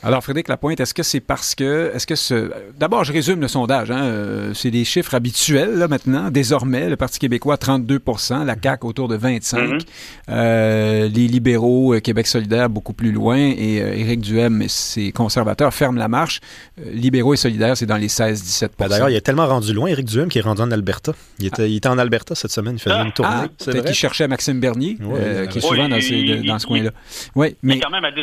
Alors, 0.03 0.23
Frédéric 0.23 0.47
Lapointe, 0.47 0.79
est-ce 0.79 0.95
que 0.95 1.03
c'est 1.03 1.19
parce 1.19 1.53
que. 1.53 1.91
Est-ce 1.93 2.07
que 2.07 2.15
ce. 2.15 2.51
D'abord, 2.77 3.03
je 3.03 3.13
résume 3.13 3.39
le 3.39 3.47
sondage. 3.47 3.91
Hein, 3.91 4.03
euh, 4.03 4.53
c'est 4.55 4.71
des 4.71 4.83
chiffres 4.83 5.13
habituels, 5.13 5.75
là, 5.75 5.87
maintenant. 5.87 6.31
Désormais, 6.31 6.89
le 6.89 6.95
Parti 6.95 7.19
québécois, 7.19 7.55
32% 7.55 8.45
la 8.45 8.55
CAQ 8.61 8.87
autour 8.87 9.07
de 9.07 9.15
25 9.15 9.57
mm-hmm. 9.59 9.81
euh, 10.29 11.07
Les 11.07 11.27
libéraux, 11.27 11.93
euh, 11.93 11.99
Québec 11.99 12.25
solidaire, 12.25 12.69
beaucoup 12.69 12.93
plus 12.93 13.11
loin. 13.11 13.37
Et 13.37 13.75
Éric 13.75 14.21
Duhem 14.21 14.63
et 14.63 14.67
ses 14.67 15.11
conservateurs 15.11 15.71
ferment 15.71 15.99
la 15.99 16.07
marche. 16.07 16.39
libéraux 16.83 17.35
et 17.35 17.37
solidaires, 17.37 17.77
c'est 17.77 17.85
dans 17.85 17.97
les 17.97 18.07
16-17% 18.07 18.69
ben, 18.79 18.87
D'ailleurs, 18.87 19.09
il 19.09 19.15
est 19.15 19.21
tellement 19.21 19.47
rendu 19.47 19.71
loin, 19.71 19.87
Éric 19.87 20.07
Duhem, 20.07 20.29
qui 20.29 20.39
est 20.39 20.41
rendu 20.41 20.63
en 20.63 20.71
Alberta. 20.71 21.13
Il 21.37 21.45
était, 21.45 21.69
il 21.69 21.77
était 21.77 21.89
en 21.89 21.99
Alberta 21.99 22.33
cette 22.33 22.51
semaine. 22.51 22.75
Il 22.77 22.79
faisait 22.79 22.95
ah. 22.97 23.03
une 23.05 23.11
tournée. 23.11 23.31
Ah, 23.35 23.47
peut-être 23.65 23.85
qu'il 23.85 23.95
cherchait 23.95 24.27
Maxime 24.27 24.59
Bernier, 24.59 24.97
qui 25.51 25.59
est 25.59 25.61
souvent 25.61 25.87
dans, 25.87 25.89
dans, 25.89 26.59
ce 26.59 26.65
coin-là. 26.65 26.89
Oui, 27.35 27.55
mais. 27.61 27.79
quand 27.79 27.91
même 27.91 28.05
à 28.05 28.11
10-12% 28.11 28.21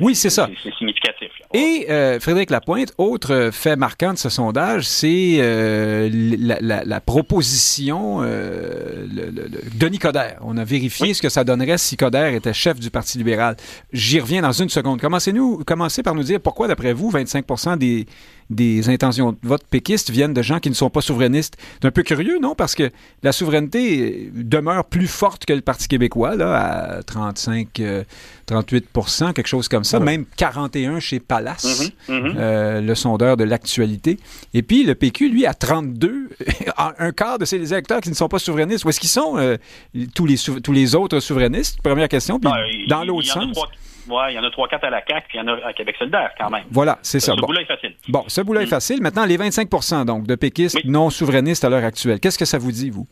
Oui, 0.00 0.14
c'est 0.14 0.30
ça 0.30 0.48
significatif. 0.78 1.30
Et 1.52 1.86
euh, 1.90 2.20
Frédéric 2.20 2.50
Lapointe, 2.50 2.92
autre 2.98 3.50
fait 3.52 3.76
marquant 3.76 4.12
de 4.12 4.18
ce 4.18 4.28
sondage, 4.28 4.86
c'est 4.86 5.36
euh, 5.38 6.08
la, 6.12 7.00
proposition 7.00 8.18
euh, 8.22 9.06
Denis 9.74 9.98
Coderre. 9.98 10.38
On 10.42 10.56
a 10.56 10.64
vérifié 10.64 11.14
ce 11.14 11.22
que 11.22 11.28
ça 11.28 11.44
donnerait 11.44 11.78
si 11.78 11.96
Coderre 11.96 12.34
était 12.34 12.52
chef 12.52 12.78
du 12.78 12.90
Parti 12.90 13.18
libéral. 13.18 13.56
J'y 13.92 14.20
reviens 14.20 14.42
dans 14.42 14.52
une 14.52 14.68
seconde. 14.68 15.00
Commencez-nous, 15.00 15.64
commencez 15.64 16.02
par 16.02 16.14
nous 16.14 16.22
dire 16.22 16.40
pourquoi, 16.40 16.68
d'après 16.68 16.92
vous, 16.92 17.10
25% 17.10 17.78
des 17.78 18.06
des 18.50 18.88
intentions 18.88 19.32
de 19.32 19.38
vote 19.42 19.62
péquistes 19.70 20.10
viennent 20.10 20.34
de 20.34 20.42
gens 20.42 20.58
qui 20.58 20.68
ne 20.68 20.74
sont 20.74 20.90
pas 20.90 21.00
souverainistes. 21.00 21.56
C'est 21.80 21.86
un 21.86 21.90
peu 21.90 22.02
curieux, 22.02 22.38
non? 22.40 22.54
Parce 22.54 22.74
que 22.74 22.90
la 23.22 23.32
souveraineté 23.32 24.30
demeure 24.34 24.84
plus 24.84 25.06
forte 25.06 25.44
que 25.46 25.52
le 25.52 25.60
Parti 25.60 25.88
québécois, 25.88 26.34
là, 26.34 26.98
à 26.98 27.02
35, 27.02 27.80
38% 28.48 29.32
quelque 29.32 29.46
chose 29.46 29.68
comme 29.68 29.84
ça, 29.84 30.00
même 30.00 30.24
41 30.36 31.00
chez 31.00 31.20
Palace, 31.20 31.92
mm-hmm, 32.08 32.12
mm-hmm. 32.12 32.34
Euh, 32.36 32.80
le 32.80 32.94
sondeur 32.94 33.36
de 33.36 33.44
l'actualité. 33.44 34.18
Et 34.54 34.62
puis 34.62 34.82
le 34.84 34.94
PQ, 34.94 35.28
lui, 35.28 35.46
a 35.46 35.54
32, 35.60 36.30
un 36.76 37.12
quart 37.12 37.38
de 37.38 37.44
ces 37.44 37.56
électeurs 37.72 38.00
qui 38.00 38.10
ne 38.10 38.14
sont 38.14 38.28
pas 38.28 38.38
souverainistes. 38.38 38.84
Où 38.84 38.88
est-ce 38.88 39.00
qu'ils 39.00 39.08
sont, 39.08 39.38
euh, 39.38 39.56
tous, 40.14 40.26
les 40.26 40.36
tous 40.36 40.72
les 40.72 40.94
autres 40.94 41.20
souverainistes? 41.20 41.80
Première 41.82 42.08
question. 42.08 42.40
Puis, 42.40 42.50
dans 42.88 43.04
l'autre 43.04 43.28
sens. 43.28 43.56
Il 44.28 44.34
y 44.34 44.38
en 44.38 44.44
a 44.44 44.48
3-4 44.48 44.80
à 44.84 44.90
la 44.90 45.02
CAQ, 45.06 45.26
puis 45.28 45.38
il 45.38 45.40
y 45.40 45.44
en 45.44 45.48
a 45.48 45.66
à 45.66 45.72
Québec 45.72 45.96
solidaire 45.98 46.30
quand 46.38 46.50
même. 46.50 46.64
Voilà, 46.70 46.98
c'est 47.02 47.20
ça. 47.20 47.34
Ce 47.34 47.40
bout-là 47.40 47.62
est 47.62 47.66
facile. 47.66 47.94
Bon, 48.08 48.24
ce 48.26 48.40
bout-là 48.40 48.62
est 48.62 48.66
mm. 48.66 48.68
facile. 48.68 49.02
Maintenant, 49.02 49.24
les 49.24 49.38
25% 49.38 50.04
donc, 50.04 50.26
de 50.26 50.34
péquistes 50.34 50.84
non 50.84 51.10
souverainistes 51.10 51.64
à 51.64 51.68
l'heure 51.68 51.84
actuelle. 51.84 52.20
Qu'est-ce 52.20 52.38
que 52.38 52.44
ça 52.44 52.58
vous 52.58 52.72
dit, 52.72 52.90
vous? 52.90 53.06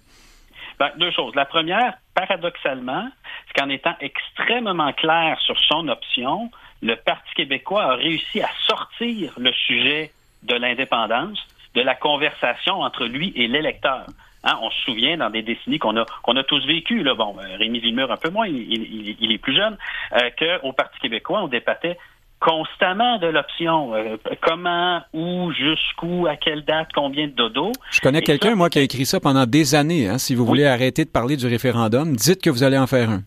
Ben, 0.78 0.90
deux 0.96 1.11
choses. 1.11 1.34
La 1.34 1.44
première, 1.44 1.94
paradoxalement, 2.14 3.08
c'est 3.46 3.61
qu'en 3.61 3.68
étant 3.68 3.94
extrêmement 4.00 4.92
clair 4.92 5.38
sur 5.40 5.58
son 5.68 5.88
option, 5.88 6.50
le 6.82 6.94
Parti 6.94 7.34
québécois 7.34 7.84
a 7.84 7.94
réussi 7.94 8.40
à 8.40 8.48
sortir 8.66 9.32
le 9.38 9.52
sujet 9.52 10.12
de 10.44 10.54
l'indépendance 10.54 11.38
de 11.74 11.80
la 11.80 11.94
conversation 11.94 12.80
entre 12.80 13.04
lui 13.06 13.32
et 13.34 13.48
l'électeur. 13.48 14.06
Hein, 14.44 14.55
on 14.62 14.70
se 14.70 14.83
souvient 14.83 15.16
dans 15.16 15.31
des 15.31 15.42
décennies 15.42 15.79
qu'on 15.79 15.96
a 15.96 16.05
qu'on 16.22 16.37
a 16.37 16.44
tous 16.44 16.64
vécu, 16.66 17.03
là, 17.03 17.14
bon, 17.14 17.35
euh, 17.38 17.57
Rémi 17.59 17.81
Villemur 17.81 18.11
un 18.11 18.16
peu 18.16 18.31
moins, 18.31 18.46
il, 18.46 19.33
est 19.33 19.38
plus 19.38 19.57
jeune, 19.57 19.77
euh, 20.12 20.31
qu'au 20.38 20.72
Parti 20.72 20.98
québécois, 21.01 21.42
on 21.42 21.48
débattait 21.48 21.98
constamment 22.40 23.18
de 23.18 23.27
l'option 23.27 23.94
euh, 23.94 24.16
comment, 24.40 25.01
où, 25.12 25.51
jusqu'où, 25.53 26.27
à 26.27 26.37
quelle 26.37 26.64
date, 26.64 26.88
combien 26.94 27.27
de 27.27 27.33
dodo. 27.33 27.72
Je 27.90 28.01
connais 28.01 28.22
quelqu'un, 28.22 28.55
moi, 28.55 28.70
qui 28.70 28.79
a 28.79 28.83
écrit 28.83 29.07
ça 29.07 29.18
pendant 29.18 29.44
des 29.44 29.74
années. 29.74 30.09
Hein. 30.09 30.18
Si 30.18 30.35
vous 30.35 30.46
voulez 30.46 30.66
arrêter 30.66 31.05
de 31.05 31.11
parler 31.11 31.37
du 31.37 31.46
référendum, 31.46 32.14
dites 32.14 32.40
que 32.40 32.51
vous 32.51 32.62
allez 32.62 32.79
en 32.79 32.87
faire 32.87 33.11
un. 33.11 33.22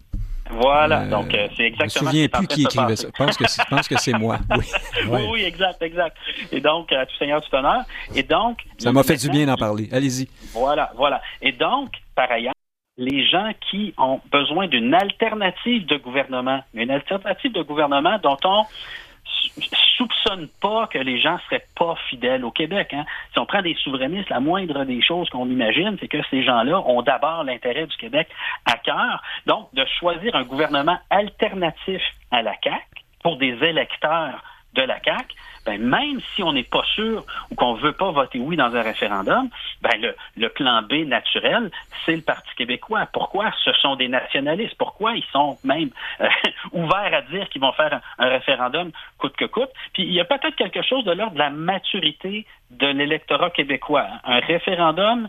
Voilà, 0.53 1.05
donc 1.05 1.35
c'est 1.55 1.63
exactement. 1.63 1.77
Je 1.77 1.83
me 1.83 2.09
souviens 2.11 2.27
plus 2.27 2.47
qui 2.47 2.63
écrivait 2.63 2.95
ça. 2.95 3.07
Je 3.07 3.65
pense 3.69 3.87
que, 3.87 3.97
c'est 3.97 4.13
moi. 4.13 4.37
Oui. 5.09 5.21
oui. 5.31 5.43
exact, 5.43 5.81
exact. 5.81 6.15
Et 6.51 6.59
donc, 6.59 6.91
à 6.91 7.05
tout 7.05 7.15
seigneur, 7.17 7.41
tout 7.41 7.55
honneur. 7.55 7.83
Et 8.15 8.23
donc. 8.23 8.59
Ça 8.77 8.91
m'a 8.91 9.03
fait 9.03 9.15
du 9.15 9.29
bien 9.29 9.45
d'en 9.45 9.55
parler. 9.55 9.89
Allez-y. 9.91 10.27
Voilà, 10.53 10.91
voilà. 10.95 11.21
Et 11.41 11.51
donc, 11.53 11.91
par 12.15 12.31
ailleurs, 12.31 12.53
les 12.97 13.25
gens 13.25 13.51
qui 13.69 13.93
ont 13.97 14.19
besoin 14.31 14.67
d'une 14.67 14.93
alternative 14.93 15.85
de 15.87 15.97
gouvernement, 15.97 16.61
une 16.73 16.91
alternative 16.91 17.53
de 17.53 17.63
gouvernement 17.63 18.19
dont 18.21 18.37
on 18.43 18.65
soupçonne 19.97 20.47
pas 20.61 20.87
que 20.87 20.97
les 20.97 21.19
gens 21.19 21.37
seraient 21.45 21.65
pas 21.75 21.95
fidèles 22.09 22.43
au 22.45 22.51
Québec. 22.51 22.93
Hein. 22.93 23.05
Si 23.33 23.39
on 23.39 23.45
prend 23.45 23.61
des 23.61 23.75
souverainistes, 23.75 24.29
la 24.29 24.39
moindre 24.39 24.83
des 24.85 25.01
choses 25.01 25.29
qu'on 25.29 25.49
imagine, 25.49 25.97
c'est 25.99 26.07
que 26.07 26.21
ces 26.29 26.43
gens-là 26.43 26.79
ont 26.87 27.01
d'abord 27.01 27.43
l'intérêt 27.43 27.85
du 27.85 27.95
Québec 27.97 28.27
à 28.65 28.77
cœur. 28.77 29.21
Donc, 29.45 29.69
de 29.73 29.85
choisir 29.99 30.35
un 30.35 30.43
gouvernement 30.43 30.97
alternatif 31.09 32.01
à 32.31 32.41
la 32.41 32.53
CAQ 32.63 32.85
pour 33.23 33.37
des 33.37 33.57
électeurs 33.63 34.43
de 34.73 34.81
la 34.81 35.01
CAQ, 35.03 35.35
ben, 35.65 35.81
même 35.81 36.19
si 36.33 36.43
on 36.43 36.53
n'est 36.53 36.63
pas 36.63 36.83
sûr 36.95 37.25
ou 37.49 37.55
qu'on 37.55 37.75
ne 37.75 37.81
veut 37.81 37.93
pas 37.93 38.11
voter 38.11 38.39
oui 38.39 38.55
dans 38.55 38.75
un 38.75 38.81
référendum, 38.81 39.49
ben, 39.81 40.13
le, 40.35 40.49
plan 40.49 40.81
B 40.81 41.07
naturel, 41.07 41.71
c'est 42.05 42.15
le 42.15 42.21
Parti 42.21 42.49
québécois. 42.55 43.07
Pourquoi? 43.11 43.51
Ce 43.63 43.71
sont 43.73 43.95
des 43.95 44.07
nationalistes. 44.07 44.75
Pourquoi 44.77 45.15
ils 45.15 45.23
sont 45.31 45.57
même 45.63 45.89
euh, 46.19 46.27
ouverts 46.71 47.13
à 47.13 47.21
dire 47.21 47.47
qu'ils 47.49 47.61
vont 47.61 47.73
faire 47.73 47.93
un, 47.93 48.25
un, 48.25 48.29
référendum 48.29 48.91
coûte 49.17 49.35
que 49.35 49.45
coûte? 49.45 49.69
Puis 49.93 50.03
il 50.03 50.13
y 50.13 50.19
a 50.19 50.25
peut-être 50.25 50.55
quelque 50.55 50.81
chose 50.81 51.03
de 51.05 51.11
l'ordre 51.11 51.33
de 51.33 51.39
la 51.39 51.49
maturité 51.49 52.45
de 52.71 52.87
l'électorat 52.87 53.49
québécois. 53.49 54.07
Un 54.23 54.39
référendum, 54.39 55.27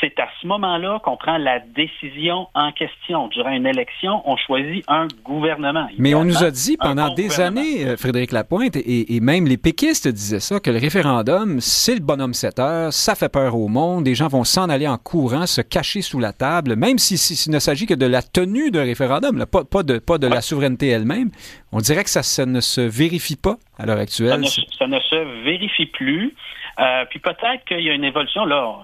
c'est 0.00 0.18
à 0.20 0.28
ce 0.40 0.46
moment-là 0.46 1.00
qu'on 1.02 1.16
prend 1.16 1.38
la 1.38 1.58
décision 1.58 2.48
en 2.54 2.72
question. 2.72 3.28
Durant 3.28 3.50
une 3.50 3.66
élection, 3.66 4.22
on 4.24 4.36
choisit 4.36 4.84
un 4.88 5.08
gouvernement. 5.24 5.88
Mais 5.98 6.14
on 6.14 6.24
nous 6.24 6.42
a 6.42 6.50
dit 6.50 6.76
pendant 6.76 7.14
des 7.14 7.40
années, 7.40 7.86
euh, 7.86 7.96
Frédéric 7.96 8.32
Lapointe, 8.32 8.76
et, 8.76 9.20
même 9.20 9.46
les 9.46 9.56
péquistes 9.56 10.08
disaient 10.08 10.40
ça, 10.40 10.60
que 10.60 10.70
le 10.70 10.78
référendum, 10.78 11.60
c'est 11.60 11.94
le 11.94 12.00
bonhomme 12.00 12.34
7 12.34 12.58
heures, 12.58 12.92
ça 12.92 13.14
fait 13.14 13.28
peur 13.28 13.56
au 13.56 13.68
monde, 13.68 14.04
des 14.04 14.14
gens 14.14 14.28
vont 14.28 14.44
s'en 14.44 14.68
aller 14.68 14.86
en 14.86 14.98
courant, 14.98 15.46
se 15.46 15.62
cacher 15.62 16.02
sous 16.02 16.20
la 16.20 16.32
table, 16.32 16.76
même 16.76 16.98
s'il 16.98 17.18
si, 17.18 17.50
ne 17.50 17.58
s'agit 17.58 17.86
que 17.86 17.94
de 17.94 18.06
la 18.06 18.22
tenue 18.22 18.70
d'un 18.70 18.84
référendum, 18.84 19.44
pas, 19.46 19.64
pas, 19.64 19.82
de, 19.82 19.98
pas 19.98 20.18
de 20.18 20.26
la 20.26 20.40
souveraineté 20.40 20.88
elle-même. 20.88 21.30
On 21.72 21.78
dirait 21.78 22.04
que 22.04 22.10
ça, 22.10 22.46
ne 22.46 22.60
se 22.60 22.80
vérifie 22.80 23.36
pas 23.36 23.56
à 23.78 23.86
l'heure 23.86 23.98
actuelle. 23.98 24.44
Ça 24.78 24.86
ne, 24.86 25.00
se 25.00 25.44
vérifie 25.44 25.86
plus. 25.86 26.34
Euh, 26.78 27.04
puis 27.08 27.18
peut-être 27.18 27.64
qu'il 27.66 27.80
y 27.80 27.90
a 27.90 27.94
une 27.94 28.04
évolution, 28.04 28.44
là 28.44 28.78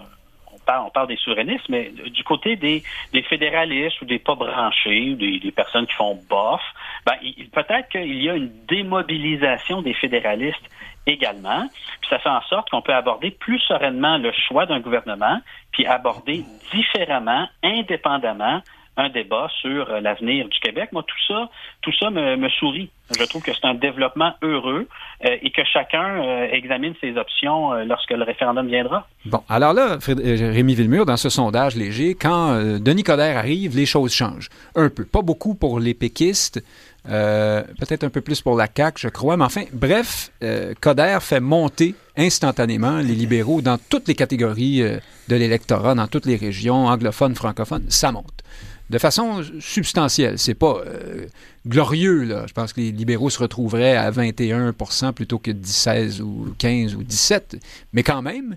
on 0.68 0.90
parle 0.90 1.08
des 1.08 1.16
souverainistes, 1.16 1.68
mais 1.68 1.90
du 1.90 2.24
côté 2.24 2.56
des, 2.56 2.82
fédéralistes 3.28 4.00
ou 4.00 4.04
des 4.04 4.18
pas 4.18 4.34
branchés, 4.34 5.10
ou 5.12 5.16
des, 5.16 5.52
personnes 5.54 5.86
qui 5.86 5.94
font 5.94 6.18
bof, 6.28 6.60
ben, 7.06 7.14
peut-être 7.52 7.88
qu'il 7.88 8.22
y 8.22 8.30
a 8.30 8.34
une 8.34 8.50
démobilisation 8.66 9.82
des 9.82 9.94
fédéralistes 9.94 10.68
également. 11.06 11.66
Puis 12.00 12.10
ça 12.10 12.18
fait 12.18 12.28
en 12.28 12.42
sorte 12.42 12.70
qu'on 12.70 12.82
peut 12.82 12.94
aborder 12.94 13.30
plus 13.30 13.58
sereinement 13.60 14.18
le 14.18 14.32
choix 14.32 14.66
d'un 14.66 14.80
gouvernement, 14.80 15.40
puis 15.72 15.86
aborder 15.86 16.44
différemment, 16.72 17.48
indépendamment, 17.62 18.62
un 18.96 19.08
débat 19.08 19.48
sur 19.60 19.90
euh, 19.90 20.00
l'avenir 20.00 20.48
du 20.48 20.58
Québec. 20.60 20.90
Moi, 20.92 21.02
tout 21.06 21.16
ça, 21.26 21.48
tout 21.80 21.92
ça 21.98 22.10
me, 22.10 22.48
sourit. 22.50 22.90
Je 23.18 23.24
trouve 23.24 23.42
que 23.42 23.52
c'est 23.52 23.66
un 23.66 23.74
développement 23.74 24.32
heureux 24.42 24.86
euh, 25.24 25.36
et 25.42 25.50
que 25.50 25.62
chacun 25.64 26.22
euh, 26.22 26.48
examine 26.50 26.94
ses 27.00 27.16
options 27.16 27.72
lorsque 27.84 28.10
le 28.10 28.22
référendum 28.22 28.66
viendra. 28.66 29.06
Bon, 29.24 29.42
alors 29.48 29.72
là, 29.72 29.98
Rémi 30.06 30.74
Villemur, 30.74 31.06
dans 31.06 31.16
ce 31.16 31.28
sondage 31.28 31.76
léger, 31.76 32.14
quand 32.14 32.54
Denis 32.80 33.02
Coderre 33.02 33.38
arrive, 33.38 33.76
les 33.76 33.86
choses 33.86 34.12
changent. 34.12 34.48
Un 34.74 34.88
peu. 34.88 35.04
Pas 35.04 35.22
beaucoup 35.22 35.54
pour 35.54 35.80
les 35.80 35.94
péquistes. 35.94 36.62
peut-être 37.04 38.04
un 38.04 38.10
peu 38.10 38.20
plus 38.20 38.40
pour 38.40 38.56
la 38.56 38.66
CAQ, 38.74 39.00
je 39.00 39.08
crois. 39.08 39.36
Mais 39.36 39.44
enfin, 39.44 39.64
bref, 39.72 40.30
Coder 40.80 41.18
fait 41.20 41.40
monter 41.40 41.94
instantanément 42.16 42.98
les 42.98 43.14
libéraux 43.14 43.62
dans 43.62 43.78
toutes 43.78 44.08
les 44.08 44.14
catégories 44.14 44.80
de 44.80 45.36
l'électorat, 45.36 45.94
dans 45.94 46.08
toutes 46.08 46.26
les 46.26 46.36
régions, 46.36 46.86
anglophones, 46.86 47.34
francophones. 47.34 47.86
Ça 47.88 48.12
monte 48.12 48.42
de 48.92 48.98
façon 48.98 49.42
substantielle. 49.58 50.38
C'est 50.38 50.54
pas 50.54 50.82
euh, 50.86 51.24
glorieux, 51.66 52.24
là. 52.24 52.44
Je 52.46 52.52
pense 52.52 52.74
que 52.74 52.80
les 52.82 52.92
libéraux 52.92 53.30
se 53.30 53.38
retrouveraient 53.38 53.96
à 53.96 54.10
21% 54.10 55.12
plutôt 55.14 55.38
que 55.38 55.50
16 55.62 56.20
ou 56.20 56.54
15 56.58 56.94
ou 56.94 57.02
17. 57.02 57.56
Mais 57.94 58.02
quand 58.02 58.20
même, 58.20 58.56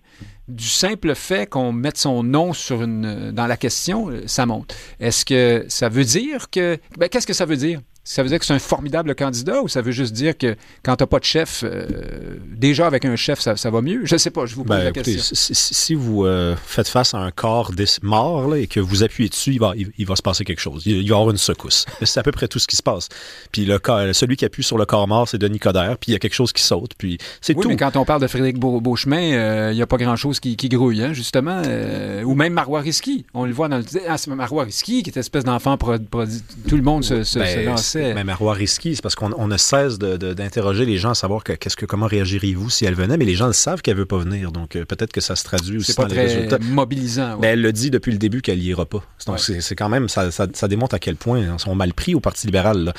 du 0.50 0.68
simple 0.68 1.16
fait 1.16 1.50
qu'on 1.50 1.72
mette 1.72 1.98
son 1.98 2.22
nom 2.22 2.52
sur 2.52 2.84
une, 2.84 3.32
dans 3.32 3.48
la 3.48 3.56
question, 3.56 4.12
ça 4.26 4.46
monte. 4.46 4.76
Est-ce 5.00 5.24
que 5.24 5.66
ça 5.70 5.88
veut 5.88 6.04
dire 6.04 6.50
que... 6.50 6.78
Ben, 6.98 7.08
qu'est-ce 7.08 7.28
que 7.28 7.34
ça 7.34 7.46
veut 7.46 7.58
dire? 7.58 7.80
Ça 8.08 8.22
veut 8.22 8.30
dire 8.30 8.38
que 8.38 8.46
c'est 8.46 8.54
un 8.54 8.60
formidable 8.60 9.16
candidat 9.16 9.64
ou 9.64 9.68
ça 9.68 9.82
veut 9.82 9.92
juste 9.92 10.14
dire 10.14 10.38
que 10.38 10.56
quand 10.84 10.96
tu 10.96 11.02
n'as 11.02 11.08
pas 11.08 11.18
de 11.18 11.24
chef, 11.24 11.64
euh, 11.64 12.38
déjà 12.46 12.86
avec 12.86 13.04
un 13.04 13.16
chef, 13.16 13.40
ça, 13.40 13.56
va 13.72 13.82
mieux? 13.82 14.02
Je 14.06 14.14
ne 14.14 14.20
sais 14.20 14.30
pas, 14.30 14.46
je 14.46 14.54
vous 14.54 14.64
pose 14.64 14.78
ben, 14.78 14.84
la 14.84 14.92
question. 14.92 15.20
Si, 15.34 15.96
vous 15.96 16.24
euh, 16.24 16.56
faites 16.68 16.88
face 16.88 17.16
à 17.16 17.18
un 17.18 17.32
corps 17.32 17.72
mort 18.04 18.56
et 18.56 18.68
que 18.68 18.80
vous 18.80 19.02
appuyez 19.02 19.28
dessus, 19.28 19.54
il 19.54 19.60
va, 19.60 19.74
il, 19.76 20.06
va 20.06 20.16
se 20.16 20.22
passer 20.22 20.44
quelque 20.44 20.60
chose. 20.60 20.84
Il, 20.86 20.98
va 20.98 21.02
y 21.02 21.12
avoir 21.12 21.32
une 21.32 21.38
secousse. 21.38 21.88
C'est 22.04 22.20
à 22.20 22.24
peu 22.24 22.32
près 22.32 22.48
tout 22.48 22.60
ce 22.60 22.68
qui 22.68 22.76
se 22.76 22.84
passe. 22.84 23.10
Puis 23.52 23.66
le 23.66 23.80
celui 24.14 24.36
qui 24.36 24.46
appuie 24.46 24.64
sur 24.64 24.78
le 24.78 24.86
corps 24.86 25.08
mort, 25.08 25.28
c'est 25.28 25.40
Denis 25.40 25.60
Coderre, 25.60 25.98
puis 25.98 26.12
il 26.12 26.14
y 26.14 26.16
a 26.16 26.20
quelque 26.20 26.36
chose 26.36 26.54
qui 26.54 26.62
saute, 26.62 26.92
puis 26.98 27.18
c'est 27.42 27.56
oui, 27.56 27.64
tout. 27.64 27.70
mais 27.70 27.76
quand 27.76 27.96
on 27.96 28.06
parle 28.06 28.22
de 28.22 28.28
Frédéric 28.28 28.60
Beauchemin, 28.60 29.34
euh, 29.34 29.70
il 29.72 29.76
n'y 29.76 29.82
a 29.82 29.88
pas 29.88 29.98
grand-chose 29.98 30.40
qui, 30.40 30.56
grouille, 30.56 31.04
hein, 31.04 31.14
justement. 31.14 31.64
ou 32.24 32.36
même 32.36 32.54
Marois 32.54 32.82
Risky. 32.82 33.26
On 33.34 33.46
le 33.46 33.52
voit 33.52 33.68
dans 33.68 33.78
le... 33.78 33.84
Ah, 34.08 34.18
c'est 34.20 34.30
Marois 34.30 34.66
Risky 34.66 35.02
qui 35.02 35.10
est 35.10 35.18
espèce 35.18 35.44
d'enfant... 35.44 35.78
Tout 35.78 36.76
le 36.76 36.82
monde 36.82 37.04
se, 37.04 37.24
se, 37.24 37.40
ben, 37.40 37.78
même 37.96 38.30
à 38.30 38.36
roi 38.36 38.56
c'est 38.66 39.02
parce 39.02 39.16
qu'on 39.16 39.48
ne 39.48 39.58
cesse 39.58 39.98
d'interroger 40.00 40.86
les 40.86 40.98
gens 40.98 41.12
à 41.12 41.16
savoir 41.16 41.44
que, 41.44 41.54
qu'est-ce 41.54 41.76
que, 41.76 41.86
comment 41.86 42.08
réagiriez-vous 42.08 42.70
si 42.70 42.86
elle 42.86 42.96
venait, 42.96 43.18
mais 43.18 43.26
les 43.26 43.36
gens 43.36 43.48
le 43.48 43.54
savent 43.54 43.82
qu'elle 43.82 43.98
veut 43.98 44.06
pas 44.06 44.18
venir. 44.18 44.52
Donc 44.52 44.76
euh, 44.76 44.86
peut-être 44.86 45.12
que 45.12 45.22
ça 45.22 45.36
se 45.36 45.44
traduit 45.44 45.78
aussi 45.78 45.94
dans 45.94 46.06
les 46.06 46.16
résultats. 46.16 46.60
mobilisant. 46.60 47.38
Mais 47.40 47.48
elle 47.48 47.62
le 47.62 47.72
dit 47.72 47.92
depuis 47.92 48.12
le 48.12 48.18
début 48.18 48.42
qu'elle 48.42 48.60
n'y 48.60 48.66
ira 48.66 48.86
pas. 48.86 49.04
Donc 49.28 49.40
c'est 49.40 49.76
quand 49.76 49.90
même, 49.90 50.10
ça, 50.10 50.32
ça, 50.32 50.68
démontre 50.68 50.96
à 50.96 51.00
quel 51.00 51.16
point 51.16 51.40
ils 51.40 51.60
sont 51.60 51.76
mal 51.76 51.94
pris 51.94 52.16
au 52.16 52.20
Parti 52.20 52.48
libéral. 52.48 52.86
Là 52.86 52.94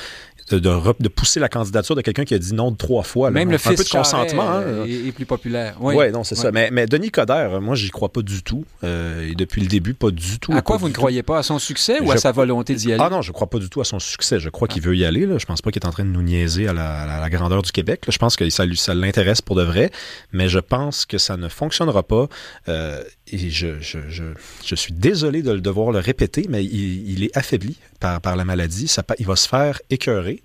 de, 0.55 1.07
pousser 1.09 1.39
la 1.39 1.49
candidature 1.49 1.95
de 1.95 2.01
quelqu'un 2.01 2.23
qui 2.23 2.33
a 2.33 2.39
dit 2.39 2.53
non 2.53 2.71
trois 2.73 3.03
fois. 3.03 3.31
Même 3.31 3.51
le 3.51 3.57
fils 3.57 3.71
un 3.71 3.75
peu 3.75 3.83
de 3.83 3.89
consentement. 3.89 4.49
Hein. 4.49 4.85
est, 4.85 5.11
plus 5.11 5.25
populaire. 5.25 5.75
Oui, 5.79 5.95
ouais, 5.95 6.11
non, 6.11 6.23
c'est 6.23 6.35
ça. 6.35 6.51
Mais, 6.51 6.69
mais, 6.71 6.85
Denis 6.85 7.11
Coderre, 7.11 7.61
moi, 7.61 7.75
j'y 7.75 7.89
crois 7.89 8.09
pas 8.09 8.21
du 8.21 8.43
tout. 8.43 8.65
Euh, 8.83 9.29
et 9.29 9.35
depuis 9.35 9.61
le 9.61 9.67
début, 9.67 9.93
pas 9.93 10.11
du 10.11 10.39
tout. 10.39 10.53
À 10.53 10.61
quoi 10.61 10.77
vous 10.77 10.87
ne 10.87 10.93
croyez 10.93 11.23
pas? 11.23 11.39
À 11.39 11.43
son 11.43 11.59
succès 11.59 11.99
ou 11.99 12.11
à 12.11 12.17
sa 12.17 12.31
volonté 12.31 12.75
d'y 12.75 12.93
aller? 12.93 13.03
Ah 13.03 13.09
non, 13.09 13.21
je 13.21 13.31
crois 13.31 13.49
pas 13.49 13.59
du 13.59 13.69
tout 13.69 13.81
à 13.81 13.85
son 13.85 13.99
succès. 13.99 14.39
Je 14.39 14.49
crois 14.49 14.67
qu'il 14.67 14.81
veut 14.81 14.95
y 14.95 15.05
aller. 15.05 15.25
Là. 15.25 15.37
Je 15.37 15.45
pense 15.45 15.61
pas 15.61 15.71
qu'il 15.71 15.81
est 15.81 15.87
en 15.87 15.91
train 15.91 16.05
de 16.05 16.09
nous 16.09 16.21
niaiser 16.21 16.67
à 16.67 16.73
la, 16.73 17.29
grandeur 17.29 17.61
du 17.61 17.71
Québec. 17.71 18.03
Je 18.07 18.17
pense 18.17 18.35
que 18.35 18.49
ça, 18.49 18.63
ça 18.75 18.93
l'intéresse 18.93 19.41
pour 19.41 19.55
de 19.55 19.63
vrai. 19.63 19.91
Mais 20.31 20.47
je 20.47 20.59
pense 20.59 21.05
que 21.05 21.17
ça 21.17 21.35
ne 21.35 21.49
fonctionnera 21.49 22.03
pas. 22.03 22.27
Euh, 22.69 23.03
et 23.29 23.49
je, 23.49 23.79
je, 23.81 23.99
je, 24.07 24.23
je, 24.65 24.75
suis 24.75 24.93
désolé 24.93 25.41
de 25.41 25.51
le 25.51 25.59
devoir 25.59 25.91
le 25.91 25.99
répéter, 25.99 26.45
mais 26.49 26.63
il, 26.63 27.09
il 27.09 27.23
est 27.25 27.35
affaibli 27.35 27.77
par, 27.99 28.21
par 28.21 28.37
la 28.37 28.45
maladie. 28.45 28.87
Ça, 28.87 29.03
il 29.19 29.25
va 29.25 29.35
se 29.35 29.47
faire 29.47 29.81
écœurer 29.89 30.36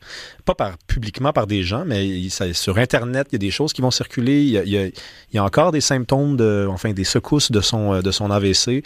pas 0.44 0.54
par 0.54 0.78
publiquement 0.86 1.32
par 1.32 1.46
des 1.46 1.62
gens, 1.62 1.84
mais 1.86 2.28
sur 2.52 2.78
Internet, 2.78 3.28
il 3.30 3.34
y 3.34 3.36
a 3.36 3.38
des 3.38 3.50
choses 3.50 3.72
qui 3.72 3.82
vont 3.82 3.90
circuler. 3.90 4.42
Il 4.42 4.92
y 5.32 5.38
a, 5.38 5.44
encore 5.44 5.72
des 5.72 5.80
symptômes, 5.80 6.36
de, 6.36 6.66
enfin 6.70 6.92
des 6.92 7.04
secousses 7.04 7.50
de 7.50 7.60
son, 7.60 8.00
de 8.00 8.10
son 8.10 8.30
AVC. 8.30 8.82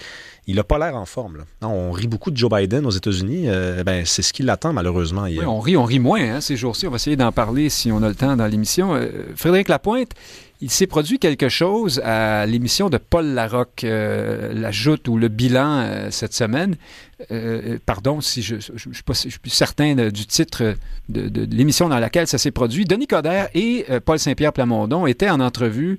Il 0.48 0.56
n'a 0.56 0.64
pas 0.64 0.78
l'air 0.78 0.94
en 0.94 1.06
forme. 1.06 1.44
on 1.60 1.90
rit 1.90 2.06
beaucoup 2.06 2.30
de 2.30 2.36
Joe 2.36 2.48
Biden 2.50 2.86
aux 2.86 2.90
États-Unis. 2.90 3.48
Euh, 3.48 3.82
ben, 3.82 4.06
c'est 4.06 4.22
ce 4.22 4.32
qui 4.32 4.44
l'attend, 4.44 4.72
malheureusement. 4.72 5.22
Oui, 5.24 5.40
on 5.44 5.58
rit, 5.58 5.76
on 5.76 5.84
rit 5.84 5.98
moins 5.98 6.20
hein, 6.20 6.40
ces 6.40 6.56
jours-ci. 6.56 6.86
On 6.86 6.90
va 6.90 6.96
essayer 6.96 7.16
d'en 7.16 7.32
parler 7.32 7.68
si 7.68 7.90
on 7.90 8.00
a 8.02 8.08
le 8.08 8.14
temps 8.14 8.36
dans 8.36 8.46
l'émission. 8.46 8.94
Euh, 8.94 9.08
Frédéric 9.34 9.68
Lapointe, 9.68 10.10
il 10.60 10.70
s'est 10.70 10.86
produit 10.86 11.18
quelque 11.18 11.48
chose 11.48 12.00
à 12.04 12.46
l'émission 12.46 12.88
de 12.88 12.98
Paul 12.98 13.26
Larocque, 13.26 13.84
euh, 13.84 14.52
la 14.54 14.70
joute 14.70 15.06
ou 15.08 15.18
le 15.18 15.28
bilan 15.28 15.80
euh, 15.80 16.10
cette 16.10 16.32
semaine. 16.32 16.76
Euh, 17.30 17.78
pardon 17.84 18.20
si 18.20 18.42
je 18.42 18.56
ne 18.56 18.60
suis, 18.60 19.38
plus 19.38 19.50
certain 19.50 19.94
du 19.94 20.26
titre 20.26 20.74
de, 21.08 21.44
l'émission 21.54 21.88
dans 21.88 21.98
laquelle 21.98 22.26
ça 22.26 22.38
s'est 22.38 22.50
produit. 22.50 22.84
Denis 22.84 23.06
Coderre 23.06 23.48
et 23.54 23.86
Paul 24.04 24.18
Saint-Pierre 24.18 24.52
Plamondon 24.52 25.06
étaient 25.06 25.30
en 25.30 25.40
entrevue 25.40 25.98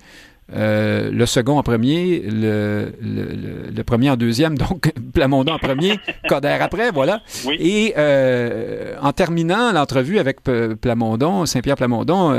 euh, 0.54 1.12
le 1.12 1.26
second 1.26 1.58
en 1.58 1.64
premier, 1.64 2.20
le, 2.20 2.94
le, 3.02 3.84
premier 3.84 4.10
en 4.10 4.16
deuxième, 4.16 4.58
donc 4.58 4.94
Plamondon 5.14 5.54
en 5.54 5.60
premier, 5.60 6.00
Coder 6.30 6.58
après, 6.62 6.92
voilà. 6.92 7.22
Et 7.60 7.94
euh, 7.98 8.96
en 9.02 9.12
terminant 9.12 9.72
l'entrevue 9.74 10.20
avec 10.20 10.42
Plamondon, 10.44 11.46
Saint-Pierre 11.46 11.76
Plamondon, 11.76 12.32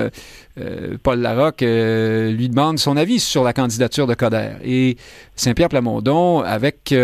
euh, 0.59 0.97
Paul 1.03 1.21
Larocque 1.21 1.61
lui 1.61 2.49
demande 2.49 2.79
son 2.79 2.97
avis 2.97 3.21
sur 3.21 3.44
la 3.44 3.53
candidature 3.53 4.07
de 4.07 4.14
Coder. 4.14 4.53
Et 4.64 4.97
Saint-Pierre 5.38 5.68
Plamondon, 5.68 6.40
avec, 6.40 6.94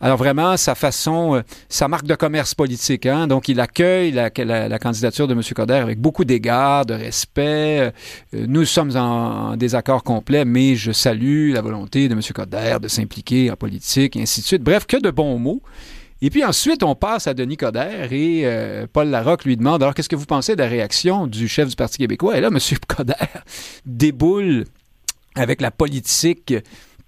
alors 0.00 0.16
vraiment, 0.16 0.56
sa 0.56 0.74
façon, 0.74 1.42
sa 1.68 1.88
marque 1.88 2.06
de 2.06 2.14
commerce 2.14 2.54
politique, 2.54 3.06
hein, 3.06 3.26
donc 3.26 3.48
il 3.48 3.60
accueille 3.60 4.10
la, 4.10 4.30
candidature 4.78 5.28
de 5.28 5.34
M. 5.34 5.42
Coder 5.54 5.74
avec 5.74 6.00
beaucoup 6.00 6.24
d'égards, 6.24 6.86
de 6.86 6.94
respect. 6.94 7.92
nous 8.32 8.64
sommes 8.64 8.96
en, 8.96 9.56
désaccord 9.56 10.02
complet, 10.02 10.44
mais 10.44 10.74
je 10.74 10.92
salue 10.92 11.52
la 11.52 11.60
volonté 11.60 12.08
de 12.08 12.14
M. 12.14 12.20
Coder 12.34 12.78
de 12.80 12.88
s'impliquer 12.88 13.50
en 13.50 13.56
politique, 13.56 14.16
et 14.16 14.22
ainsi 14.22 14.40
de 14.40 14.46
suite. 14.46 14.62
Bref, 14.62 14.86
que 14.86 14.96
de 14.96 15.10
bons 15.10 15.38
mots. 15.38 15.62
Et 16.24 16.30
puis 16.30 16.44
ensuite, 16.44 16.84
on 16.84 16.94
passe 16.94 17.26
à 17.26 17.34
Denis 17.34 17.56
Coderre 17.56 18.12
et 18.12 18.42
euh, 18.44 18.86
Paul 18.90 19.08
Larocque 19.08 19.44
lui 19.44 19.56
demande 19.56 19.82
alors 19.82 19.92
qu'est-ce 19.92 20.08
que 20.08 20.14
vous 20.14 20.24
pensez 20.24 20.54
de 20.54 20.62
la 20.62 20.68
réaction 20.68 21.26
du 21.26 21.48
chef 21.48 21.68
du 21.68 21.74
Parti 21.74 21.98
québécois? 21.98 22.38
Et 22.38 22.40
là, 22.40 22.46
M. 22.46 22.58
Coderre 22.86 23.42
déboule 23.84 24.64
avec 25.34 25.60
la 25.60 25.72
politique 25.72 26.54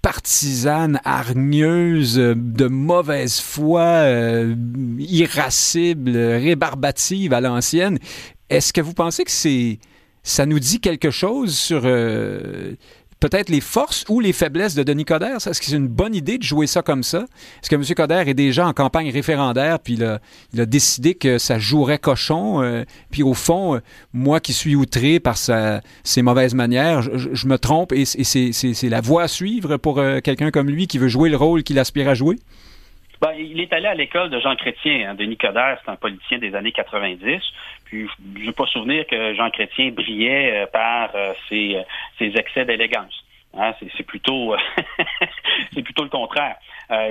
partisane, 0.05 1.01
hargneuse, 1.03 2.17
de 2.17 2.67
mauvaise 2.67 3.39
foi, 3.39 3.81
euh, 3.81 4.53
irascible, 4.99 6.15
rébarbative 6.15 7.33
à 7.33 7.41
l'ancienne. 7.41 7.97
Est-ce 8.51 8.71
que 8.71 8.81
vous 8.81 8.93
pensez 8.93 9.23
que 9.23 9.31
c'est 9.31 9.79
ça 10.21 10.45
nous 10.45 10.59
dit 10.59 10.79
quelque 10.79 11.09
chose 11.09 11.57
sur 11.57 11.81
euh, 11.85 12.75
peut-être 13.27 13.49
les 13.49 13.61
forces 13.61 14.05
ou 14.07 14.19
les 14.19 14.33
faiblesses 14.33 14.75
de 14.75 14.83
Denis 14.83 15.05
Coderre? 15.05 15.37
Est-ce 15.37 15.59
que 15.59 15.65
c'est 15.65 15.75
une 15.75 15.87
bonne 15.87 16.13
idée 16.13 16.37
de 16.37 16.43
jouer 16.43 16.67
ça 16.67 16.83
comme 16.83 17.01
ça? 17.01 17.25
Est-ce 17.61 17.69
que 17.71 17.75
M. 17.75 17.83
Coderre 17.95 18.27
est 18.27 18.35
déjà 18.35 18.67
en 18.67 18.73
campagne 18.73 19.09
référendaire, 19.09 19.79
puis 19.79 19.93
il 19.93 20.03
a, 20.03 20.65
décidé 20.65 21.15
que 21.15 21.39
ça 21.39 21.57
jouerait 21.57 21.97
cochon? 21.97 22.61
Euh, 22.61 22.83
puis 23.11 23.23
au 23.23 23.33
fond, 23.33 23.75
euh, 23.75 23.79
moi 24.13 24.39
qui 24.39 24.53
suis 24.53 24.75
outré 24.75 25.19
par 25.19 25.37
ses 25.37 26.21
mauvaises 26.21 26.53
manières, 26.53 27.01
je, 27.01 27.47
me 27.47 27.57
trompe 27.57 27.93
et, 27.93 28.05
c'est 28.05 28.89
la 28.89 29.01
voie 29.01 29.23
à 29.23 29.27
suivre 29.27 29.77
pour 29.77 29.97
euh, 29.97 30.19
quelqu'un 30.19 30.51
comme 30.51 30.69
lui 30.69 30.85
qui 30.85 30.99
veut 30.99 31.07
jouer 31.07 31.29
le 31.29 31.37
rôle 31.37 31.63
qu'il 31.63 31.79
aspire 31.79 32.07
à 32.07 32.13
jouer? 32.13 32.35
Ben, 33.21 33.31
il 33.39 33.59
est 33.59 33.73
allé 33.73 33.87
à 33.87 33.95
l'école 33.95 34.29
de 34.29 34.39
Jean 34.39 34.55
Chrétien. 34.55 35.09
Hein. 35.09 35.15
Denis 35.15 35.37
Coderre, 35.37 35.79
c'est 35.83 35.91
un 35.91 35.95
politicien 35.95 36.37
des 36.37 36.53
années 36.53 36.73
90. 36.73 37.41
Puis, 37.95 38.09
je 38.35 38.41
ne 38.41 38.45
veux 38.47 38.51
pas 38.51 38.65
souvenir 38.65 39.07
que 39.07 39.33
Jean 39.35 39.49
Chrétien 39.49 39.91
brillait 39.91 40.63
euh, 40.63 40.65
par 40.65 41.11
euh, 41.15 41.33
ses, 41.47 41.75
euh, 41.75 41.83
ses, 42.19 42.37
excès 42.37 42.65
d'élégance. 42.65 43.23
Hein. 43.57 43.71
c'est 43.79 44.03
plutôt, 44.03 44.53
c'est 45.73 45.81
plutôt 45.81 46.03
le 46.03 46.09
contraire. 46.09 46.57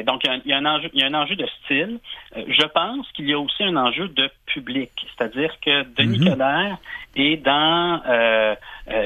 donc, 0.05 0.20
il 0.25 0.51
y, 0.51 0.53
a 0.53 0.59
un 0.59 0.66
enjeu, 0.66 0.90
il 0.92 1.01
y 1.01 1.03
a 1.03 1.07
un 1.07 1.14
enjeu 1.14 1.37
de 1.37 1.47
style. 1.47 2.01
je 2.37 2.66
pense 2.66 3.11
qu'il 3.12 3.31
y 3.31 3.33
a 3.33 3.38
aussi 3.38 3.64
un 3.64 3.77
enjeu 3.77 4.09
de 4.09 4.31
public, 4.44 4.90
c'est-à-dire 5.16 5.59
que 5.61 5.85
Denis 5.94 6.18
mm 6.18 6.29
Coderre 6.29 6.77
est 7.16 7.37
dans 7.38 8.03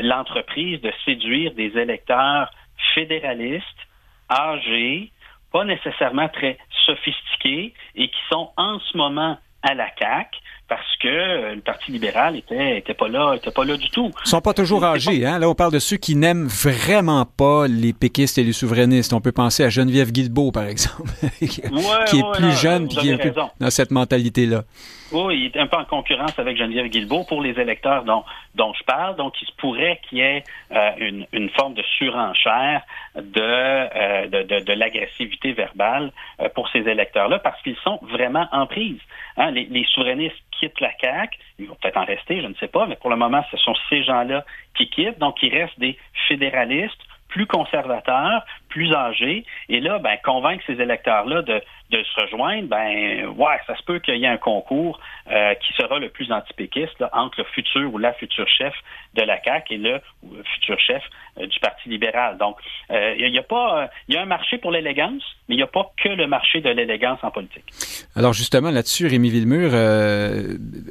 l'entreprise 0.02 0.80
de 0.80 0.92
séduire 1.04 1.52
des 1.52 1.78
électeurs 1.78 2.50
fédéralistes, 2.92 3.86
âgés, 4.28 5.12
pas 5.52 5.64
nécessairement 5.64 6.28
très 6.28 6.58
sophistiqués 6.86 7.72
et 7.94 8.08
qui 8.08 8.20
sont 8.32 8.50
en 8.56 8.80
ce 8.80 8.96
moment 8.96 9.38
à 9.62 9.74
la 9.74 9.88
CAQ 9.96 10.36
parce 10.68 10.96
que 11.00 11.08
euh, 11.08 11.54
le 11.54 11.60
Parti 11.62 11.90
libéral 11.90 12.36
était, 12.36 12.78
était 12.78 12.94
pas 12.94 13.08
là, 13.08 13.34
était 13.34 13.50
pas 13.50 13.64
là 13.64 13.76
du 13.76 13.88
tout. 13.90 14.10
Ils 14.24 14.28
sont 14.28 14.40
pas 14.42 14.52
toujours 14.52 14.84
âgés, 14.84 15.24
hein? 15.24 15.38
Là, 15.38 15.48
on 15.48 15.54
parle 15.54 15.72
de 15.72 15.78
ceux 15.78 15.96
qui 15.96 16.14
n'aiment 16.14 16.46
vraiment 16.46 17.24
pas 17.24 17.66
les 17.66 17.94
péquistes 17.94 18.36
et 18.36 18.44
les 18.44 18.52
souverainistes. 18.52 19.12
On 19.14 19.20
peut 19.20 19.32
penser 19.32 19.64
à 19.64 19.70
Geneviève 19.70 20.12
Guilbeault, 20.12 20.52
par 20.52 20.64
exemple, 20.64 21.10
qui, 21.38 21.60
est 21.62 22.32
plus 22.34 22.52
jeune 22.52 22.84
et 22.84 22.88
qui 22.88 23.08
est 23.08 23.16
plus 23.16 23.32
dans 23.32 23.70
cette 23.70 23.90
mentalité-là. 23.90 24.64
Oui, 25.10 25.38
il 25.38 25.46
est 25.46 25.60
un 25.60 25.66
peu 25.66 25.78
en 25.78 25.84
concurrence 25.84 26.38
avec 26.38 26.58
Geneviève 26.58 26.88
Guilbeault 26.88 27.24
pour 27.24 27.40
les 27.40 27.58
électeurs 27.58 28.04
dont, 28.04 28.24
dont 28.54 28.74
je 28.74 28.84
parle. 28.84 29.16
Donc, 29.16 29.40
il 29.40 29.46
se 29.46 29.52
pourrait 29.56 30.00
qu'il 30.02 30.18
y 30.18 30.20
ait 30.20 30.44
euh, 30.72 30.90
une, 30.98 31.26
une, 31.32 31.48
forme 31.50 31.72
de 31.72 31.82
surenchère 31.82 32.82
de, 33.14 33.40
euh, 33.40 34.26
de, 34.26 34.42
de, 34.42 34.60
de 34.60 34.72
l'agressivité 34.74 35.52
verbale 35.52 36.12
euh, 36.40 36.50
pour 36.50 36.68
ces 36.68 36.80
électeurs-là 36.80 37.38
parce 37.38 37.60
qu'ils 37.62 37.76
sont 37.76 37.98
vraiment 38.02 38.48
en 38.52 38.66
prise. 38.66 39.00
Hein, 39.38 39.50
les, 39.52 39.64
les, 39.64 39.84
souverainistes 39.84 40.36
quittent 40.60 40.80
la 40.80 40.90
CAQ. 41.00 41.38
Ils 41.58 41.68
vont 41.68 41.76
peut-être 41.80 41.96
en 41.96 42.04
rester, 42.04 42.42
je 42.42 42.46
ne 42.46 42.54
sais 42.54 42.68
pas, 42.68 42.86
mais 42.86 42.96
pour 42.96 43.08
le 43.08 43.16
moment, 43.16 43.42
ce 43.50 43.56
sont 43.56 43.74
ces 43.88 44.02
gens-là 44.02 44.44
qui 44.76 44.90
quittent. 44.90 45.18
Donc, 45.18 45.42
il 45.42 45.56
reste 45.56 45.78
des 45.80 45.96
fédéralistes 46.28 47.00
plus 47.28 47.46
conservateurs, 47.46 48.44
plus 48.68 48.92
âgés. 48.94 49.44
Et 49.68 49.80
là, 49.80 49.98
ben, 49.98 50.16
convaincre 50.24 50.62
ces 50.66 50.80
électeurs-là 50.80 51.42
de, 51.42 51.60
de 51.90 52.02
se 52.02 52.20
rejoindre, 52.20 52.68
ben 52.68 53.26
ouais, 53.36 53.56
ça 53.66 53.76
se 53.76 53.82
peut 53.82 53.98
qu'il 53.98 54.16
y 54.16 54.24
ait 54.24 54.28
un 54.28 54.36
concours 54.36 55.00
euh, 55.30 55.54
qui 55.54 55.72
sera 55.74 55.98
le 55.98 56.10
plus 56.10 56.30
antipéquiste 56.30 57.02
entre 57.12 57.38
le 57.38 57.44
futur 57.44 57.92
ou 57.92 57.98
la 57.98 58.12
future 58.12 58.46
chef 58.46 58.74
de 59.14 59.22
la 59.22 59.42
CAQ 59.42 59.74
et 59.74 59.78
le 59.78 60.00
futur 60.54 60.78
chef 60.78 61.02
euh, 61.38 61.46
du 61.46 61.58
Parti 61.60 61.88
libéral. 61.88 62.36
Donc, 62.36 62.56
euh, 62.90 63.14
il 63.18 63.32
y 63.32 63.38
a 63.38 63.42
pas, 63.42 63.88
il 64.06 64.14
y 64.14 64.18
a 64.18 64.22
un 64.22 64.26
marché 64.26 64.58
pour 64.58 64.70
l'élégance, 64.70 65.22
mais 65.48 65.54
il 65.54 65.58
n'y 65.58 65.62
a 65.62 65.66
pas 65.66 65.90
que 66.02 66.10
le 66.10 66.26
marché 66.26 66.60
de 66.60 66.68
l'élégance 66.68 67.20
en 67.22 67.30
politique. 67.30 67.64
Alors 68.14 68.34
justement 68.34 68.70
là-dessus, 68.70 69.06
Rémi 69.06 69.30
Villemur, 69.30 69.70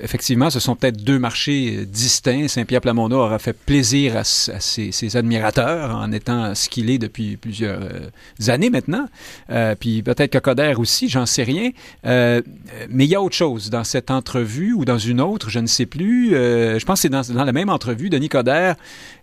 effectivement, 0.01 0.49
ce 0.49 0.59
sont 0.59 0.75
peut-être 0.75 1.03
deux 1.03 1.19
marchés 1.19 1.85
distincts. 1.85 2.47
Saint-Pierre 2.47 2.81
Plamondon 2.81 3.17
aura 3.17 3.37
fait 3.37 3.55
plaisir 3.65 4.17
à, 4.17 4.23
ses, 4.23 4.91
ses, 4.91 5.17
admirateurs 5.17 5.95
en 5.95 6.11
étant 6.11 6.55
ce 6.55 6.69
qu'il 6.69 6.89
est 6.89 6.97
depuis 6.97 7.37
plusieurs 7.37 7.66
années 8.47 8.69
maintenant. 8.69 9.07
puis 9.79 10.03
peut-être 10.03 10.31
que 10.31 10.37
Coder 10.39 10.73
aussi, 10.77 11.09
j'en 11.09 11.25
sais 11.25 11.43
rien. 11.43 11.71
Euh, 12.05 12.41
mais 12.89 13.05
il 13.05 13.09
y 13.09 13.15
a 13.15 13.21
autre 13.21 13.35
chose 13.35 13.69
dans 13.69 13.83
cette 13.83 14.11
entrevue 14.11 14.73
ou 14.73 14.85
dans 14.85 14.97
une 14.97 15.21
autre, 15.21 15.49
je 15.49 15.59
ne 15.59 15.67
sais 15.67 15.85
plus. 15.85 16.35
Euh, 16.35 16.79
je 16.79 16.85
pense 16.85 17.01
que 17.01 17.09
c'est 17.09 17.33
dans, 17.33 17.43
la 17.43 17.51
même 17.51 17.69
entrevue, 17.69 18.09
Denis 18.09 18.29
Coderre 18.29 18.75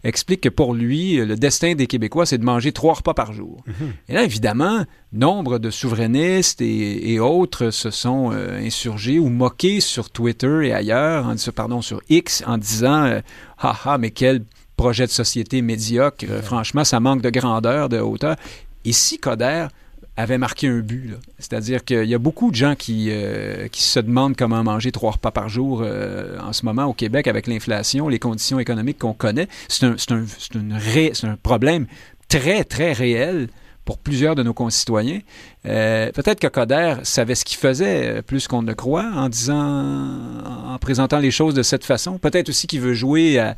explique 0.02 0.42
que 0.42 0.48
pour 0.48 0.74
lui, 0.74 1.16
le 1.16 1.36
destin 1.36 1.74
des 1.74 1.86
Québécois, 1.86 2.26
c'est 2.26 2.38
de 2.38 2.44
manger 2.44 2.72
trois 2.72 2.94
repas 2.94 3.14
par 3.14 3.32
jour. 3.32 3.62
Mhm. 3.66 3.92
Et 4.08 4.12
là, 4.14 4.22
évidemment, 4.22 4.84
nombre 5.12 5.58
de 5.58 5.70
souverainistes 5.70 6.60
et, 6.60 7.18
autres 7.20 7.70
se 7.70 7.90
sont 7.90 8.32
euh, 8.32 8.60
insurgés 8.60 9.18
ou 9.18 9.28
moqués 9.28 9.80
sur 9.80 10.10
Twitter 10.10 10.60
et 10.64 10.72
ailleurs, 10.72 11.26
en, 11.26 11.34
pardon, 11.54 11.80
sur 11.80 12.00
X, 12.10 12.42
en 12.46 12.58
disant 12.58 13.20
Haha, 13.58 13.98
mais 13.98 14.10
quel 14.10 14.42
projet 14.84 15.06
de 15.06 15.12
société 15.12 15.62
médiocre. 15.62 16.26
franchement, 16.42 16.84
ça 16.84 17.00
manque 17.00 17.22
de 17.22 17.30
grandeur, 17.30 17.88
de 17.88 17.98
hauteur. 17.98 18.36
Et 18.84 18.92
si 18.92 19.16
Coder 19.18 19.68
avait 20.16 20.38
marqué 20.38 20.68
un 20.68 20.80
but. 20.80 21.14
C'est-à-dire 21.38 21.84
qu'il 21.84 22.04
y 22.04 22.14
a 22.14 22.18
beaucoup 22.18 22.50
de 22.50 22.56
gens 22.56 22.74
qui, 22.76 23.08
euh, 23.10 23.66
qui 23.68 23.82
se 23.82 23.98
demandent 23.98 24.36
comment 24.36 24.62
manger 24.62 24.92
trois 24.92 25.12
repas 25.12 25.30
par 25.30 25.48
jour 25.48 25.82
euh, 25.82 26.38
en 26.38 26.52
ce 26.52 26.66
moment 26.66 26.84
au 26.84 26.92
Québec 26.92 27.26
avec 27.26 27.46
l'inflation, 27.46 28.08
les 28.08 28.18
conditions 28.18 28.58
économiques 28.58 28.98
qu'on 28.98 29.14
connaît. 29.14 29.48
C'est 29.68 29.86
un, 29.86 29.96
un, 30.10 31.30
un 31.30 31.36
problème 31.42 31.86
très, 32.28 32.62
très 32.64 32.92
réel 32.92 33.48
pour 33.84 33.98
plusieurs 33.98 34.34
de 34.34 34.42
nos 34.42 34.54
concitoyens. 34.54 35.20
Euh, 35.66 36.10
peut-être 36.12 36.40
que 36.40 36.46
Coder 36.46 36.96
savait 37.02 37.34
ce 37.34 37.44
qu'il 37.44 37.58
faisait 37.58 38.22
plus 38.22 38.48
qu'on 38.48 38.62
ne 38.62 38.72
croit 38.72 39.10
en 39.14 39.28
disant, 39.28 39.54
en 39.54 40.78
présentant 40.78 41.18
les 41.18 41.30
choses 41.30 41.54
de 41.54 41.62
cette 41.62 41.84
façon. 41.84 42.18
Peut-être 42.18 42.48
aussi 42.48 42.66
qu'il 42.66 42.80
veut 42.80 42.94
jouer 42.94 43.38
à 43.38 43.56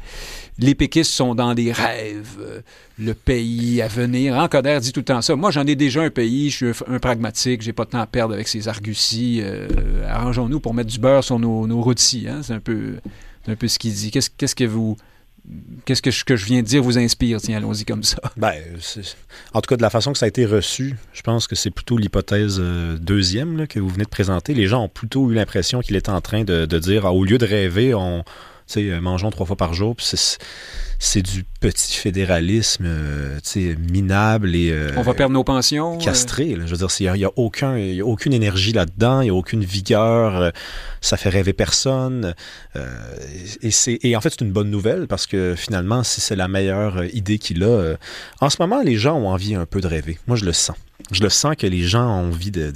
les 0.58 0.74
péquistes 0.74 1.10
sont 1.10 1.34
dans 1.34 1.54
des 1.54 1.70
rêves, 1.70 2.38
euh, 2.40 2.60
le 2.98 3.12
pays 3.14 3.82
à 3.82 3.88
venir. 3.88 4.38
Hein, 4.38 4.48
Coder 4.48 4.78
dit 4.80 4.92
tout 4.92 5.00
le 5.00 5.04
temps 5.04 5.20
ça. 5.20 5.36
Moi, 5.36 5.50
j'en 5.50 5.66
ai 5.66 5.74
déjà 5.74 6.02
un 6.02 6.10
pays, 6.10 6.50
je 6.50 6.72
suis 6.72 6.84
un, 6.88 6.98
pragmatique, 6.98 7.62
j'ai 7.62 7.72
pas 7.72 7.84
de 7.84 7.90
temps 7.90 8.00
à 8.00 8.06
perdre 8.06 8.34
avec 8.34 8.48
ces 8.48 8.66
arguties. 8.66 9.40
Euh, 9.42 9.68
arrangeons-nous 10.08 10.60
pour 10.60 10.74
mettre 10.74 10.90
du 10.90 10.98
beurre 10.98 11.22
sur 11.22 11.38
nos, 11.38 11.66
nos 11.66 11.82
rôtis. 11.82 12.26
Hein. 12.28 12.40
C'est 12.42 12.54
un 12.54 12.60
peu, 12.60 12.94
un 13.46 13.54
peu 13.54 13.68
ce 13.68 13.78
qu'il 13.78 13.92
dit. 13.92 14.10
Qu'est-ce 14.10 14.54
que 14.54 14.64
vous 14.64 14.96
qu'est-ce 15.84 16.02
que 16.02 16.36
je, 16.36 16.44
viens 16.44 16.62
de 16.62 16.66
dire 16.66 16.82
vous 16.82 16.98
inspire? 16.98 17.40
Tiens, 17.40 17.58
allons-y 17.58 17.84
comme 17.84 18.02
ça. 18.02 18.18
Ben, 18.36 18.54
en 19.54 19.60
tout 19.60 19.68
cas, 19.68 19.76
de 19.76 19.82
la 19.82 19.90
façon 19.90 20.12
que 20.12 20.18
ça 20.18 20.26
a 20.26 20.28
été 20.28 20.46
reçu, 20.46 20.96
je 21.12 21.22
pense 21.22 21.46
que 21.46 21.54
c'est 21.54 21.70
plutôt 21.70 21.96
l'hypothèse 21.96 22.60
deuxième 23.00 23.66
que 23.66 23.80
vous 23.80 23.88
venez 23.88 24.04
de 24.04 24.10
présenter. 24.10 24.54
Les 24.54 24.66
gens 24.66 24.84
ont 24.84 24.88
plutôt 24.88 25.30
eu 25.30 25.34
l'impression 25.34 25.80
qu'il 25.80 25.96
était 25.96 26.10
en 26.10 26.20
train 26.20 26.44
de, 26.44 26.66
dire, 26.78 27.06
ah, 27.06 27.12
au 27.12 27.24
lieu 27.24 27.38
de 27.38 27.46
rêver, 27.46 27.94
on 27.94 28.24
sais, 28.66 29.00
mangeons 29.00 29.30
trois 29.30 29.46
fois 29.46 29.56
par 29.56 29.74
jour. 29.74 29.96
C'est 30.98 31.22
du 31.22 31.44
petit 31.60 31.94
fédéralisme 31.94 32.86
euh, 32.86 33.38
minable 33.90 34.54
et. 34.54 34.70
Euh, 34.70 34.92
On 34.96 35.02
va 35.02 35.14
perdre 35.14 35.34
nos 35.34 35.44
pensions. 35.44 35.96
Euh. 35.96 35.98
Castré. 35.98 36.56
je 36.64 36.74
veux 36.74 36.76
dire, 36.76 36.88
il 37.14 37.18
n'y 37.18 37.24
a, 37.24 37.30
aucun, 37.36 37.76
y 37.76 38.00
a 38.00 38.06
aucune 38.06 38.32
énergie 38.32 38.72
là-dedans, 38.72 39.20
il 39.20 39.24
n'y 39.24 39.30
a 39.30 39.34
aucune 39.34 39.62
vigueur, 39.62 40.52
ça 41.00 41.16
fait 41.16 41.28
rêver 41.28 41.52
personne. 41.52 42.34
et, 43.62 43.70
et 44.08 44.16
en 44.16 44.20
fait, 44.20 44.30
c'est 44.30 44.40
une 44.40 44.52
bonne 44.52 44.70
nouvelle 44.70 45.06
parce 45.06 45.26
que 45.26 45.54
finalement, 45.56 46.02
si 46.02 46.20
c'est 46.20 46.36
la 46.36 46.48
meilleure 46.48 47.04
idée 47.14 47.38
qu'il 47.38 47.62
a, 47.62 47.96
en 48.40 48.50
ce 48.50 48.56
moment, 48.60 48.82
les 48.82 48.96
gens 48.96 49.16
ont 49.16 49.28
envie 49.28 49.54
un 49.54 49.66
peu 49.66 49.80
de 49.80 49.86
rêver. 49.86 50.18
Moi, 50.26 50.36
je 50.36 50.44
le 50.44 50.52
sens. 50.52 50.76
Je 51.12 51.22
le 51.22 51.28
sens 51.28 51.54
que 51.56 51.66
les 51.66 51.82
gens 51.82 52.04
ont 52.04 52.28
envie 52.28 52.50
de. 52.50 52.72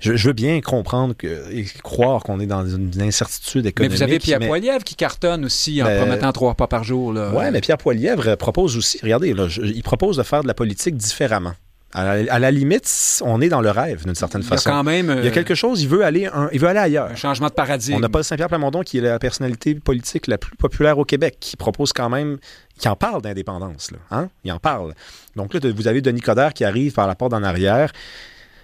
Je, 0.00 0.12
veux 0.12 0.32
bien 0.32 0.60
comprendre 0.60 1.14
que, 1.14 1.52
et 1.52 1.66
croire 1.82 2.22
qu'on 2.22 2.40
est 2.40 2.46
dans 2.46 2.66
une 2.66 2.90
incertitude 3.02 3.66
économique. 3.66 3.92
Mais 3.92 3.96
vous 3.96 4.02
avez 4.02 4.18
Pierre 4.18 4.40
Poilièvre 4.40 4.82
qui 4.82 4.94
cartonne 4.94 5.44
aussi 5.44 5.82
en 5.82 5.86
ben, 5.86 5.98
promettant 5.98 6.32
trois 6.32 6.54
pas 6.54 6.66
par 6.66 6.84
jour. 6.84 7.14
Oui, 7.34 7.44
mais 7.52 7.60
Pierre 7.60 7.78
Poilièvre 7.78 8.36
propose 8.36 8.76
aussi. 8.76 8.98
Regardez, 9.02 9.34
il 9.62 9.82
propose 9.82 10.16
de 10.16 10.22
faire 10.22 10.42
de 10.42 10.48
la 10.48 10.54
politique 10.54 10.96
différemment. 10.96 11.52
À 11.92 12.38
la, 12.38 12.50
limite, 12.52 13.20
on 13.24 13.40
est 13.40 13.48
dans 13.48 13.60
le 13.60 13.70
rêve 13.70 14.04
d'une 14.04 14.14
certaine 14.14 14.44
façon. 14.44 14.68
Il 14.68 14.72
y 14.72 14.72
a 14.72 14.76
quand 14.76 14.84
même. 14.84 15.14
il 15.18 15.24
y 15.24 15.28
a 15.28 15.32
quelque 15.32 15.56
chose, 15.56 15.82
il 15.82 15.88
veut 15.88 16.04
aller, 16.04 16.28
il 16.52 16.60
veut 16.60 16.68
aller 16.68 16.78
ailleurs. 16.78 17.10
Un 17.10 17.16
changement 17.16 17.48
de 17.48 17.52
paradigme. 17.52 17.96
On 17.96 18.00
n'a 18.00 18.08
pas 18.08 18.22
Saint-Pierre 18.22 18.48
Plamondon 18.48 18.82
qui 18.82 18.98
est 18.98 19.00
la 19.00 19.18
personnalité 19.18 19.74
politique 19.74 20.28
la 20.28 20.38
plus 20.38 20.56
populaire 20.56 20.98
au 20.98 21.04
Québec, 21.04 21.38
qui 21.40 21.56
propose 21.56 21.92
quand 21.92 22.08
même, 22.08 22.38
qui 22.78 22.88
en 22.88 22.94
parle 22.94 23.22
d'indépendance. 23.22 23.90
Hein? 24.12 24.28
Il 24.44 24.52
en 24.52 24.60
parle. 24.60 24.94
Donc 25.34 25.52
là, 25.52 25.60
vous 25.74 25.88
avez 25.88 26.00
Denis 26.00 26.20
Coderre 26.20 26.54
qui 26.54 26.64
arrive 26.64 26.92
par 26.92 27.08
la 27.08 27.16
porte 27.16 27.32
en 27.32 27.42
arrière 27.42 27.92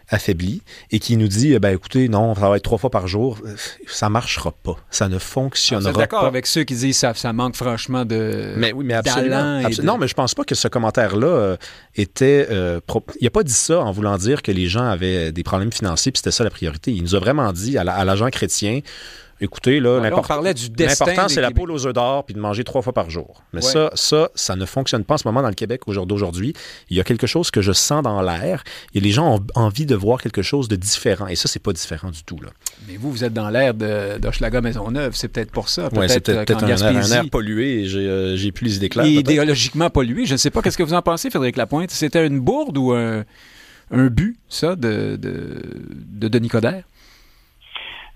affaibli 0.09 0.63
et 0.91 0.99
qui 0.99 1.17
nous 1.17 1.29
dit 1.29 1.59
ben 1.59 1.75
écoutez 1.75 2.09
non 2.09 2.35
ça 2.35 2.49
va 2.49 2.57
être 2.57 2.63
trois 2.63 2.79
fois 2.79 2.91
par 2.91 3.09
jour 3.09 3.39
ça 3.87 4.09
marchera 4.09 4.53
pas 4.53 4.77
ça 4.91 5.09
ne 5.09 5.19
fonctionnera 5.19 5.93
pas. 5.93 5.99
d'accord 5.99 6.25
avec 6.25 6.47
ceux 6.47 6.65
qui 6.65 6.75
disent 6.75 6.99
ça 6.99 7.15
ça 7.15 7.33
manque 7.33 7.57
franchement 7.57 8.05
de 8.05 8.55
mais 8.57 8.73
oui 8.73 8.85
mais 8.85 8.95
absolument, 8.95 9.63
non 9.83 9.99
mais 9.99 10.09
je 10.09 10.15
pense 10.15 10.35
pas 10.35 10.45
que 10.45 10.55
ce 10.55 10.69
commentaire 10.69 11.17
là 11.17 11.27
euh, 11.27 11.57
était 11.97 12.47
euh, 12.51 12.81
il 13.21 13.27
a 13.27 13.31
pas 13.31 13.43
dit 13.43 13.53
ça 13.53 13.81
en 13.81 13.91
voulant 13.91 14.17
dire 14.17 14.43
que 14.43 14.53
les 14.53 14.69
gens 14.69 14.87
avaient 14.87 15.33
des 15.33 15.43
problèmes 15.43 15.73
financiers 15.73 16.13
puis 16.13 16.19
c'était 16.19 16.31
ça 16.31 16.45
la 16.45 16.51
priorité 16.51 16.93
il 16.93 17.03
nous 17.03 17.15
a 17.15 17.19
vraiment 17.19 17.53
dit 17.53 17.77
à 17.79 17.85
l'agent 18.05 18.29
chrétien 18.31 18.81
Écoutez, 19.41 19.81
là, 19.81 20.01
l'important, 20.01 21.29
c'est 21.29 21.41
la 21.41 21.51
poule 21.51 21.71
aux 21.71 21.87
œufs 21.87 21.93
d'or 21.93 22.25
puis 22.25 22.35
de 22.35 22.41
manger 22.41 22.65
trois 22.65 22.83
fois 22.83 22.93
par 22.93 23.11
jour. 23.11 23.43
Mais 23.53 23.61
ça, 23.61 23.91
ça, 23.95 24.31
ça 24.35 24.57
ne 24.57 24.65
fonctionne 24.65 25.05
pas 25.05 25.15
en 25.15 25.19
ce 25.19 25.29
moment 25.29 25.43
dans 25.43 25.49
le 25.49 25.55
Québec 25.55 25.83
d'aujourd'hui. 25.87 26.55
Il 26.91 26.97
y 26.97 27.01
a 27.01 27.05
quelque 27.05 27.27
chose 27.27 27.51
que 27.51 27.61
je 27.61 27.73
sens 27.73 28.03
dans 28.03 28.23
l'air 28.23 28.65
et 28.95 29.01
les 29.01 29.11
gens 29.11 29.37
ont 29.37 29.47
envie 29.55 29.87
de 29.87 29.95
voir 29.95 30.21
quelque 30.21 30.43
chose 30.43 30.69
de 30.69 30.77
différent. 30.77 31.27
Et 31.27 31.37
ça, 31.37 31.49
c'est 31.49 31.63
pas 31.63 31.73
différent 31.73 32.11
du 32.11 32.25
tout. 32.25 32.39
Là. 32.41 32.49
Mais 32.89 32.97
vous, 32.97 33.11
vous 33.11 33.25
êtes 33.25 33.33
dans 33.33 33.51
l'air 33.51 33.75
d'Hochelaga 33.75 34.61
Maisonneuve. 34.61 35.15
C'est 35.15 35.29
peut-être 35.29 35.51
pour 35.51 35.69
ça. 35.69 35.91
Peut 35.91 36.07
c'est 36.09 36.21
peut-être 36.21 36.65
un, 36.65 36.97
un, 36.97 37.11
air 37.11 37.31
pollué 37.31 37.81
et 37.81 37.87
j'ai, 37.87 38.37
j'ai 38.37 38.53
plus 38.53 38.65
les 38.65 38.77
idées 38.77 38.89
claires. 38.89 39.07
idéologiquement 39.07 39.91
pollué. 39.91 40.27
Je 40.27 40.33
ne 40.33 40.39
sais 40.39 40.51
pas. 40.51 40.63
Qu'est-ce 40.63 40.79
que 40.79 40.83
vous 40.83 40.95
en 40.95 41.03
pensez, 41.03 41.31
Frédéric 41.31 41.57
Lapointe? 41.57 41.91
C'était 41.91 42.27
une 42.27 42.41
bourde 42.41 42.77
ou 42.79 42.93
un, 42.93 43.25
but, 43.91 44.39
ça, 44.49 44.77
de, 44.77 45.17
de, 45.17 45.63
de 45.93 46.29
Denis 46.29 46.49
Coderre? 46.49 46.85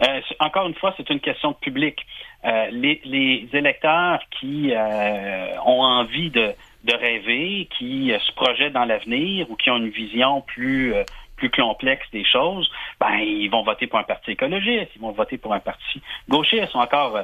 Euh, 0.03 0.21
encore 0.39 0.67
une 0.67 0.75
fois, 0.75 0.95
c'est 0.97 1.11
une 1.11 1.21
question 1.21 1.51
de 1.51 1.57
public. 1.57 2.07
Euh, 2.45 2.71
les, 2.71 3.49
électeurs 3.53 4.21
qui 4.31 4.73
euh, 4.73 5.61
ont 5.67 5.83
envie 5.83 6.31
de, 6.31 6.55
rêver, 6.89 7.69
qui 7.79 8.13
se 8.19 8.33
projettent 8.33 8.73
dans 8.73 8.87
l'avenir 8.87 9.51
ou 9.51 9.57
qui 9.57 9.71
ont 9.71 9.77
une 9.77 9.91
vision 9.91 10.41
plus 10.43 10.95
plus 11.37 11.51
complexe 11.51 12.07
des 12.13 12.25
choses, 12.25 12.71
ben 13.01 13.17
ils 13.17 13.49
vont 13.49 13.63
voter 13.63 13.87
pour 13.87 13.99
un 13.99 14.03
parti 14.03 14.33
écologiste, 14.33 14.91
ils 14.95 15.01
vont 15.01 15.13
voter 15.13 15.39
pour 15.39 15.55
un 15.55 15.61
parti 15.61 16.03
gauchiste 16.29 16.75
ou 16.75 16.79
encore 16.79 17.19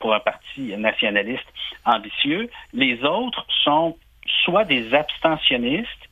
pour 0.00 0.12
un 0.12 0.18
parti 0.18 0.74
nationaliste 0.76 1.46
ambitieux. 1.84 2.50
Les 2.72 3.04
autres 3.04 3.46
sont 3.62 3.96
soit 4.44 4.64
des 4.64 4.92
abstentionnistes, 4.92 6.09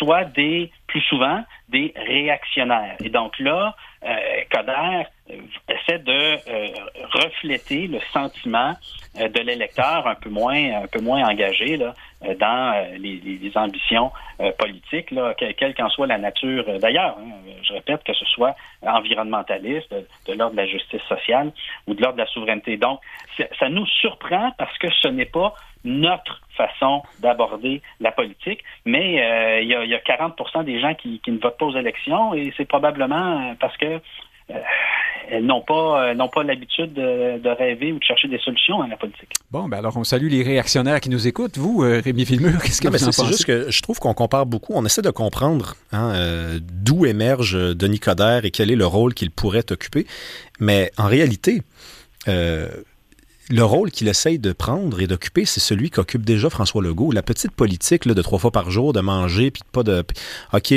soit 0.00 0.24
des, 0.24 0.70
plus 0.86 1.02
souvent, 1.02 1.44
des 1.68 1.92
réactionnaires. 1.94 2.96
Et 3.04 3.10
donc 3.10 3.38
là, 3.38 3.76
euh, 4.02 4.16
Coder 4.50 5.02
euh, 5.30 5.34
essaie 5.68 5.98
de 5.98 6.10
euh, 6.10 6.68
refléter 7.12 7.86
le 7.86 8.00
sentiment 8.12 8.74
euh, 9.20 9.28
de 9.28 9.40
l'électeur 9.40 10.06
un 10.06 10.14
peu 10.14 10.30
moins 10.30 10.82
un 10.82 10.86
peu 10.86 11.00
moins 11.00 11.22
engagé 11.28 11.76
là, 11.76 11.94
dans 12.38 12.96
les, 12.98 13.52
ambitions 13.54 14.12
politiques, 14.58 15.10
là, 15.10 15.34
quelle 15.34 15.74
qu'en 15.74 15.88
soit 15.88 16.06
la 16.06 16.18
nature 16.18 16.64
d'ailleurs. 16.78 17.16
Hein. 17.18 17.52
je 17.62 17.72
répète 17.72 18.02
que 18.04 18.12
ce 18.12 18.24
soit 18.26 18.54
environnementaliste, 18.82 19.92
de, 19.92 20.32
l'ordre 20.34 20.52
de 20.52 20.56
la 20.60 20.66
justice 20.66 21.02
sociale 21.08 21.52
ou 21.86 21.94
de 21.94 22.00
l'ordre 22.02 22.16
de 22.16 22.22
la 22.22 22.28
souveraineté. 22.28 22.76
Donc, 22.76 23.00
ça 23.58 23.68
nous 23.68 23.86
surprend 23.86 24.52
parce 24.58 24.76
que 24.78 24.88
ce 25.00 25.08
n'est 25.08 25.24
pas 25.24 25.54
notre 25.84 26.42
façon 26.56 27.02
d'aborder 27.20 27.80
la 28.00 28.12
politique, 28.12 28.62
mais 28.84 29.62
il 29.62 29.68
y, 29.68 29.74
a, 29.74 29.84
y, 29.84 29.94
a 29.94 29.98
40% 29.98 30.64
des 30.64 30.80
gens 30.80 30.94
qui, 30.94 31.20
qui, 31.20 31.32
ne 31.32 31.38
votent 31.38 31.56
pas 31.56 31.66
aux 31.66 31.76
élections 31.76 32.34
et 32.34 32.52
c'est 32.56 32.66
probablement 32.66 33.54
parce 33.58 33.76
que 33.78 33.86
euh, 33.86 33.98
elles 35.30 35.46
n'ont 35.46 35.62
pas, 35.62 36.10
euh, 36.10 36.14
n'ont 36.14 36.28
pas 36.28 36.42
l'habitude 36.42 36.92
de, 36.92 37.48
rêver 37.48 37.92
ou 37.92 37.98
de 37.98 38.04
chercher 38.04 38.28
des 38.28 38.38
solutions 38.38 38.82
à 38.82 38.88
la 38.88 38.96
politique. 38.96 39.30
Bon, 39.50 39.68
ben 39.68 39.78
alors 39.78 39.96
on 39.96 40.04
salue 40.04 40.28
les 40.28 40.42
réactionnaires 40.42 41.00
qui 41.00 41.08
nous 41.08 41.26
écoutent. 41.26 41.56
Vous, 41.56 41.82
euh, 41.82 42.00
Rémi 42.04 42.24
Villemur, 42.24 42.60
qu'est-ce 42.62 42.80
que 42.80 42.88
vous 42.88 43.02
en 43.02 43.06
pensez? 43.06 43.22
C'est 43.22 43.28
juste 43.28 43.44
que 43.44 43.70
je 43.70 43.82
trouve 43.82 43.98
qu'on 43.98 44.14
compare 44.14 44.46
beaucoup. 44.46 44.72
On 44.74 44.84
essaie 44.84 45.02
de 45.02 45.10
comprendre 45.10 45.74
hein, 45.92 46.12
d'où 46.60 47.06
émerge 47.06 47.52
Denis 47.76 48.00
Coderre 48.00 48.44
et 48.44 48.50
quel 48.50 48.70
est 48.70 48.76
le 48.76 48.86
rôle 48.86 49.14
qu'il 49.14 49.30
pourrait 49.30 49.70
occuper. 49.70 50.06
Mais 50.58 50.90
en 50.98 51.06
réalité, 51.06 51.62
le 53.50 53.64
rôle 53.64 53.90
qu'il 53.90 54.06
essaye 54.06 54.38
de 54.38 54.52
prendre 54.52 55.00
et 55.00 55.08
d'occuper, 55.08 55.44
c'est 55.44 55.60
celui 55.60 55.90
qu'occupe 55.90 56.24
déjà 56.24 56.48
François 56.50 56.82
Legault. 56.82 57.10
La 57.10 57.22
petite 57.22 57.50
politique 57.50 58.04
là, 58.04 58.14
de 58.14 58.22
trois 58.22 58.38
fois 58.38 58.52
par 58.52 58.70
jour, 58.70 58.92
de 58.92 59.00
manger, 59.00 59.50
puis 59.50 59.62
pas 59.72 59.82
de... 59.82 60.04
OK, 60.52 60.74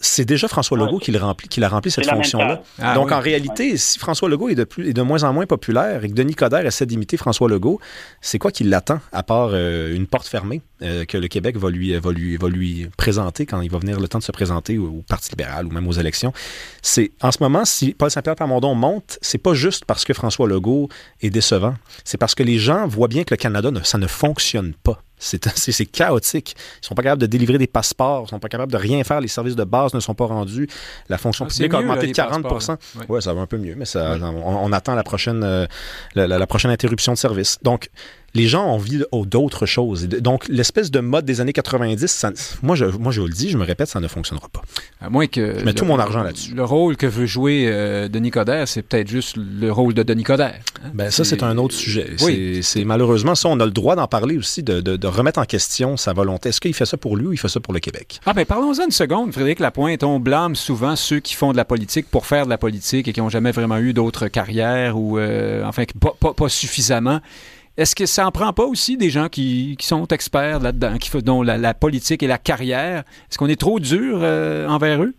c'est 0.00 0.24
déjà 0.24 0.48
François 0.48 0.76
Legault 0.76 0.98
qui, 0.98 1.16
remplit, 1.16 1.48
qui 1.48 1.62
a 1.62 1.68
rempli 1.68 1.90
cette 1.90 2.10
fonction-là. 2.10 2.62
Ah 2.80 2.94
Donc, 2.94 3.12
en 3.12 3.20
réalité, 3.20 3.76
si 3.76 3.98
François 4.00 4.28
Legault 4.28 4.48
est 4.48 4.56
de, 4.56 4.64
plus, 4.64 4.88
est 4.88 4.92
de 4.92 5.02
moins 5.02 5.22
en 5.22 5.32
moins 5.32 5.46
populaire 5.46 6.04
et 6.04 6.08
que 6.08 6.14
Denis 6.14 6.34
Coderre 6.34 6.66
essaie 6.66 6.86
d'imiter 6.86 7.16
François 7.16 7.48
Legault, 7.48 7.80
c'est 8.20 8.40
quoi 8.40 8.50
qui 8.50 8.64
l'attend, 8.64 8.98
à 9.12 9.22
part 9.22 9.50
euh, 9.52 9.94
une 9.94 10.08
porte 10.08 10.26
fermée 10.26 10.62
euh, 10.82 11.04
que 11.04 11.16
le 11.16 11.28
Québec 11.28 11.56
va 11.56 11.70
lui, 11.70 11.96
va, 11.96 12.10
lui, 12.10 12.36
va 12.36 12.48
lui 12.48 12.88
présenter 12.96 13.46
quand 13.46 13.60
il 13.60 13.70
va 13.70 13.78
venir 13.78 14.00
le 14.00 14.08
temps 14.08 14.18
de 14.18 14.24
se 14.24 14.32
présenter 14.32 14.78
au, 14.78 14.86
au 14.86 15.04
Parti 15.08 15.30
libéral 15.30 15.66
ou 15.66 15.70
même 15.70 15.86
aux 15.86 15.92
élections? 15.92 16.32
C'est 16.82 17.12
En 17.20 17.30
ce 17.30 17.38
moment, 17.40 17.64
si 17.64 17.94
Paul 17.94 18.10
Saint-Pierre 18.10 18.34
Plamondon 18.34 18.74
monte, 18.74 19.18
c'est 19.22 19.38
pas 19.38 19.54
juste 19.54 19.84
parce 19.84 20.04
que 20.04 20.12
François 20.12 20.48
Legault 20.48 20.88
est 21.20 21.30
décevant 21.30 21.51
c'est 22.04 22.18
parce 22.18 22.34
que 22.34 22.42
les 22.42 22.58
gens 22.58 22.86
voient 22.86 23.08
bien 23.08 23.24
que 23.24 23.32
le 23.32 23.36
Canada, 23.36 23.70
ça 23.84 23.98
ne 23.98 24.06
fonctionne 24.06 24.74
pas. 24.82 25.02
C'est 25.22 25.86
chaotique. 25.86 26.56
Ils 26.82 26.86
sont 26.86 26.96
pas 26.96 27.02
capables 27.02 27.20
de 27.20 27.26
délivrer 27.26 27.56
des 27.56 27.68
passeports, 27.68 28.24
ils 28.26 28.30
sont 28.30 28.40
pas 28.40 28.48
capables 28.48 28.72
de 28.72 28.76
rien 28.76 29.04
faire, 29.04 29.20
les 29.20 29.28
services 29.28 29.54
de 29.54 29.62
base 29.62 29.94
ne 29.94 30.00
sont 30.00 30.14
pas 30.14 30.26
rendus, 30.26 30.68
la 31.08 31.16
fonction 31.16 31.44
ah, 31.44 31.48
publique 31.48 31.72
a 31.74 31.78
augmenté 31.78 32.08
de 32.08 32.12
40% 32.12 32.76
Oui, 33.08 33.22
ça 33.22 33.32
va 33.32 33.40
un 33.40 33.46
peu 33.46 33.56
mieux, 33.58 33.76
mais 33.76 33.84
ça, 33.84 34.18
on, 34.20 34.72
attend 34.72 34.96
la 34.96 35.04
prochaine, 35.04 35.44
euh, 35.44 35.66
la, 36.16 36.46
prochaine 36.48 36.72
interruption 36.72 37.12
de 37.12 37.18
service. 37.18 37.58
Donc, 37.62 37.88
les 38.34 38.46
gens 38.46 38.66
ont 38.66 38.72
envie 38.72 39.02
d'autres 39.26 39.66
choses. 39.66 40.08
Donc, 40.08 40.48
l'espèce 40.48 40.90
de 40.90 41.00
mode 41.00 41.24
des 41.24 41.40
années 41.40 41.52
90, 41.52 42.26
moi, 42.62 42.76
je, 42.76 42.86
moi, 42.86 43.12
je 43.12 43.20
vous 43.20 43.26
le 43.26 43.32
dis, 43.32 43.50
je 43.50 43.58
me 43.58 43.64
répète, 43.64 43.88
ça 43.88 44.00
ne 44.00 44.08
fonctionnera 44.08 44.48
pas. 44.48 44.62
À 45.00 45.10
moins 45.10 45.26
que. 45.26 45.58
Je 45.58 45.64
mets 45.64 45.74
tout 45.74 45.84
mon 45.84 45.98
argent 45.98 46.22
là-dessus. 46.22 46.54
Le 46.54 46.64
rôle 46.64 46.96
que 46.96 47.06
veut 47.06 47.26
jouer 47.26 47.66
euh, 47.66 48.08
Denis 48.08 48.30
Coderre, 48.30 48.68
c'est 48.68 48.82
peut-être 48.82 49.08
juste 49.08 49.36
le 49.36 49.70
rôle 49.70 49.94
de 49.94 50.02
Denis 50.02 50.24
Coderre. 50.24 50.60
Hein. 50.82 50.90
Ben, 50.94 51.10
ça, 51.10 51.24
c'est 51.24 51.42
un 51.42 51.58
autre 51.58 51.74
sujet. 51.74 52.10
Oui. 52.22 52.60
C'est 52.62 52.84
malheureusement 52.84 53.34
ça, 53.34 53.48
on 53.48 53.60
a 53.60 53.64
le 53.66 53.70
droit 53.70 53.96
d'en 53.96 54.06
parler 54.06 54.36
aussi, 54.36 54.62
de, 54.62 54.80
de, 54.80 55.06
remettre 55.06 55.40
en 55.40 55.44
question 55.44 55.96
sa 55.96 56.12
volonté. 56.12 56.48
Est-ce 56.48 56.60
qu'il 56.60 56.74
fait 56.74 56.86
ça 56.86 56.96
pour 56.96 57.16
lui 57.16 57.26
ou 57.26 57.32
il 57.32 57.38
fait 57.38 57.48
ça 57.48 57.60
pour 57.60 57.74
le 57.74 57.80
Québec? 57.80 58.20
Ah, 58.24 58.32
ben, 58.32 58.46
parlons-en 58.46 58.84
une 58.84 58.90
seconde, 58.90 59.32
Frédéric 59.32 59.60
Lapointe. 59.60 60.02
On 60.04 60.20
blâme 60.20 60.56
souvent 60.56 60.96
ceux 60.96 61.20
qui 61.20 61.34
font 61.34 61.52
de 61.52 61.56
la 61.56 61.64
politique 61.64 62.06
pour 62.10 62.26
faire 62.26 62.44
de 62.44 62.50
la 62.50 62.58
politique 62.58 63.08
et 63.08 63.12
qui 63.12 63.20
n'ont 63.20 63.28
jamais 63.28 63.52
vraiment 63.52 63.78
eu 63.78 63.92
d'autres 63.92 64.28
carrières 64.28 64.98
ou, 64.98 65.18
euh, 65.18 65.64
enfin, 65.64 65.84
pas, 66.00 66.14
pas, 66.18 66.32
pas 66.32 66.48
suffisamment. 66.48 67.20
Est-ce 67.82 67.96
que 67.96 68.06
ça 68.06 68.24
en 68.28 68.30
prend 68.30 68.52
pas 68.52 68.62
aussi 68.62 68.96
des 68.96 69.10
gens 69.10 69.28
qui, 69.28 69.76
sont 69.80 70.06
experts 70.06 70.60
là-dedans, 70.60 70.98
qui 70.98 71.10
dont 71.20 71.42
la, 71.42 71.74
politique 71.74 72.22
et 72.22 72.28
la 72.28 72.38
carrière? 72.38 73.00
Est-ce 73.28 73.38
qu'on 73.38 73.48
est 73.48 73.60
trop 73.60 73.80
dur 73.80 74.20
euh, 74.22 74.68
envers 74.68 75.02
eux? 75.02 75.12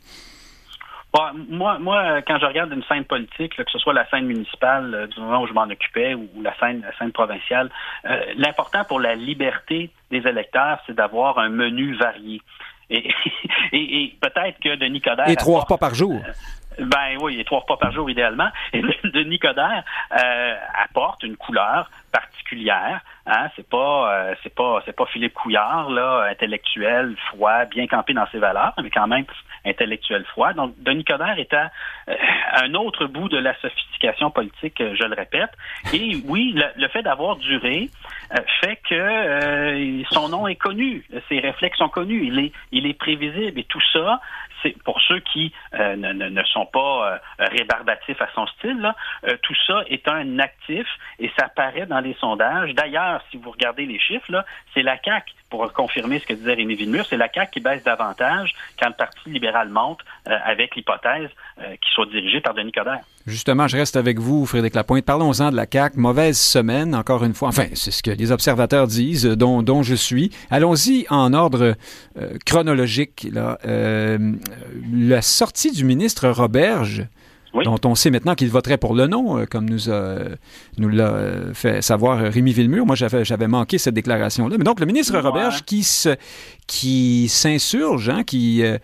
moi, 1.49 1.77
moi, 1.77 2.21
quand 2.21 2.39
je 2.39 2.45
regarde 2.45 2.71
une 2.71 2.83
scène 2.83 3.03
politique, 3.03 3.57
que 3.57 3.69
ce 3.69 3.77
soit 3.79 3.93
la 3.93 4.09
scène 4.09 4.27
municipale 4.27 4.95
euh, 4.95 5.07
du 5.07 5.19
moment 5.19 5.41
où 5.41 5.47
je 5.47 5.51
m'en 5.51 5.63
occupais 5.63 6.13
ou, 6.13 6.29
la 6.41 6.57
scène, 6.57 6.83
la 6.87 6.97
scène 6.97 7.11
provinciale, 7.11 7.69
euh, 8.05 8.17
l'important 8.37 8.85
pour 8.85 9.01
la 9.01 9.15
liberté 9.15 9.89
des 10.09 10.25
électeurs, 10.25 10.79
c'est 10.87 10.95
d'avoir 10.95 11.39
un 11.39 11.49
menu 11.49 11.95
varié. 11.95 12.41
Et, 12.89 13.11
et, 13.73 14.15
peut-être 14.21 14.57
que 14.61 14.77
Denis 14.77 15.01
Coderre... 15.01 15.27
Et 15.27 15.35
trois 15.35 15.59
repas 15.59 15.77
par 15.77 15.95
jour. 15.95 16.17
Ben 16.79 17.17
oui, 17.21 17.35
il 17.37 17.43
trois 17.43 17.59
repas 17.59 17.77
par 17.77 17.91
jour 17.91 18.09
idéalement. 18.09 18.47
Et 18.71 18.81
Denis 19.03 19.37
Coderre 19.37 19.83
apporte 20.81 21.23
une 21.23 21.35
couleur 21.35 21.89
particulière. 22.13 23.01
Hein? 23.25 23.49
C'est 23.55 23.67
pas, 23.67 24.13
euh, 24.13 24.35
c'est 24.43 24.53
pas, 24.53 24.81
c'est 24.85 24.95
pas 24.95 25.05
Philippe 25.07 25.33
Couillard 25.33 25.89
intellectuel, 26.29 27.15
froid, 27.27 27.65
bien 27.65 27.87
campé 27.87 28.13
dans 28.13 28.27
ses 28.31 28.37
valeurs, 28.37 28.73
mais 28.81 28.89
quand 28.89 29.07
même 29.07 29.25
intellectuel 29.65 30.23
froid. 30.25 30.53
Donc, 30.53 30.75
Denis 30.77 31.03
Coderre 31.03 31.39
est 31.39 31.53
à 31.53 31.71
euh, 32.09 32.15
un 32.63 32.73
autre 32.75 33.07
bout 33.07 33.29
de 33.29 33.37
la 33.37 33.53
sophistication 33.59 34.31
politique, 34.31 34.77
je 34.79 35.03
le 35.03 35.15
répète. 35.15 35.51
Et 35.93 36.17
oui, 36.25 36.55
le, 36.75 36.87
fait 36.89 37.01
d'avoir 37.01 37.37
duré 37.37 37.89
fait 38.61 38.79
que 38.87 40.03
son 40.11 40.29
nom 40.29 40.47
est 40.47 40.55
connu, 40.55 41.05
ses 41.29 41.39
réflexes 41.39 41.77
sont 41.77 41.89
connus, 41.89 42.27
il 42.27 42.39
est, 42.39 42.51
il 42.71 42.85
est 42.85 42.93
prévisible 42.93 43.59
et 43.59 43.63
tout 43.63 43.81
ça, 43.93 44.19
pour 44.83 44.99
ceux 45.01 45.19
qui 45.19 45.51
euh, 45.73 45.95
ne, 45.95 46.43
sont 46.43 46.65
pas 46.65 47.13
euh, 47.13 47.17
rébarbatifs 47.39 48.21
à 48.21 48.29
son 48.33 48.47
style, 48.47 48.93
euh, 49.27 49.35
tout 49.41 49.55
ça 49.67 49.83
est 49.87 50.07
un 50.07 50.39
actif 50.39 50.87
et 51.19 51.31
ça 51.37 51.45
apparaît 51.45 51.85
dans 51.85 51.99
les 52.03 52.15
sondages. 52.19 52.75
D'ailleurs, 52.75 53.23
si 53.31 53.37
vous 53.37 53.49
regardez 53.51 53.85
les 53.85 53.99
chiffres, 53.99 54.45
c'est 54.73 54.83
la 54.83 54.97
CAQ, 55.03 55.33
pour 55.49 55.71
confirmer 55.73 56.19
ce 56.19 56.25
que 56.25 56.33
disait 56.33 56.53
Rémi 56.53 56.75
Villemur, 56.75 57.05
c'est 57.05 57.17
la 57.17 57.29
CAQ 57.33 57.51
qui 57.51 57.59
baisse 57.59 57.83
davantage 57.83 58.53
quand 58.79 58.87
le 58.89 58.95
Parti 58.95 59.29
libéral 59.29 59.69
monte 59.69 59.99
avec 60.25 60.75
l'hypothèse 60.75 61.29
qu'il 61.57 61.91
soit 61.93 62.07
dirigé 62.07 62.41
par 62.41 62.53
Denis 62.53 62.71
Coderre. 62.71 63.01
Justement, 63.25 63.67
je 63.67 63.77
reste 63.77 63.95
avec 63.95 64.19
vous, 64.19 64.45
Frédéric 64.45 64.75
Lapointe. 64.75 65.05
Parlons-en 65.05 65.51
de 65.51 65.55
la 65.55 65.65
CAQ. 65.71 65.97
Mauvaise 65.97 66.37
semaine, 66.37 66.93
encore 66.93 67.23
une 67.23 67.33
fois. 67.33 67.49
Enfin, 67.49 67.67
c'est 67.73 67.91
ce 67.91 68.03
que 68.03 68.11
les 68.11 68.31
observateurs 68.31 68.87
disent, 68.87 69.25
dont, 69.25 69.63
dont 69.63 69.83
je 69.83 69.95
suis. 69.95 70.31
Allons-y 70.51 71.05
en 71.09 71.33
ordre 71.33 71.75
chronologique. 72.45 73.27
Là 73.31 73.57
la 74.93 75.21
sortie 75.21 75.71
du 75.71 75.85
ministre 75.85 76.27
Roberge, 76.29 77.05
dont 77.61 77.79
on 77.85 77.95
sait 77.95 78.09
maintenant 78.09 78.33
qu'il 78.35 78.49
voterait 78.49 78.77
pour 78.77 78.95
le 78.95 79.07
non, 79.07 79.37
euh, 79.37 79.45
comme 79.45 79.69
nous, 79.69 79.85
nous 80.77 80.89
l'a 80.89 81.13
euh, 81.13 81.53
fait 81.53 81.81
savoir 81.81 82.17
Rémi 82.19 82.51
Villemur. 82.51 82.85
Moi, 82.85 82.95
j'avais 82.95 83.47
manqué 83.47 83.77
cette 83.77 83.93
déclaration-là. 83.93 84.57
Mais 84.57 84.63
donc, 84.63 84.79
le 84.79 84.85
ministre 84.85 85.17
Roberge 85.19 85.63
qui 85.63 85.83
se, 85.83 86.15
qui 86.65 87.27
s'insurge, 87.29 88.09
hein, 88.09 88.23
qui, 88.23 88.63
euh, 88.63 88.77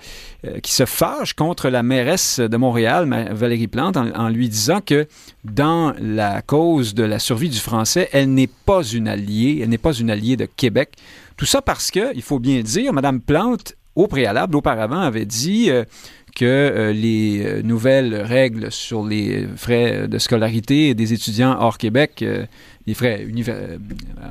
qui 0.62 0.72
se 0.72 0.86
fâche 0.86 1.34
contre 1.34 1.70
la 1.70 1.82
mairesse 1.82 2.40
de 2.40 2.58
Montréal, 2.58 3.10
Valérie 3.32 3.68
Plante, 3.68 3.98
en, 3.98 4.30
lui 4.30 4.50
disant 4.50 4.82
que 4.82 5.08
dans 5.44 5.94
la 6.00 6.42
cause 6.42 6.94
de 6.94 7.04
la 7.04 7.20
survie 7.20 7.50
du 7.50 7.60
français, 7.60 8.10
elle 8.12 8.34
n'est 8.34 8.48
pas 8.48 8.84
une 8.84 9.08
alliée, 9.08 9.60
elle 9.64 9.70
n'est 9.70 9.78
pas 9.78 9.94
une 9.94 10.12
alliée 10.12 10.38
de 10.38 10.46
Québec. 10.46 10.92
Tout 11.38 11.46
ça 11.46 11.62
parce 11.62 11.90
que, 11.90 12.14
il 12.16 12.22
faut 12.22 12.40
bien 12.40 12.62
dire, 12.62 12.94
Mme 12.94 13.22
Plante 13.22 13.74
au 13.96 14.08
préalable, 14.08 14.56
auparavant, 14.56 15.00
avait 15.00 15.26
dit 15.26 15.70
euh, 15.70 15.84
que 16.40 16.46
euh, 16.46 16.94
les 16.94 17.46
euh, 17.46 17.62
nouvelles 17.64 18.16
règles 18.16 18.72
sur 18.72 19.04
les 19.04 19.46
frais 19.58 20.08
de 20.08 20.18
scolarité 20.18 20.94
des 20.94 21.12
étudiants 21.12 21.58
hors 21.60 21.78
Québec, 21.78 22.24
les 22.88 22.94
frais 22.94 23.26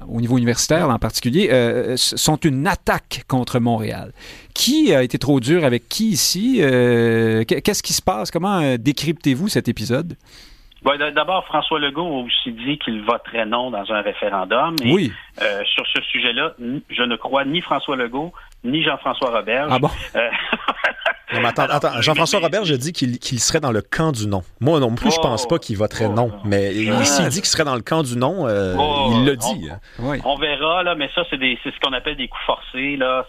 au 0.08 0.20
niveau 0.20 0.38
universitaire 0.38 0.88
en 0.88 0.98
particulier, 0.98 1.50
sont 1.96 2.36
une 2.36 2.66
attaque 2.66 3.24
contre 3.28 3.60
Montréal. 3.60 4.12
Qui 4.54 4.94
a 4.94 5.02
été 5.02 5.18
trop 5.18 5.38
dur 5.40 5.64
avec 5.64 5.88
qui 5.88 6.08
ici? 6.08 6.58
Qu'est-ce 6.58 7.82
qui 7.82 7.92
se 7.92 8.02
passe? 8.02 8.30
Comment 8.30 8.76
décryptez-vous 8.76 9.48
cet 9.48 9.68
épisode? 9.68 10.16
D'abord, 11.14 11.44
François 11.46 11.78
Legault 11.78 12.06
a 12.06 12.22
aussi 12.22 12.52
dit 12.52 12.78
qu'il 12.78 13.02
voterait 13.02 13.46
non 13.46 13.70
dans 13.70 13.92
un 13.92 14.00
référendum. 14.00 14.76
Et, 14.82 14.92
oui. 14.92 15.12
sur 15.74 15.86
ce 15.86 16.02
sujet-là, 16.02 16.54
je 16.58 17.02
ne 17.02 17.16
crois 17.16 17.44
ni 17.44 17.60
François 17.60 17.96
Legault 17.96 18.32
ni 18.64 18.82
Jean-François 18.82 19.30
Robert. 19.30 19.68
Ah 19.70 19.78
bon? 19.78 19.90
Euh, 20.16 20.30
non, 21.32 21.44
attends, 21.44 21.64
attends. 21.64 22.00
Jean-François 22.00 22.40
Robert, 22.40 22.64
je 22.64 22.74
dis 22.74 22.92
qu'il 22.92 23.40
serait 23.40 23.60
dans 23.60 23.72
le 23.72 23.82
camp 23.82 24.12
du 24.12 24.26
non. 24.26 24.42
Moi 24.60 24.80
non 24.80 24.94
plus, 24.94 25.10
je 25.10 25.20
pense 25.20 25.46
pas 25.46 25.58
qu'il 25.58 25.76
voterait 25.76 26.06
oh, 26.06 26.14
non. 26.14 26.32
Mais 26.44 26.72
s'il 27.04 27.28
dit 27.28 27.40
qu'il 27.40 27.50
serait 27.50 27.64
dans 27.64 27.74
le 27.74 27.82
camp 27.82 28.02
du 28.02 28.16
non, 28.16 28.46
euh, 28.48 28.74
oh, 28.78 29.10
il 29.12 29.26
le 29.26 29.36
dit. 29.36 29.68
On, 29.98 30.16
on, 30.24 30.36
verra, 30.36 30.82
là, 30.82 30.94
mais 30.94 31.10
ça, 31.14 31.22
c'est 31.28 31.36
ce 31.38 31.80
qu'on 31.80 31.92
appelle 31.92 32.16
des 32.16 32.28
coups 32.28 32.44
forcés. 32.46 32.96
Là. 32.96 33.26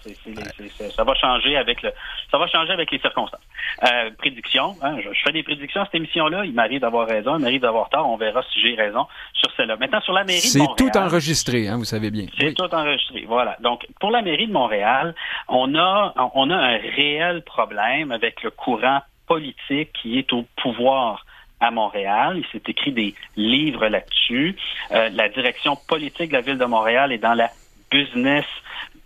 ça 0.96 1.04
va 1.04 1.14
changer 1.16 1.58
avec 1.58 1.82
le, 1.82 1.92
ça 2.32 2.38
va 2.38 2.48
changer 2.48 2.72
avec 2.72 2.90
les 2.92 3.00
circonstances. 3.00 3.42
Euh, 3.84 4.10
prédiction, 4.18 4.76
hein, 4.82 4.98
je, 5.04 5.10
fais 5.24 5.32
des 5.32 5.44
prédictions 5.44 5.82
à 5.82 5.86
cette 5.86 5.96
émission-là. 5.96 6.46
Il 6.46 6.54
m'arrive 6.54 6.82
d'avoir 6.82 7.08
raison, 7.08 7.38
il 7.38 7.42
m'arrive 7.42 7.62
d'avoir 7.62 7.90
tort. 7.90 8.10
On 8.10 8.18
verra 8.18 8.42
si 8.54 8.62
j'ai 8.62 8.76
raison 8.76 9.08
sur 9.34 9.52
celle-là. 9.58 9.76
Maintenant, 9.78 10.02
sur 10.02 10.14
la 10.14 10.24
mairie 10.24 10.40
de 10.40 10.60
Montréal. 10.60 10.76
C'est 10.78 10.92
tout 10.92 10.98
enregistré, 10.98 11.68
hein, 11.68 11.78
vous 11.78 11.86
savez 11.86 12.12
bien. 12.12 12.28
C'est 12.40 12.54
tout 12.54 12.74
enregistré, 12.74 13.26
voilà. 13.28 13.58
Donc, 13.62 13.86
pour 14.00 14.12
la 14.12 14.22
mairie 14.22 14.48
de 14.48 14.54
Montréal, 14.54 15.16
on 15.50 15.76
a, 15.76 16.14
on 16.34 16.50
a 16.50 16.56
un 16.56 16.78
réel 16.78 17.42
problème 17.44 17.89
avec 18.12 18.44
le 18.44 18.52
courant 18.52 19.02
politique 19.28 19.94
qui 19.94 20.18
est 20.18 20.32
au 20.34 20.46
pouvoir 20.62 21.26
à 21.60 21.72
Montréal. 21.72 22.38
Il 22.38 22.46
s'est 22.52 22.70
écrit 22.70 22.92
des 22.92 23.14
livres 23.36 23.88
là-dessus. 23.88 24.56
Euh, 24.92 25.10
la 25.10 25.30
direction 25.30 25.76
politique 25.76 26.30
de 26.30 26.34
la 26.34 26.42
ville 26.42 26.58
de 26.58 26.66
Montréal 26.66 27.12
est 27.12 27.18
dans 27.18 27.34
la 27.34 27.50
business 27.92 28.46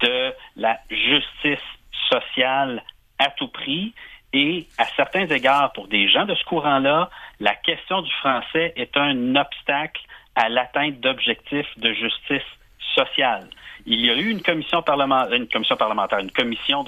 de 0.01 0.33
la 0.55 0.77
justice 0.89 1.65
sociale 2.09 2.83
à 3.19 3.29
tout 3.31 3.47
prix. 3.47 3.93
Et 4.33 4.67
à 4.77 4.85
certains 4.95 5.27
égards, 5.27 5.71
pour 5.73 5.87
des 5.87 6.07
gens 6.09 6.25
de 6.25 6.35
ce 6.35 6.43
courant-là, 6.45 7.09
la 7.39 7.55
question 7.55 8.01
du 8.01 8.11
français 8.13 8.73
est 8.75 8.97
un 8.97 9.35
obstacle 9.35 10.01
à 10.35 10.49
l'atteinte 10.49 10.99
d'objectifs 10.99 11.77
de 11.77 11.93
justice 11.93 12.41
sociale. 12.95 13.47
Il 13.85 14.03
y 14.03 14.09
a 14.09 14.15
eu 14.15 14.29
une 14.29 14.41
commission 14.41 14.81
parlementaire, 14.81 15.33
une 15.33 15.47
commission 15.47 15.75
commission 16.33 16.83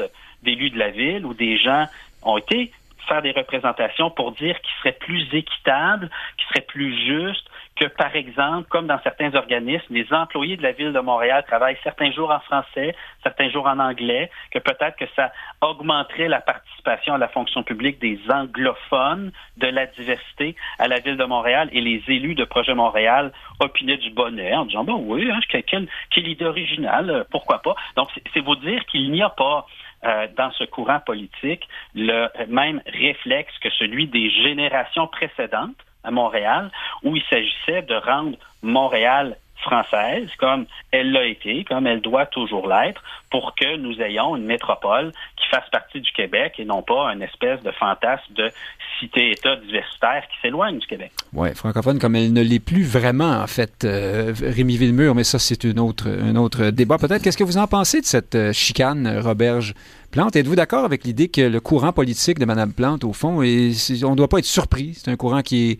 d'élus 0.46 0.70
de, 0.70 0.80
la 0.80 0.92
ville 0.92 1.26
où 1.26 1.34
des 1.34 1.58
gens 1.58 1.88
ont 2.24 2.38
été 2.38 2.72
faire 3.08 3.22
des 3.22 3.32
représentations 3.32 4.10
pour 4.10 4.32
dire 4.32 4.60
qu'il 4.62 4.74
serait 4.80 4.98
plus 5.00 5.28
équitable, 5.34 6.10
qu'il 6.38 6.48
serait 6.48 6.66
plus 6.66 6.96
juste, 7.06 7.48
que, 7.76 7.86
par 7.86 8.16
exemple, 8.16 8.68
comme 8.70 8.88
dans 8.88 9.00
certains 9.02 9.36
organismes, 9.36 9.94
les 9.94 10.12
employés 10.14 10.56
de 10.56 10.64
la 10.64 10.72
ville 10.72 10.94
de 10.94 11.00
Montréal 11.00 11.44
travaillent 11.46 11.78
certains 11.84 12.12
jours 12.12 12.32
en 12.32 12.40
français, 12.40 12.96
certains 13.22 13.50
jours 13.50 13.68
en 13.68 13.80
anglais, 13.80 14.32
que 14.52 14.60
peut-être 14.60 14.96
que 14.96 15.06
ça 15.16 15.32
augmenterait 15.62 16.30
la 16.30 16.40
participation 16.40 17.16
à 17.16 17.18
la 17.18 17.28
fonction 17.28 17.64
publique 17.64 18.00
des 18.00 18.18
anglophones 18.30 19.32
de 19.58 19.68
la 19.68 19.88
diversité 19.88 20.56
à 20.80 20.88
la 20.88 21.00
ville 21.00 21.18
de 21.18 21.26
Montréal 21.26 21.70
et 21.74 21.82
les 21.82 22.02
élus 22.08 22.36
de 22.36 22.46
Projet 22.46 22.74
Montréal 22.74 23.34
opinaient 23.60 23.98
du 23.98 24.10
bonnet 24.10 24.56
en 24.56 24.66
disant, 24.66 24.86
bon 24.86 25.04
oui, 25.06 25.30
hein, 25.30 25.40
quelle, 25.50 25.88
quelle 26.12 26.28
idée 26.28 26.46
originale, 26.46 27.10
euh, 27.10 27.24
pourquoi 27.30 27.62
pas? 27.62 27.76
Donc, 27.98 28.10
c'est 28.34 28.40
vous 28.40 28.56
dire 28.56 28.86
qu'il 28.86 29.12
n'y 29.12 29.22
a 29.22 29.30
pas 29.30 29.66
euh, 30.06 30.28
dans 30.38 30.52
ce 30.52 30.64
courant 30.64 31.00
politique 31.00 31.68
le 31.94 32.28
même 32.48 32.82
réflexe 32.86 33.54
que 33.60 33.70
celui 33.72 34.08
des 34.08 34.30
générations 34.30 35.08
précédentes 35.08 35.78
à 36.04 36.12
Montréal, 36.12 36.72
où 37.04 37.16
il 37.16 37.24
s'agissait 37.24 37.82
de 37.82 37.96
rendre 37.96 38.38
Montréal 38.62 39.38
française, 39.62 40.30
comme 40.38 40.66
elle 40.92 41.12
l'a 41.12 41.26
été, 41.26 41.64
comme 41.64 41.88
elle 41.88 42.02
doit 42.02 42.26
toujours 42.26 42.68
l'être, 42.68 43.02
pour 43.32 43.56
que 43.56 43.78
nous 43.78 44.00
ayons 44.02 44.36
une 44.36 44.46
métropole 44.46 45.12
qui 45.38 45.48
fasse 45.50 45.68
partie 45.72 46.02
du 46.02 46.12
Québec 46.12 46.54
et 46.58 46.66
non 46.66 46.82
pas 46.82 47.12
une 47.14 47.22
espèce 47.22 47.62
de 47.64 47.72
fantasme 47.72 48.34
de 48.34 48.52
cité-État 49.00 49.56
diversitaire 49.58 50.24
qui 50.32 50.38
s'éloigne 50.42 50.80
du 50.80 50.88
Québec. 50.88 51.12
Oui, 51.34 51.54
francophone 51.54 52.00
comme 52.00 52.16
elle 52.16 52.32
ne 52.32 52.42
l'est 52.42 52.60
plus 52.60 52.84
vraiment, 52.84 53.42
en 53.42 53.48
fait, 53.48 53.84
euh, 53.84 54.34
Rémi 54.42 54.78
Villemur, 54.78 55.16
mais 55.16 55.24
ça, 55.24 55.40
c'est 55.40 55.66
un 55.66 55.78
autre 55.78 56.70
débat. 56.70 56.98
Peut-être, 56.98 57.22
qu'est-ce 57.22 57.38
que 57.38 57.44
vous 57.44 57.58
en 57.58 57.68
pensez 57.68 58.02
de 58.02 58.06
cette 58.06 58.36
euh, 58.36 58.54
chicane, 58.54 59.20
Roberge 59.20 59.74
Plante? 60.12 60.36
Êtes-vous 60.36 60.56
d'accord 60.56 60.86
avec 60.86 61.04
l'idée 61.04 61.28
que 61.28 61.42
le 61.42 61.60
courant 61.60 61.92
politique 61.92 62.40
de 62.40 62.46
Mme 62.46 62.74
Plante, 62.74 63.04
au 63.04 63.14
fond, 63.14 63.42
et 63.42 63.72
on 64.04 64.12
ne 64.12 64.16
doit 64.16 64.30
pas 64.30 64.40
être 64.40 64.46
surpris, 64.46 64.94
c'est 64.96 65.12
un 65.12 65.18
courant 65.18 65.42
qui 65.42 65.72
est 65.72 65.80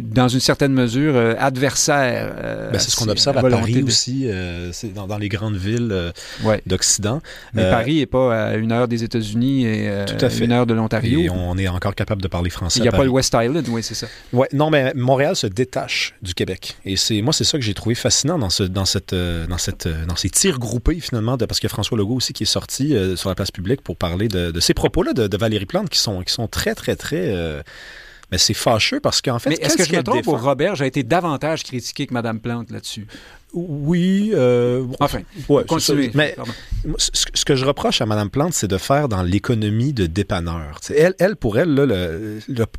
dans 0.00 0.28
une 0.28 0.40
certaine 0.40 0.72
mesure, 0.72 1.14
euh, 1.14 1.34
adversaire. 1.38 2.34
Euh, 2.38 2.70
ben, 2.70 2.78
c'est 2.78 2.90
ce 2.90 2.96
qu'on 2.96 3.08
observe 3.08 3.38
à 3.38 3.42
Paris 3.42 3.82
aussi, 3.82 4.28
euh, 4.28 4.70
c'est 4.72 4.92
dans, 4.92 5.18
les 5.18 5.28
grandes 5.28 5.56
villes 5.56 6.12
d'Occident. 6.66 7.20
Mais 7.54 7.70
Paris 7.70 7.96
n'est 7.96 8.06
pas 8.06 8.48
à 8.48 8.54
une 8.54 8.72
heure 8.72 8.88
des 8.88 9.04
États-Unis 9.04 9.66
et 9.66 10.04
Tout 10.06 10.24
à 10.24 10.30
fait. 10.30 10.44
une 10.44 10.52
heure 10.52 10.66
de 10.66 10.74
l'Ontario. 10.74 11.20
Et 11.20 11.30
on 11.30 11.56
est 11.58 11.68
encore 11.68 11.94
capable 11.94 12.22
de 12.22 12.28
parler 12.28 12.50
français. 12.50 12.78
Il 12.78 12.82
n'y 12.82 12.88
a 12.88 12.92
pas 12.92 13.04
le 13.04 13.10
West 13.10 13.36
Island, 13.38 13.66
oui, 13.68 13.82
c'est 13.82 13.94
ça. 13.94 14.06
Ouais, 14.32 14.48
non, 14.52 14.70
mais 14.70 14.92
Montréal 14.94 15.36
se 15.36 15.46
détache 15.46 16.14
du 16.22 16.34
Québec. 16.34 16.76
Et 16.84 16.96
c'est 16.96 17.20
moi, 17.22 17.32
c'est 17.32 17.44
ça 17.44 17.58
que 17.58 17.64
j'ai 17.64 17.74
trouvé 17.74 17.94
fascinant 17.94 18.38
dans, 18.38 18.50
ce, 18.50 18.62
dans, 18.62 18.84
cette, 18.84 19.14
dans, 19.14 19.58
cette, 19.58 19.88
dans 20.08 20.16
ces 20.16 20.30
tirs 20.30 20.58
groupés, 20.58 21.00
finalement, 21.00 21.36
de, 21.36 21.46
parce 21.46 21.60
que 21.60 21.68
François 21.68 21.98
Legault 21.98 22.16
aussi 22.16 22.32
qui 22.32 22.44
est 22.44 22.46
sorti 22.46 22.94
sur 23.16 23.28
la 23.28 23.34
place 23.34 23.50
publique 23.50 23.82
pour 23.82 23.96
parler 23.96 24.28
de, 24.28 24.58
ces 24.60 24.74
propos-là 24.74 25.12
de, 25.12 25.36
Valérie 25.36 25.66
Plante 25.66 25.88
qui 25.88 25.98
sont, 25.98 26.22
qui 26.22 26.32
sont 26.32 26.48
très, 26.48 26.74
très, 26.74 26.96
très 26.96 27.62
mais 28.30 28.38
c'est 28.38 28.54
fâcheux 28.54 29.00
parce 29.00 29.20
qu'en 29.20 29.38
fait. 29.38 29.50
Mais 29.50 29.56
est-ce 29.56 29.76
que 29.76 29.84
je 29.84 29.94
me 29.94 30.02
trompe 30.02 30.24
pour 30.24 30.40
Robert, 30.40 30.76
j'ai 30.76 30.86
été 30.86 31.02
davantage 31.02 31.64
critiqué 31.64 32.06
que 32.06 32.14
Mme 32.14 32.40
Plante 32.40 32.70
là-dessus? 32.70 33.06
Oui. 33.52 34.30
Euh, 34.34 34.86
enfin, 35.00 35.20
ouais, 35.48 35.64
Mais 36.14 36.36
ce 36.98 37.44
que 37.44 37.56
je 37.56 37.64
reproche 37.64 38.00
à 38.00 38.06
Mme 38.06 38.30
Plante, 38.30 38.54
c'est 38.54 38.68
de 38.68 38.78
faire 38.78 39.08
dans 39.08 39.22
l'économie 39.22 39.92
de 39.92 40.06
dépanneur. 40.06 40.80
elle, 40.96 41.14
elle, 41.18 41.36
pour 41.36 41.58
elle, 41.58 41.74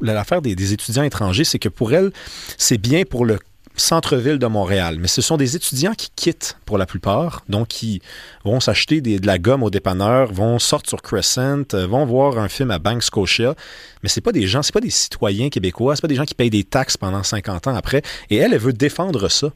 l'affaire 0.01 0.41
des, 0.41 0.55
des, 0.55 0.73
étudiants 0.73 1.03
étrangers, 1.03 1.43
c'est 1.43 1.59
que 1.59 1.69
pour 1.69 1.93
elle, 1.93 2.11
c'est 2.57 2.77
bien 2.77 3.03
pour 3.03 3.25
le 3.25 3.37
centre-ville 3.81 4.39
de 4.39 4.47
Montréal. 4.47 4.97
Mais 4.99 5.07
ce 5.07 5.21
sont 5.21 5.37
des 5.37 5.55
étudiants 5.55 5.93
qui 5.93 6.09
quittent 6.15 6.57
pour 6.65 6.77
la 6.77 6.85
plupart, 6.85 7.43
donc 7.49 7.67
qui 7.67 8.01
vont 8.45 8.59
s'acheter 8.59 9.01
de 9.01 9.27
la 9.27 9.37
gomme 9.37 9.63
au 9.63 9.69
dépanneur, 9.69 10.31
vont 10.31 10.59
sortir 10.59 10.89
sur 10.89 11.01
Crescent, 11.01 11.73
euh, 11.73 11.87
vont 11.87 12.05
voir 12.05 12.37
un 12.37 12.47
film 12.47 12.71
à 12.71 12.79
Bank 12.79 13.03
Scotia. 13.03 13.55
Mais 14.03 14.09
c'est 14.09 14.21
pas 14.21 14.31
des 14.31 14.47
gens, 14.47 14.61
c'est 14.61 14.73
pas 14.73 14.79
des 14.79 14.89
citoyens 14.89 15.49
québécois, 15.49 15.95
c'est 15.95 16.01
pas 16.01 16.07
des 16.07 16.15
gens 16.15 16.25
qui 16.25 16.35
payent 16.35 16.49
des 16.49 16.63
taxes 16.63 16.97
pendant 16.97 17.23
50 17.23 17.67
ans 17.67 17.75
après. 17.75 18.01
Et 18.29 18.37
elle, 18.37 18.53
elle 18.53 18.59
veut 18.59 18.73
défendre 18.73 19.29
ça 19.29 19.47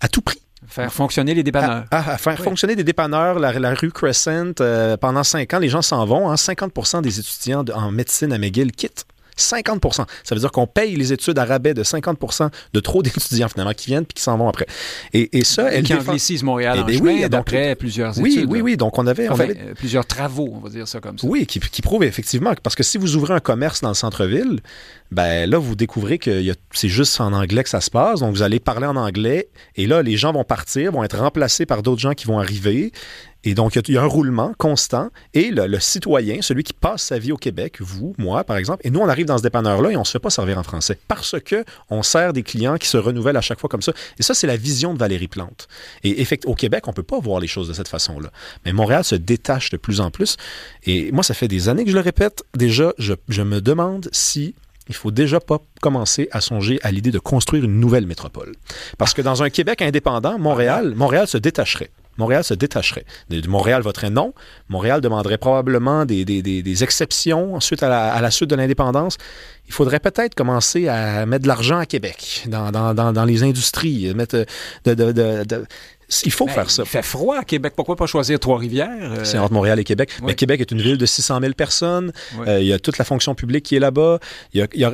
à 0.00 0.08
tout 0.08 0.22
prix. 0.22 0.40
Faire 0.66 0.92
fonctionner 0.92 1.34
les 1.34 1.42
dépanneurs. 1.42 1.84
À, 1.90 2.18
faire 2.18 2.38
fonctionner 2.38 2.76
des 2.76 2.84
dépanneurs, 2.84 3.38
la, 3.38 3.74
rue 3.74 3.90
Crescent, 3.90 4.60
euh, 4.60 4.96
pendant 4.96 5.24
5 5.24 5.52
ans, 5.54 5.58
les 5.58 5.68
gens 5.68 5.82
s'en 5.82 6.04
vont. 6.06 6.30
Hein, 6.30 6.36
50% 6.36 7.02
des 7.02 7.18
étudiants 7.18 7.64
en 7.74 7.90
médecine 7.90 8.32
à 8.32 8.38
McGill 8.38 8.70
quittent. 8.72 9.06
50 9.36 9.94
Ça 9.94 10.34
veut 10.34 10.40
dire 10.40 10.52
qu'on 10.52 10.66
paye 10.66 10.96
les 10.96 11.12
études 11.12 11.38
à 11.38 11.44
rabais 11.44 11.74
de 11.74 11.82
50% 11.82 12.50
de 12.72 12.80
trop 12.80 13.02
d'étudiants 13.02 13.48
finalement 13.48 13.72
qui 13.74 13.86
viennent 13.86 14.04
puis 14.04 14.14
qui 14.14 14.22
s'en 14.22 14.36
vont 14.36 14.48
après. 14.48 14.66
Et, 15.12 15.38
et 15.38 15.44
ça, 15.44 15.72
elle 15.72 15.84
qui 15.84 15.94
défend... 15.94 16.16
Montréal 16.42 16.78
eh 16.78 16.82
en 16.82 16.88
chemin, 16.88 17.12
oui, 17.12 17.28
d'après 17.28 17.74
plusieurs 17.74 18.16
oui, 18.18 18.32
études. 18.32 18.50
Oui, 18.50 18.60
oui, 18.60 18.76
donc 18.76 18.98
on 18.98 19.06
avait, 19.06 19.28
on 19.28 19.34
avait... 19.34 19.74
plusieurs 19.74 20.06
travaux, 20.06 20.50
on 20.54 20.60
va 20.60 20.70
dire 20.70 20.88
ça 20.88 21.00
comme 21.00 21.18
ça. 21.18 21.26
Oui, 21.26 21.46
qui, 21.46 21.60
qui 21.60 21.82
prouvent 21.82 22.04
effectivement 22.04 22.54
parce 22.62 22.74
que 22.74 22.82
si 22.82 22.98
vous 22.98 23.16
ouvrez 23.16 23.34
un 23.34 23.40
commerce 23.40 23.80
dans 23.80 23.88
le 23.88 23.94
centre-ville, 23.94 24.60
ben 25.10 25.48
là 25.48 25.58
vous 25.58 25.74
découvrez 25.74 26.18
que 26.18 26.42
c'est 26.72 26.88
juste 26.88 27.20
en 27.20 27.32
anglais 27.32 27.62
que 27.62 27.68
ça 27.68 27.80
se 27.80 27.90
passe, 27.90 28.20
donc 28.20 28.34
vous 28.34 28.42
allez 28.42 28.60
parler 28.60 28.86
en 28.86 28.96
anglais 28.96 29.48
et 29.76 29.86
là 29.86 30.02
les 30.02 30.16
gens 30.16 30.32
vont 30.32 30.44
partir, 30.44 30.92
vont 30.92 31.04
être 31.04 31.18
remplacés 31.18 31.66
par 31.66 31.82
d'autres 31.82 32.00
gens 32.00 32.14
qui 32.14 32.26
vont 32.26 32.38
arriver 32.38 32.92
et 33.44 33.54
donc, 33.54 33.74
il 33.74 33.94
y, 33.94 33.98
a 33.98 34.02
un 34.02 34.06
roulement 34.06 34.52
constant. 34.56 35.10
Et 35.34 35.50
le, 35.50 35.80
citoyen, 35.80 36.42
celui 36.42 36.62
qui 36.62 36.72
passe 36.72 37.02
sa 37.02 37.18
vie 37.18 37.32
au 37.32 37.36
Québec, 37.36 37.78
vous, 37.80 38.14
moi, 38.18 38.44
par 38.44 38.56
exemple, 38.56 38.86
et 38.86 38.90
nous, 38.90 39.00
on 39.00 39.08
arrive 39.08 39.26
dans 39.26 39.38
ce 39.38 39.42
dépanneur-là 39.42 39.90
et 39.90 39.96
on 39.96 40.00
ne 40.00 40.04
se 40.04 40.12
fait 40.12 40.18
pas 40.20 40.30
servir 40.30 40.58
en 40.58 40.62
français 40.62 40.96
parce 41.08 41.36
que 41.44 41.64
on 41.90 42.02
sert 42.02 42.32
des 42.32 42.42
clients 42.42 42.76
qui 42.76 42.86
se 42.86 42.96
renouvellent 42.96 43.36
à 43.36 43.40
chaque 43.40 43.58
fois 43.58 43.68
comme 43.68 43.82
ça. 43.82 43.92
Et 44.18 44.22
ça, 44.22 44.34
c'est 44.34 44.46
la 44.46 44.56
vision 44.56 44.94
de 44.94 44.98
Valérie 44.98 45.28
Plante. 45.28 45.68
Et 46.04 46.20
effectivement, 46.20 46.52
au 46.52 46.56
Québec, 46.56 46.86
on 46.86 46.90
ne 46.92 46.96
peut 46.96 47.02
pas 47.02 47.18
voir 47.18 47.40
les 47.40 47.48
choses 47.48 47.68
de 47.68 47.72
cette 47.72 47.88
façon-là. 47.88 48.30
Mais 48.64 48.72
Montréal 48.72 49.04
se 49.04 49.14
détache 49.14 49.70
de 49.70 49.76
plus 49.76 50.00
en 50.00 50.10
plus. 50.10 50.36
Et 50.84 51.10
moi, 51.12 51.22
ça 51.22 51.34
fait 51.34 51.48
des 51.48 51.68
années 51.68 51.84
que 51.84 51.90
je 51.90 51.96
le 51.96 52.02
répète. 52.02 52.44
Déjà, 52.54 52.92
je, 52.98 53.14
je 53.28 53.42
me 53.42 53.60
demande 53.60 54.08
si 54.12 54.54
il 54.88 54.94
faut 54.94 55.10
déjà 55.10 55.40
pas 55.40 55.58
commencer 55.80 56.28
à 56.32 56.40
songer 56.40 56.78
à 56.82 56.90
l'idée 56.90 57.10
de 57.10 57.18
construire 57.18 57.64
une 57.64 57.80
nouvelle 57.80 58.06
métropole. 58.06 58.54
Parce 58.98 59.14
que 59.14 59.22
dans 59.22 59.42
un 59.42 59.50
Québec 59.50 59.82
indépendant, 59.82 60.38
Montréal, 60.38 60.94
Montréal 60.96 61.26
se 61.26 61.38
détacherait. 61.38 61.90
Montréal 62.18 62.44
se 62.44 62.54
détacherait. 62.54 63.04
Montréal 63.48 63.82
voterait 63.82 64.10
non. 64.10 64.34
Montréal 64.68 65.00
demanderait 65.00 65.38
probablement 65.38 66.04
des, 66.04 66.82
exceptions 66.82 67.58
à 67.80 68.20
la, 68.20 68.30
suite 68.30 68.50
de 68.50 68.56
l'indépendance. 68.56 69.16
Il 69.66 69.72
faudrait 69.72 70.00
peut-être 70.00 70.34
commencer 70.34 70.88
à 70.88 71.24
mettre 71.26 71.44
de 71.44 71.48
l'argent 71.48 71.78
à 71.78 71.86
Québec 71.86 72.44
dans, 72.48 73.24
les 73.24 73.42
industries, 73.42 74.12
mettre 74.14 74.44
de, 74.84 75.64
il 76.24 76.32
faut 76.32 76.46
ben, 76.46 76.52
faire 76.52 76.70
ça. 76.70 76.82
Il 76.84 76.88
fait 76.88 77.02
froid 77.02 77.38
à 77.38 77.44
Québec. 77.44 77.72
Pourquoi 77.76 77.96
pas 77.96 78.06
choisir 78.06 78.38
Trois-Rivières? 78.38 78.88
Euh? 79.00 79.24
C'est 79.24 79.38
entre 79.38 79.52
Montréal 79.52 79.78
et 79.78 79.84
Québec. 79.84 80.10
Mais 80.22 80.34
Québec 80.34 80.60
est 80.60 80.70
une 80.70 80.80
ville 80.80 80.98
de 80.98 81.06
600 81.06 81.40
000 81.40 81.52
personnes. 81.54 82.12
Euh, 82.46 82.60
il 82.60 82.66
y 82.66 82.72
a 82.72 82.78
toute 82.78 82.98
la 82.98 83.04
fonction 83.04 83.34
publique 83.34 83.64
qui 83.64 83.76
est 83.76 83.80
là-bas. 83.80 84.18
Il 84.52 84.60
y 84.60 84.62
a, 84.62 84.66
il 84.74 84.80
y 84.80 84.84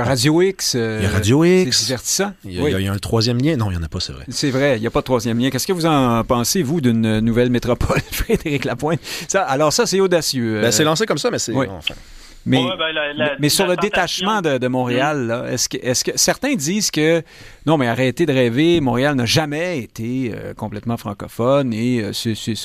a, 0.00 0.04
Radio 0.04 0.42
X. 0.42 0.74
il 0.74 1.02
y 1.02 1.06
a 1.06 1.10
Radio 1.10 1.44
X. 1.44 1.76
C'est 1.76 1.86
divertissant. 1.86 2.32
Il 2.44 2.52
y, 2.52 2.60
a, 2.60 2.78
il 2.78 2.84
y, 2.84 2.88
a, 2.88 2.92
un 2.92 2.98
troisième 2.98 3.38
lien. 3.38 3.56
Non, 3.56 3.70
il 3.70 3.76
n'y 3.76 3.78
en 3.78 3.82
a 3.82 3.88
pas, 3.88 4.00
c'est 4.00 4.12
vrai. 4.12 4.24
C'est 4.28 4.50
vrai, 4.50 4.76
il 4.76 4.80
n'y 4.80 4.86
a 4.86 4.90
pas 4.90 5.00
de 5.00 5.04
troisième 5.04 5.38
lien. 5.38 5.50
Qu'est-ce 5.50 5.66
que 5.66 5.72
vous 5.72 5.86
en 5.86 6.22
pensez, 6.24 6.62
vous, 6.62 6.80
d'une 6.80 7.20
nouvelle 7.20 7.50
métropole, 7.50 8.00
Frédéric 8.10 8.64
Lapointe? 8.64 9.00
Ça, 9.28 9.42
alors 9.42 9.72
ça, 9.72 9.86
c'est 9.86 10.00
audacieux. 10.00 10.60
Ben, 10.60 10.70
c'est 10.70 10.84
lancé 10.84 11.06
comme 11.06 11.18
ça, 11.18 11.30
mais 11.30 11.38
c'est... 11.38 11.54
Enfin. 11.54 11.94
Mais, 12.48 12.64
ben, 12.78 13.36
mais 13.38 13.48
sur 13.48 13.66
le 13.66 13.76
détachement 13.76 14.40
de, 14.40 14.68
Montréal, 14.68 15.46
est-ce 15.50 15.68
que, 15.68 15.76
est 15.76 16.02
que, 16.02 16.12
certains 16.16 16.54
disent 16.54 16.90
que 16.90 17.22
non, 17.66 17.76
mais 17.76 17.86
arrêtez 17.86 18.24
de 18.24 18.32
rêver, 18.32 18.80
Montréal 18.80 19.14
n'a 19.14 19.26
jamais 19.26 19.80
été 19.80 20.32
euh, 20.34 20.54
complètement 20.54 20.96
francophone 20.96 21.74
et 21.74 22.02
euh, 22.02 22.12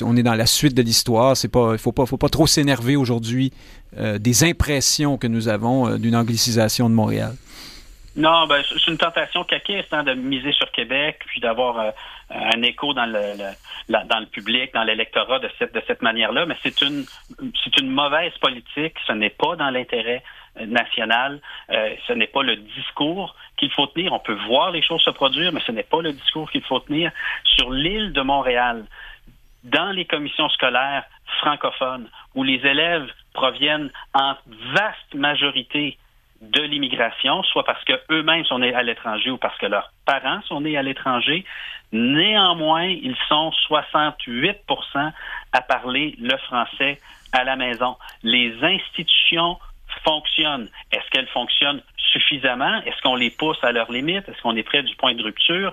on 0.02 0.16
est 0.16 0.22
dans 0.22 0.34
la 0.34 0.46
suite 0.46 0.74
de 0.74 0.82
l'histoire. 0.82 1.36
C'est 1.36 1.48
pas, 1.48 1.72
il 1.72 1.78
faut 1.78 1.92
pas, 1.92 2.06
faut 2.06 2.16
pas 2.16 2.30
trop 2.30 2.46
s'énerver 2.46 2.96
aujourd'hui 2.96 3.52
euh, 3.98 4.18
des 4.18 4.44
impressions 4.44 5.18
que 5.18 5.26
nous 5.26 5.48
avons 5.48 5.98
d'une 5.98 6.16
anglicisation 6.16 6.88
de 6.88 6.94
Montréal. 6.94 7.34
Non, 8.16 8.46
ben, 8.46 8.62
c'est 8.68 8.86
une 8.86 8.98
tentation 8.98 9.42
caquiste 9.42 9.92
hein, 9.92 10.04
de 10.04 10.14
miser 10.14 10.52
sur 10.52 10.70
Québec, 10.70 11.22
puis 11.26 11.40
d'avoir 11.40 11.78
euh, 11.80 11.90
un 12.30 12.62
écho 12.62 12.94
dans 12.94 13.06
le, 13.06 13.34
dans 13.88 14.20
le 14.20 14.26
public, 14.26 14.72
dans 14.72 14.84
l'électorat 14.84 15.40
de 15.40 15.50
cette, 15.58 15.74
de 15.74 15.82
cette 15.86 16.00
manière-là. 16.00 16.46
Mais 16.46 16.56
c'est 16.62 16.80
une, 16.82 17.04
c'est 17.64 17.76
une 17.80 17.90
mauvaise 17.90 18.32
politique. 18.40 18.94
Ce 19.06 19.12
n'est 19.12 19.30
pas 19.30 19.56
dans 19.56 19.70
l'intérêt 19.70 20.22
euh, 20.60 20.66
national. 20.66 21.40
Euh, 21.70 21.94
ce 22.06 22.12
n'est 22.12 22.28
pas 22.28 22.44
le 22.44 22.54
discours 22.54 23.34
qu'il 23.56 23.72
faut 23.72 23.88
tenir. 23.88 24.12
On 24.12 24.20
peut 24.20 24.38
voir 24.46 24.70
les 24.70 24.82
choses 24.82 25.02
se 25.02 25.10
produire, 25.10 25.52
mais 25.52 25.60
ce 25.66 25.72
n'est 25.72 25.82
pas 25.82 26.00
le 26.00 26.12
discours 26.12 26.48
qu'il 26.52 26.62
faut 26.62 26.78
tenir. 26.78 27.10
Sur 27.56 27.72
l'île 27.72 28.12
de 28.12 28.20
Montréal, 28.20 28.84
dans 29.64 29.90
les 29.90 30.04
commissions 30.04 30.48
scolaires 30.50 31.04
francophones, 31.40 32.08
où 32.36 32.44
les 32.44 32.64
élèves 32.64 33.10
proviennent 33.32 33.90
en 34.12 34.34
vaste 34.72 35.14
majorité 35.14 35.98
de 36.40 36.62
l'immigration, 36.62 37.42
soit 37.44 37.64
parce 37.64 37.82
qu'eux-mêmes 37.84 38.44
sont 38.44 38.58
nés 38.58 38.74
à 38.74 38.82
l'étranger 38.82 39.30
ou 39.30 39.38
parce 39.38 39.56
que 39.58 39.66
leurs 39.66 39.92
parents 40.04 40.40
sont 40.42 40.60
nés 40.60 40.76
à 40.76 40.82
l'étranger. 40.82 41.44
Néanmoins, 41.92 42.84
ils 42.84 43.16
sont 43.28 43.52
68% 43.68 45.12
à 45.52 45.60
parler 45.62 46.16
le 46.20 46.36
français 46.38 47.00
à 47.32 47.44
la 47.44 47.56
maison. 47.56 47.96
Les 48.22 48.52
institutions 48.62 49.58
fonctionnent. 50.04 50.68
Est-ce 50.92 51.08
qu'elles 51.10 51.28
fonctionnent 51.28 51.82
suffisamment? 51.96 52.82
Est-ce 52.82 53.00
qu'on 53.02 53.16
les 53.16 53.30
pousse 53.30 53.62
à 53.62 53.72
leurs 53.72 53.90
limites? 53.90 54.28
Est-ce 54.28 54.40
qu'on 54.42 54.56
est 54.56 54.62
près 54.62 54.82
du 54.82 54.94
point 54.96 55.14
de 55.14 55.22
rupture? 55.22 55.72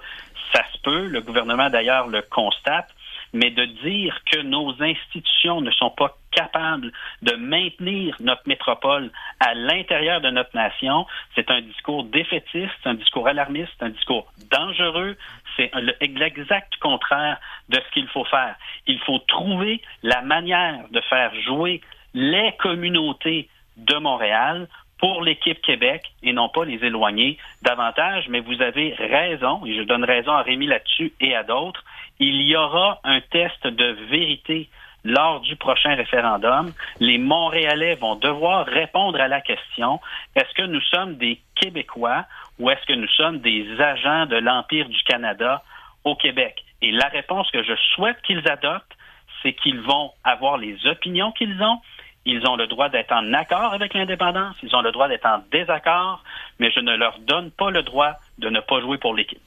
Ça 0.53 0.63
se 0.73 0.77
peut. 0.79 1.07
Le 1.07 1.21
gouvernement, 1.21 1.69
d'ailleurs, 1.69 2.07
le 2.07 2.21
constate 2.21 2.89
mais 3.33 3.49
de 3.51 3.65
dire 3.65 4.19
que 4.31 4.41
nos 4.41 4.81
institutions 4.81 5.61
ne 5.61 5.71
sont 5.71 5.89
pas 5.89 6.17
capables 6.31 6.91
de 7.21 7.35
maintenir 7.35 8.15
notre 8.19 8.47
métropole 8.47 9.11
à 9.39 9.53
l'intérieur 9.53 10.21
de 10.21 10.29
notre 10.29 10.55
nation, 10.55 11.05
c'est 11.35 11.49
un 11.51 11.61
discours 11.61 12.03
défaitiste, 12.05 12.71
un 12.85 12.93
discours 12.95 13.27
alarmiste, 13.27 13.81
un 13.81 13.89
discours 13.89 14.31
dangereux, 14.49 15.17
c'est 15.55 15.71
l'exact 16.19 16.75
contraire 16.77 17.39
de 17.69 17.75
ce 17.75 17.93
qu'il 17.93 18.07
faut 18.07 18.25
faire. 18.25 18.55
Il 18.87 18.99
faut 18.99 19.19
trouver 19.19 19.81
la 20.03 20.21
manière 20.21 20.87
de 20.91 21.01
faire 21.01 21.33
jouer 21.41 21.81
les 22.13 22.53
communautés 22.59 23.49
de 23.77 23.95
Montréal 23.95 24.67
pour 25.01 25.23
l'équipe 25.23 25.61
Québec 25.61 26.03
et 26.23 26.31
non 26.31 26.47
pas 26.47 26.63
les 26.63 26.85
éloigner 26.85 27.37
davantage. 27.63 28.29
Mais 28.29 28.39
vous 28.39 28.61
avez 28.61 28.93
raison, 28.93 29.65
et 29.65 29.75
je 29.75 29.81
donne 29.81 30.05
raison 30.05 30.31
à 30.31 30.43
Rémi 30.43 30.67
là-dessus 30.67 31.11
et 31.19 31.35
à 31.35 31.43
d'autres, 31.43 31.83
il 32.19 32.41
y 32.43 32.55
aura 32.55 32.99
un 33.03 33.19
test 33.19 33.65
de 33.65 33.97
vérité 34.09 34.69
lors 35.03 35.41
du 35.41 35.55
prochain 35.55 35.95
référendum. 35.95 36.71
Les 36.99 37.17
Montréalais 37.17 37.95
vont 37.95 38.15
devoir 38.15 38.67
répondre 38.67 39.19
à 39.19 39.27
la 39.27 39.41
question, 39.41 39.99
est-ce 40.35 40.53
que 40.53 40.67
nous 40.67 40.81
sommes 40.81 41.15
des 41.15 41.41
Québécois 41.55 42.25
ou 42.59 42.69
est-ce 42.69 42.85
que 42.85 42.93
nous 42.93 43.09
sommes 43.09 43.39
des 43.39 43.81
agents 43.81 44.27
de 44.27 44.35
l'Empire 44.35 44.87
du 44.87 45.01
Canada 45.03 45.63
au 46.03 46.15
Québec? 46.15 46.63
Et 46.83 46.91
la 46.91 47.07
réponse 47.07 47.49
que 47.49 47.63
je 47.63 47.73
souhaite 47.95 48.21
qu'ils 48.21 48.47
adoptent, 48.47 48.95
c'est 49.41 49.53
qu'ils 49.53 49.81
vont 49.81 50.11
avoir 50.23 50.57
les 50.57 50.77
opinions 50.85 51.31
qu'ils 51.31 51.61
ont, 51.63 51.79
ils 52.25 52.45
ont 52.47 52.55
le 52.55 52.67
droit 52.67 52.89
d'être 52.89 53.11
en 53.11 53.33
accord 53.33 53.73
avec 53.73 53.93
l'indépendance, 53.93 54.55
ils 54.63 54.75
ont 54.75 54.81
le 54.81 54.91
droit 54.91 55.07
d'être 55.07 55.25
en 55.25 55.41
désaccord, 55.51 56.23
mais 56.59 56.71
je 56.71 56.79
ne 56.79 56.95
leur 56.95 57.17
donne 57.19 57.51
pas 57.51 57.71
le 57.71 57.83
droit 57.83 58.13
de 58.37 58.49
ne 58.49 58.59
pas 58.59 58.79
jouer 58.81 58.97
pour 58.97 59.15
l'équipe. 59.15 59.39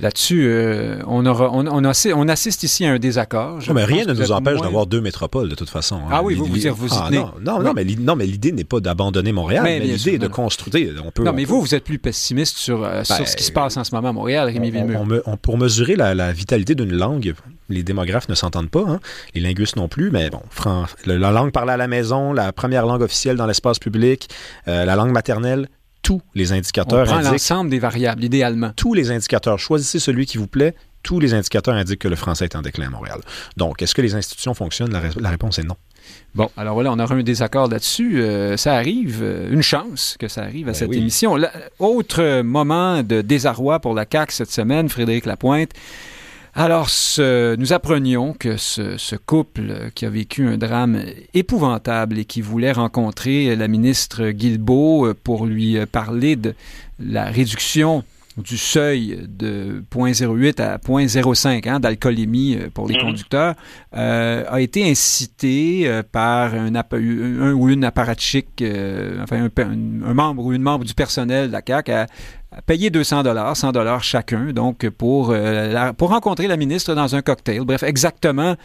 Là-dessus, 0.00 0.46
euh, 0.46 1.02
on, 1.06 1.26
aura, 1.26 1.50
on, 1.52 1.66
on, 1.66 2.28
assiste, 2.28 2.62
ici 2.62 2.86
à 2.86 2.92
un 2.92 2.98
désaccord. 2.98 3.58
mais 3.74 3.84
rien 3.84 4.06
ne 4.06 4.14
nous 4.14 4.32
empêche 4.32 4.60
d'avoir 4.60 4.86
deux 4.86 5.02
métropoles, 5.02 5.50
de 5.50 5.54
toute 5.54 5.68
façon. 5.68 5.96
Hein. 5.96 6.10
Ah 6.10 6.22
oui, 6.22 6.34
vous, 6.34 6.46
vous, 6.46 6.74
vous 6.74 6.88
ah, 6.92 7.10
non, 7.12 7.32
non, 7.40 7.60
non, 7.60 7.72
mais, 7.74 7.84
non, 7.84 8.16
mais 8.16 8.24
l'idée 8.24 8.52
n'est 8.52 8.64
pas 8.64 8.80
d'abandonner 8.80 9.32
Montréal, 9.32 9.62
mais, 9.62 9.80
l'idée 9.80 10.14
est 10.14 10.18
de 10.18 10.26
construire. 10.26 11.02
On 11.04 11.10
peut, 11.10 11.22
non, 11.22 11.34
mais 11.34 11.44
vous, 11.44 11.60
vous 11.60 11.74
êtes 11.74 11.84
plus 11.84 11.98
pessimiste 11.98 12.56
sur, 12.56 12.82
euh, 12.82 13.04
sur 13.04 13.18
ben, 13.18 13.26
ce 13.26 13.36
qui 13.36 13.44
se 13.44 13.52
passe 13.52 13.76
en 13.76 13.84
ce 13.84 13.94
moment 13.94 14.08
à 14.08 14.12
Montréal, 14.12 14.48
Rémi 14.48 14.70
Villemur. 14.70 15.04
pour 15.42 15.58
mesurer 15.58 15.96
la, 15.96 16.32
vitalité 16.32 16.74
d'une 16.74 16.94
langue, 16.94 17.34
les 17.68 17.82
démographes 17.82 18.28
ne 18.28 18.34
s'entendent 18.34 18.70
pas, 18.70 18.84
hein, 18.86 19.00
les 19.34 19.40
linguistes 19.40 19.76
non 19.76 19.88
plus, 19.88 20.10
mais 20.10 20.30
bon, 20.30 20.42
la 21.06 21.30
langue 21.30 21.52
parlée 21.52 21.72
à 21.72 21.76
la 21.76 21.88
maison, 21.88 22.32
la 22.32 22.52
première 22.52 22.86
langue 22.86 23.02
officielle 23.02 23.36
dans 23.36 23.46
l'espace 23.46 23.78
public, 23.78 24.28
euh, 24.68 24.84
la 24.84 24.96
langue 24.96 25.12
maternelle, 25.12 25.68
tous 26.02 26.20
les 26.34 26.52
indicateurs 26.52 27.08
On 27.08 27.20
prend 27.20 27.30
l'ensemble 27.30 27.70
des 27.70 27.78
variables, 27.78 28.22
idéalement. 28.22 28.72
Tous 28.76 28.92
les 28.92 29.10
indicateurs. 29.10 29.58
Choisissez 29.58 29.98
celui 29.98 30.26
qui 30.26 30.36
vous 30.36 30.46
plaît. 30.46 30.74
Tous 31.02 31.18
les 31.18 31.32
indicateurs 31.32 31.74
indiquent 31.74 32.00
que 32.00 32.08
le 32.08 32.16
français 32.16 32.44
est 32.44 32.56
en 32.56 32.62
déclin 32.62 32.86
à 32.86 32.90
Montréal. 32.90 33.20
Donc, 33.56 33.80
est-ce 33.80 33.94
que 33.94 34.02
les 34.02 34.14
institutions 34.14 34.54
fonctionnent? 34.54 34.92
La, 34.92 35.30
réponse 35.30 35.58
est 35.58 35.62
non. 35.62 35.76
Bon, 36.34 36.50
alors 36.56 36.74
voilà, 36.74 36.92
on 36.92 36.98
aura 36.98 37.14
un 37.14 37.22
désaccord 37.22 37.68
là-dessus. 37.68 38.20
Euh, 38.20 38.58
ça 38.58 38.74
arrive, 38.74 39.20
euh, 39.22 39.50
une 39.50 39.62
chance 39.62 40.16
que 40.18 40.28
ça 40.28 40.42
arrive 40.42 40.68
à 40.68 40.72
ben 40.72 40.74
cette 40.74 40.92
émission. 40.92 41.38
autre 41.78 42.42
moment 42.42 43.02
de 43.02 43.22
désarroi 43.22 43.80
pour 43.80 43.94
la 43.94 44.04
CAQ 44.10 44.32
cette 44.32 44.50
semaine, 44.50 44.90
Frédéric 44.90 45.24
Lapointe. 45.24 45.70
Alors, 46.56 46.88
nous 47.18 47.72
apprenions 47.72 48.32
que 48.32 48.56
ce, 48.56 49.16
couple 49.16 49.90
qui 49.94 50.06
a 50.06 50.10
vécu 50.10 50.46
un 50.46 50.56
drame 50.56 51.02
épouvantable 51.32 52.18
et 52.18 52.24
qui 52.24 52.42
voulait 52.42 52.72
rencontrer 52.72 53.56
la 53.56 53.66
ministre 53.66 54.30
Guilbeault 54.30 55.14
pour 55.24 55.46
lui 55.46 55.84
parler 55.86 56.36
de 56.36 56.54
la 57.00 57.24
réduction 57.24 58.04
du 58.36 58.58
seuil 58.58 59.18
de 59.28 59.84
0,08 59.94 60.60
à 60.60 60.78
0,05 60.78 61.68
hein, 61.68 61.78
d'alcoolémie 61.78 62.56
euh, 62.56 62.68
pour 62.72 62.88
les 62.88 62.96
mhm. 62.96 63.02
conducteurs 63.02 63.54
euh, 63.94 64.44
a 64.48 64.60
été 64.60 64.90
incité 64.90 65.82
euh, 65.86 66.02
par 66.02 66.54
un, 66.54 66.74
un, 66.74 67.52
ou 67.52 67.68
une 67.68 67.84
apparatchik, 67.84 68.64
enfin 69.22 69.48
un, 69.56 70.14
membre 70.14 70.44
ou 70.44 70.52
une 70.52 70.62
membre 70.62 70.84
du 70.84 70.94
personnel 70.94 71.48
de 71.48 71.52
la 71.52 71.62
CAQ 71.64 71.92
à, 71.92 72.06
payer 72.66 72.90
200 72.90 73.22
dollars, 73.22 73.56
100 73.56 73.72
dollars 73.72 74.02
chacun, 74.02 74.52
donc 74.52 74.88
pour, 74.90 75.34
pour 75.96 76.08
rencontrer 76.10 76.46
la 76.46 76.56
ministre 76.56 76.94
dans 76.94 77.14
un 77.14 77.22
cocktail. 77.22 77.60
Bref, 77.60 77.82
exactement 77.82 78.56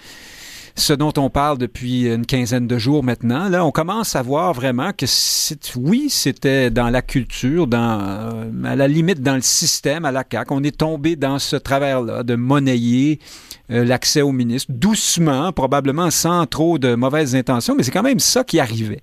ce 0.80 0.94
dont 0.94 1.14
on 1.18 1.30
parle 1.30 1.58
depuis 1.58 2.06
une 2.06 2.26
quinzaine 2.26 2.68
de 2.68 2.78
jours 2.78 3.04
maintenant. 3.04 3.50
Là, 3.50 3.66
on 3.66 3.72
commence 3.72 4.16
à 4.16 4.22
voir 4.22 4.54
vraiment 4.54 4.92
que 4.94 5.06
oui, 5.78 6.08
c'était 6.10 6.70
dans 6.70 6.90
la 6.90 7.02
culture, 7.02 7.68
dans, 7.68 8.00
euh, 8.02 8.64
à 8.66 8.76
la 8.76 8.88
limite 8.88 9.22
dans 9.22 9.36
le 9.36 9.42
système, 9.42 10.06
à 10.06 10.12
la 10.12 10.24
CAQ. 10.30 10.54
On 10.54 10.64
est 10.64 10.78
tombé 10.78 11.16
dans 11.16 11.40
ce 11.40 11.56
travers-là 11.56 12.24
de 12.24 12.36
monnayer 12.36 13.20
euh, 13.72 13.84
l'accès 13.84 14.22
au 14.22 14.32
ministre, 14.32 14.72
doucement, 14.74 15.52
probablement 15.52 16.10
sans 16.10 16.46
trop 16.46 16.80
de 16.80 16.96
mauvaises 16.96 17.36
intentions, 17.36 17.76
mais 17.76 17.84
c'est 17.84 17.92
quand 17.92 18.04
même 18.04 18.20
ça 18.20 18.44
qui 18.44 18.60
arrivait. 18.60 19.02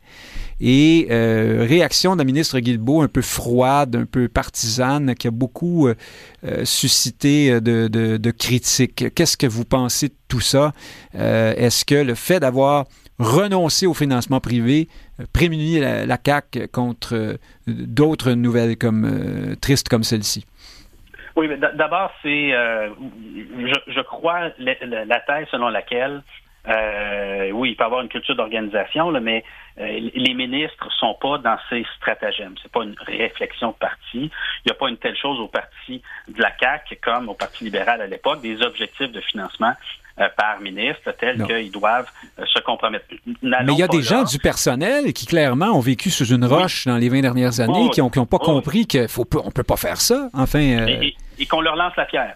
Et 0.60 1.08
euh, 1.10 1.66
réaction 1.68 2.14
de 2.14 2.18
la 2.18 2.24
ministre 2.24 2.58
Guilbeault 2.58 3.02
un 3.02 3.08
peu 3.08 3.20
froide, 3.20 3.94
un 3.94 4.06
peu 4.06 4.28
partisane, 4.28 5.14
qui 5.14 5.28
a 5.28 5.30
beaucoup 5.30 5.86
euh, 5.86 5.94
euh, 6.44 6.64
suscité 6.64 7.60
de, 7.60 8.30
critiques. 8.30 9.14
Qu'est-ce 9.14 9.36
que 9.36 9.46
vous 9.46 9.64
pensez 9.64 10.08
de 10.08 10.14
tout 10.28 10.40
ça? 10.40 10.72
Est-ce 11.14 11.84
que 11.84 11.94
le 11.94 12.14
fait 12.14 12.40
d'avoir 12.40 12.86
renoncé 13.18 13.86
au 13.86 13.94
financement 13.94 14.40
privé 14.40 14.88
prémunit 15.32 15.80
la, 15.80 16.04
la 16.04 16.18
CAQ 16.22 16.68
contre 16.68 17.38
d'autres 17.66 18.32
nouvelles 18.32 18.76
comme 18.76 19.56
tristes 19.60 19.88
comme 19.88 20.04
celle-ci? 20.04 20.44
Oui, 21.36 21.48
mais 21.48 21.58
d'abord, 21.58 22.10
c'est, 22.22 22.50
je, 22.50 23.74
je, 23.88 24.00
crois, 24.00 24.50
la, 24.58 25.04
la 25.04 25.20
thèse 25.20 25.46
selon 25.50 25.68
laquelle 25.68 26.22
euh, 26.68 27.50
oui, 27.52 27.70
il 27.70 27.76
peut 27.76 27.84
y 27.84 27.86
avoir 27.86 28.02
une 28.02 28.08
culture 28.08 28.34
d'organisation, 28.34 29.10
mais 29.20 29.44
euh, 29.78 30.10
les 30.14 30.34
ministres 30.34 30.88
sont 30.98 31.14
pas 31.20 31.38
dans 31.38 31.56
ces 31.68 31.84
stratagèmes. 31.96 32.54
C'est 32.62 32.72
pas 32.72 32.82
une 32.82 32.96
réflexion 32.98 33.68
de 33.68 33.76
parti. 33.76 34.00
Il 34.14 34.30
n'y 34.66 34.72
a 34.72 34.74
pas 34.74 34.88
une 34.88 34.96
telle 34.96 35.16
chose 35.16 35.38
au 35.38 35.48
parti 35.48 36.02
de 36.28 36.42
la 36.42 36.50
CAQ 36.58 36.96
comme 37.02 37.28
au 37.28 37.34
Parti 37.34 37.64
libéral 37.64 38.00
à 38.00 38.06
l'époque, 38.06 38.40
des 38.40 38.62
objectifs 38.62 39.12
de 39.12 39.20
financement 39.20 39.72
euh, 40.18 40.28
par 40.36 40.60
ministre 40.60 41.12
tels 41.20 41.44
qu'ils 41.44 41.70
doivent 41.70 42.10
se 42.44 42.58
compromettre. 42.60 43.04
Mais 43.42 43.58
il 43.68 43.78
y 43.78 43.82
a 43.82 43.88
des 43.88 44.02
gens 44.02 44.24
du 44.24 44.38
personnel 44.38 45.12
qui 45.12 45.26
clairement 45.26 45.66
ont 45.66 45.80
vécu 45.80 46.10
sous 46.10 46.26
une 46.26 46.46
roche 46.46 46.86
dans 46.86 46.96
les 46.96 47.08
20 47.08 47.20
dernières 47.20 47.60
années, 47.60 47.86
oh, 47.86 47.90
qui 47.90 48.00
n'ont 48.00 48.10
ont 48.16 48.26
pas 48.26 48.38
oh. 48.40 48.44
compris 48.44 48.88
qu'on 48.88 49.02
ne 49.02 49.50
peut 49.50 49.62
pas 49.62 49.76
faire 49.76 50.00
ça. 50.00 50.30
Enfin, 50.32 50.86
et 51.38 51.46
qu'on 51.46 51.60
leur 51.60 51.76
lance 51.76 51.92
la 51.96 52.06
pierre. 52.06 52.34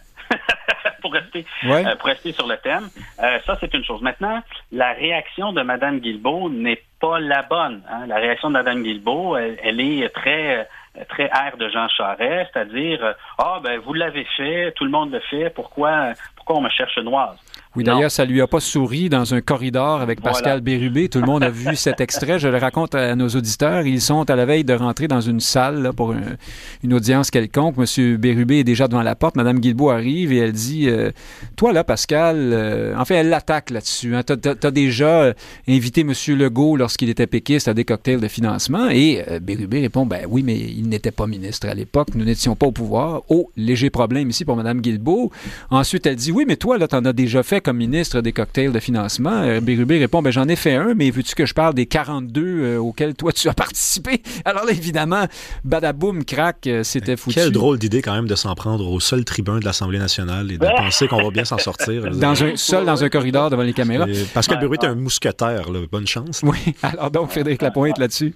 Pour 1.00 1.12
rester 1.12 1.44
euh, 1.64 1.96
pour 1.96 2.08
rester 2.08 2.32
sur 2.32 2.46
le 2.46 2.56
thème. 2.56 2.88
Euh, 3.22 3.38
ça, 3.46 3.56
c'est 3.60 3.72
une 3.74 3.84
chose. 3.84 4.02
Maintenant, 4.02 4.42
la 4.72 4.92
réaction 4.92 5.52
de 5.52 5.62
Mme 5.62 6.00
Guilbeault 6.00 6.50
n'est 6.50 6.82
pas 7.00 7.18
la 7.18 7.42
bonne. 7.42 7.82
Hein. 7.90 8.06
La 8.06 8.16
réaction 8.16 8.48
de 8.48 8.54
Mme 8.54 8.82
Guilbeault, 8.82 9.36
elle, 9.36 9.80
est 9.80 10.08
très 10.10 10.68
très 11.08 11.24
air 11.24 11.56
de 11.56 11.68
Jean 11.68 11.88
Charest, 11.88 12.50
c'est-à-dire 12.52 13.14
ah 13.38 13.60
ben 13.62 13.78
vous 13.78 13.94
l'avez 13.94 14.24
fait, 14.36 14.72
tout 14.72 14.84
le 14.84 14.90
monde 14.90 15.12
le 15.12 15.20
fait, 15.20 15.48
pourquoi 15.50 16.12
pourquoi 16.34 16.56
on 16.56 16.60
me 16.60 16.68
cherche 16.68 16.98
noise 16.98 17.38
oui, 17.76 17.84
d'ailleurs, 17.84 18.10
ça 18.10 18.24
lui 18.24 18.40
a 18.40 18.48
pas 18.48 18.58
souri 18.58 19.08
dans 19.08 19.32
un 19.32 19.40
corridor 19.40 20.00
avec 20.00 20.20
Pascal 20.20 20.60
Bérubé. 20.60 21.08
Tout 21.08 21.20
le 21.20 21.26
monde 21.26 21.44
a 21.44 21.50
vu 21.50 21.76
cet 21.76 22.00
extrait. 22.00 22.40
Je 22.40 22.48
le 22.48 22.58
raconte 22.58 22.96
à 22.96 23.14
nos 23.14 23.28
auditeurs. 23.28 23.86
Ils 23.86 24.00
sont 24.00 24.28
à 24.28 24.34
la 24.34 24.44
veille 24.44 24.64
de 24.64 24.74
rentrer 24.74 25.06
dans 25.06 25.20
une 25.20 25.38
salle 25.38 25.92
pour 25.96 26.12
une, 26.12 26.92
audience 26.92 27.30
quelconque. 27.30 27.76
Monsieur 27.76 28.16
Bérubé 28.16 28.58
est 28.58 28.64
déjà 28.64 28.88
devant 28.88 29.02
la 29.02 29.14
porte. 29.14 29.36
Madame 29.36 29.60
Guilbeault 29.60 29.90
arrive 29.90 30.32
et 30.32 30.38
elle 30.38 30.52
dit 30.52 30.88
euh, 30.88 31.12
Toi, 31.54 31.72
là, 31.72 31.84
Pascal, 31.84 32.36
euh, 32.52 32.96
en 32.96 33.04
fait, 33.04 33.14
elle 33.14 33.28
l'attaque 33.28 33.70
là-dessus. 33.70 34.16
Hein. 34.16 34.22
Tu 34.24 34.32
as, 34.32 34.70
déjà 34.72 35.22
euh, 35.22 35.32
invité 35.68 36.02
Monsieur 36.02 36.34
Legault 36.34 36.76
lorsqu'il 36.76 37.08
était 37.08 37.28
péquiste 37.28 37.68
à 37.68 37.74
des 37.74 37.84
cocktails 37.84 38.20
de 38.20 38.28
financement. 38.28 38.88
Et 38.90 39.24
Bérubé 39.40 39.80
répond 39.80 40.06
Ben 40.06 40.26
oui, 40.28 40.42
mais 40.42 40.58
il 40.58 40.88
n'était 40.88 41.12
pas 41.12 41.28
ministre 41.28 41.68
à 41.68 41.74
l'époque. 41.74 42.08
Nous 42.16 42.24
n'étions 42.24 42.56
pas 42.56 42.66
au 42.66 42.72
pouvoir. 42.72 43.22
Oh, 43.28 43.48
léger 43.56 43.90
problème 43.90 44.28
ici 44.28 44.44
pour 44.44 44.56
Madame 44.56 44.80
Guilbeault. 44.80 45.30
Ensuite, 45.70 46.06
elle 46.06 46.16
dit 46.16 46.32
Oui, 46.32 46.44
mais 46.48 46.56
toi, 46.56 46.76
là, 46.76 46.88
tu 46.88 46.96
en 46.96 47.04
as 47.04 47.12
déjà 47.12 47.44
fait 47.44 47.59
comme 47.60 47.76
ministre 47.76 48.20
des 48.20 48.32
cocktails 48.32 48.72
de 48.72 48.80
financement. 48.80 49.42
Euh, 49.42 49.60
Bérubé 49.60 49.98
répond, 49.98 50.22
ben, 50.22 50.30
j'en 50.30 50.48
ai 50.48 50.56
fait 50.56 50.74
un, 50.74 50.94
mais 50.94 51.10
veux-tu 51.10 51.34
que 51.34 51.46
je 51.46 51.54
parle 51.54 51.74
des 51.74 51.86
42 51.86 52.42
euh, 52.42 52.78
auxquels 52.78 53.14
toi 53.14 53.32
tu 53.32 53.48
as 53.48 53.54
participé? 53.54 54.22
Alors 54.44 54.64
là, 54.64 54.72
évidemment, 54.72 55.26
badaboum, 55.64 56.24
crack, 56.24 56.66
euh, 56.66 56.82
c'était 56.82 57.16
foutu. 57.16 57.36
Quelle 57.36 57.52
drôle 57.52 57.78
d'idée 57.78 58.02
quand 58.02 58.14
même 58.14 58.26
de 58.26 58.34
s'en 58.34 58.54
prendre 58.54 58.90
au 58.90 59.00
seul 59.00 59.24
tribun 59.24 59.58
de 59.58 59.64
l'Assemblée 59.64 59.98
nationale 59.98 60.50
et 60.52 60.58
de 60.58 60.66
penser 60.66 61.08
qu'on 61.08 61.22
va 61.22 61.30
bien 61.30 61.44
s'en 61.44 61.58
sortir. 61.58 62.10
Dans 62.10 62.42
un, 62.42 62.56
seul 62.56 62.84
dans 62.84 63.04
un 63.04 63.08
corridor 63.08 63.50
devant 63.50 63.62
les 63.62 63.72
caméras. 63.72 64.06
Pascal 64.34 64.58
Bérubé 64.58 64.78
est 64.82 64.86
un 64.86 64.94
mousquetaire, 64.94 65.68
bonne 65.90 66.06
chance. 66.06 66.40
Oui, 66.42 66.58
alors 66.82 67.10
donc 67.10 67.30
Frédéric 67.30 67.62
Lapointe 67.62 67.98
là-dessus. 67.98 68.34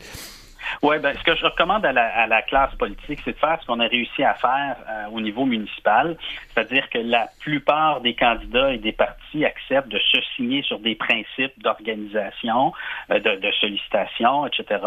Oui, 0.83 0.99
ben, 0.99 1.17
ce 1.17 1.23
que 1.23 1.35
je 1.35 1.45
recommande 1.45 1.85
à 1.87 1.93
la, 1.93 2.43
classe 2.43 2.75
politique, 2.75 3.21
c'est 3.25 3.33
de 3.33 3.39
faire 3.39 3.59
ce 3.61 3.67
qu'on 3.67 3.81
a 3.81 3.87
réussi 3.87 4.23
à 4.23 4.35
faire 4.35 4.77
euh, 4.89 5.07
au 5.13 5.21
niveau 5.21 5.45
municipal, 5.45 6.17
c'est-à-dire 6.49 6.89
que 6.91 6.99
la 6.99 7.29
plupart 7.41 8.01
des 8.01 8.15
candidats 8.15 8.73
et 8.73 8.79
des 8.79 8.93
partis 8.93 9.45
acceptent 9.45 9.89
de 9.89 9.99
se 9.99 10.21
signer 10.37 10.63
sur 10.63 10.79
des 10.79 10.95
principes 10.95 11.53
d'organisation, 11.63 12.73
euh, 13.11 13.19
de, 13.19 13.51
sollicitation, 13.61 14.47
etc., 14.47 14.81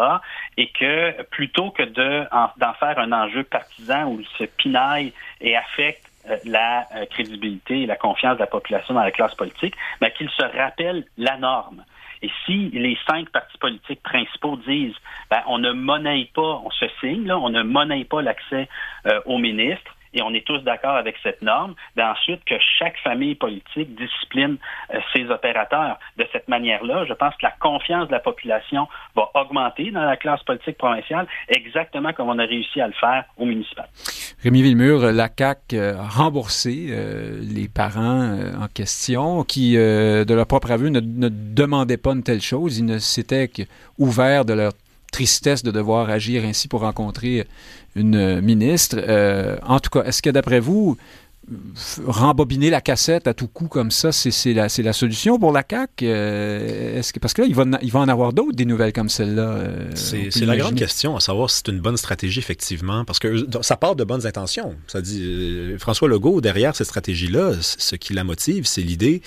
et 0.56 0.68
que 0.68 1.22
plutôt 1.24 1.70
que 1.70 1.82
d'en 1.82 2.74
faire 2.74 2.98
un 2.98 3.12
enjeu 3.12 3.44
partisan 3.44 4.04
où 4.04 4.20
il 4.20 4.26
se 4.38 4.44
pinaille 4.44 5.12
et 5.40 5.56
affecte 5.56 6.04
euh, 6.28 6.36
la 6.44 6.86
crédibilité 7.10 7.82
et 7.82 7.86
la 7.86 7.96
confiance 7.96 8.34
de 8.34 8.40
la 8.40 8.46
population 8.46 8.94
dans 8.94 9.02
la 9.02 9.10
classe 9.10 9.34
politique, 9.34 9.74
mais 10.00 10.12
qu'il 10.12 10.30
se 10.30 10.42
rappelle 10.42 11.04
la 11.16 11.36
norme. 11.36 11.84
Et 12.22 12.30
si 12.44 12.70
les 12.70 12.96
cinq 13.08 13.30
partis 13.30 13.58
politiques 13.58 14.02
principaux 14.02 14.56
disent 14.66 14.96
ben, 15.30 15.42
on 15.46 15.58
ne 15.58 15.72
monnaie 15.72 16.30
pas, 16.34 16.62
on 16.64 16.70
se 16.70 16.86
signe, 17.00 17.26
là, 17.26 17.38
on 17.38 17.50
ne 17.50 17.62
monnaie 17.62 18.04
pas 18.04 18.22
l'accès 18.22 18.68
euh, 19.06 19.20
aux 19.26 19.38
ministres, 19.38 19.94
et 20.14 20.22
on 20.22 20.32
est 20.32 20.46
tous 20.46 20.58
d'accord 20.58 20.96
avec 20.96 21.16
cette 21.22 21.42
norme, 21.42 21.74
ben 21.96 22.10
ensuite 22.10 22.44
que 22.44 22.54
chaque 22.78 22.98
famille 22.98 23.34
politique 23.34 23.94
discipline 23.94 24.56
euh, 24.94 24.98
ses 25.12 25.30
opérateurs. 25.30 25.98
De 26.16 26.26
cette 26.32 26.48
manière-là, 26.48 27.04
je 27.06 27.12
pense 27.12 27.34
que 27.34 27.44
la 27.44 27.54
confiance 27.60 28.08
de 28.08 28.12
la 28.12 28.20
population 28.20 28.88
va 29.14 29.30
augmenter 29.34 29.90
dans 29.90 30.04
la 30.04 30.16
classe 30.16 30.42
politique 30.42 30.78
provinciale, 30.78 31.26
exactement 31.48 32.12
comme 32.12 32.28
on 32.28 32.38
a 32.38 32.44
réussi 32.44 32.80
à 32.80 32.86
le 32.86 32.94
faire 32.94 33.24
au 33.36 33.44
municipal. 33.44 33.86
Rémi 34.42 34.62
Villemur, 34.62 35.12
la 35.12 35.28
CAQ 35.36 35.78
a 35.78 36.08
remboursé 36.08 36.88
euh, 36.90 37.38
les 37.42 37.68
parents 37.68 38.22
euh, 38.22 38.52
en 38.62 38.68
question 38.68 39.42
qui, 39.42 39.76
de 39.76 40.34
leur 40.34 40.46
propre 40.46 40.70
aveu, 40.70 40.88
ne, 40.88 41.00
ne, 41.00 41.28
demandaient 41.28 41.96
pas 41.96 42.12
une 42.12 42.22
telle 42.22 42.40
chose. 42.40 42.78
Ils 42.78 42.84
ne 42.84 42.98
s'étaient 42.98 43.48
qu'ouverts 43.48 44.44
de 44.44 44.52
leur 44.52 44.72
tristesse 45.10 45.62
de 45.62 45.70
devoir 45.70 46.10
agir 46.10 46.44
ainsi 46.44 46.68
pour 46.68 46.80
rencontrer 46.80 47.46
une 47.96 48.40
ministre. 48.40 48.96
Euh, 48.98 49.56
en 49.66 49.80
tout 49.80 49.90
cas, 49.90 50.04
est-ce 50.04 50.22
que 50.22 50.30
d'après 50.30 50.60
vous, 50.60 50.96
rembobiner 52.06 52.68
la 52.68 52.82
cassette 52.82 53.26
à 53.26 53.32
tout 53.32 53.48
coup 53.48 53.68
comme 53.68 53.90
ça, 53.90 54.12
c'est 54.12 54.52
la, 54.52 54.66
la, 54.78 54.92
solution 54.92 55.38
pour 55.38 55.50
la 55.50 55.64
CAQ? 55.68 56.04
Euh, 56.06 56.98
est-ce 56.98 57.12
que, 57.12 57.18
parce 57.18 57.32
que 57.32 57.42
là, 57.42 57.48
il 57.48 57.54
va, 57.54 57.64
il 57.80 57.90
va 57.90 58.00
en 58.00 58.08
avoir 58.08 58.34
d'autres, 58.34 58.54
des 58.54 58.66
nouvelles 58.66 58.92
comme 58.92 59.08
celle-là. 59.08 59.52
Euh, 59.52 59.90
c'est 59.94 60.44
la 60.44 60.56
grande 60.56 60.74
question, 60.74 61.16
à 61.16 61.20
savoir 61.20 61.48
si 61.48 61.62
c'est 61.64 61.72
une 61.72 61.80
bonne 61.80 61.96
stratégie, 61.96 62.38
effectivement, 62.38 63.04
parce 63.04 63.18
que 63.18 63.46
ça 63.62 63.76
part 63.76 63.96
de 63.96 64.04
bonnes 64.04 64.26
intentions. 64.26 64.74
Ça 64.86 65.00
dit, 65.00 65.74
François 65.78 66.08
Legault, 66.08 66.40
derrière 66.40 66.76
cette 66.76 66.88
stratégie-là, 66.88 67.52
ce 67.60 67.96
qui 67.96 68.12
la 68.12 68.24
motive, 68.24 68.66
c'est 68.66 68.82
l'idée 68.82 69.22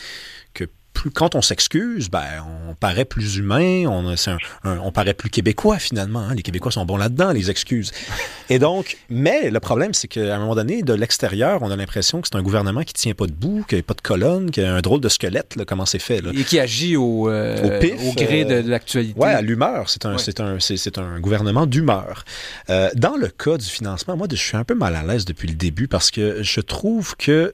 quand 1.13 1.35
on 1.35 1.41
s'excuse, 1.41 2.09
ben, 2.09 2.25
on 2.69 2.75
paraît 2.75 3.05
plus 3.05 3.37
humain, 3.37 3.85
on, 3.87 4.13
on 4.65 4.91
paraît 4.91 5.13
plus 5.13 5.29
québécois 5.29 5.79
finalement. 5.79 6.19
Hein. 6.19 6.35
Les 6.35 6.43
Québécois 6.43 6.71
sont 6.71 6.85
bons 6.85 6.97
là-dedans, 6.97 7.31
les 7.31 7.49
excuses. 7.49 7.91
Et 8.49 8.59
donc, 8.59 8.97
mais 9.09 9.49
le 9.49 9.59
problème, 9.59 9.93
c'est 9.93 10.07
qu'à 10.07 10.35
un 10.35 10.39
moment 10.39 10.55
donné, 10.55 10.83
de 10.83 10.93
l'extérieur, 10.93 11.61
on 11.61 11.71
a 11.71 11.75
l'impression 11.75 12.21
que 12.21 12.27
c'est 12.27 12.37
un 12.37 12.41
gouvernement 12.41 12.83
qui 12.83 12.93
tient 12.93 13.13
pas 13.13 13.25
debout, 13.25 13.65
qui 13.67 13.75
n'a 13.75 13.81
pas 13.81 13.93
de 13.93 14.01
colonne, 14.01 14.51
qui 14.51 14.61
a 14.61 14.73
un 14.73 14.81
drôle 14.81 15.01
de 15.01 15.09
squelette, 15.09 15.55
là, 15.55 15.65
comment 15.65 15.85
c'est 15.85 15.99
fait. 15.99 16.21
Là. 16.21 16.31
Et 16.33 16.43
qui 16.43 16.59
agit 16.59 16.95
au, 16.95 17.29
euh, 17.29 17.79
au, 18.03 18.13
gré 18.13 18.45
de, 18.45 18.69
l'actualité. 18.69 19.13
Oui, 19.17 19.29
à 19.29 19.41
l'humeur. 19.41 19.89
C'est 19.89 20.05
un, 20.05 20.17
c'est 20.17 20.39
un, 20.39 20.59
c'est, 20.59 20.97
un 20.97 21.19
gouvernement 21.19 21.65
d'humeur. 21.65 22.25
Euh, 22.69 22.89
dans 22.95 23.15
le 23.15 23.27
cas 23.27 23.57
du 23.57 23.65
financement, 23.65 24.17
moi, 24.17 24.27
je 24.29 24.35
suis 24.35 24.57
un 24.57 24.63
peu 24.63 24.75
mal 24.75 24.95
à 24.95 25.03
l'aise 25.03 25.25
depuis 25.25 25.47
le 25.47 25.55
début 25.55 25.87
parce 25.87 26.11
que 26.11 26.43
je 26.43 26.61
trouve 26.61 27.15
que 27.17 27.53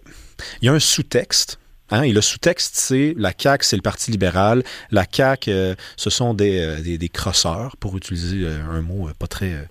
il 0.62 0.66
y 0.66 0.70
a 0.70 0.74
un 0.74 0.80
sous-texte 0.80 1.60
Hein, 1.90 2.04
et 2.04 2.12
le 2.12 2.22
sous-texte, 2.22 2.76
c'est 2.76 3.14
la 3.18 3.32
CAQ, 3.38 3.66
c'est 3.66 3.76
le 3.76 3.82
Parti 3.82 4.12
libéral. 4.12 4.64
La 4.92 5.06
CAQ, 5.10 5.52
euh, 5.52 5.76
ce 5.96 6.10
sont 6.10 6.34
des, 6.34 6.60
euh, 6.60 6.82
des, 6.82 6.98
des, 6.98 7.10
crosseurs, 7.10 7.78
pour 7.78 7.96
utiliser 7.96 8.44
euh, 8.44 8.58
un 8.70 8.82
mot 8.82 9.10
pas 9.18 9.28
très 9.28 9.68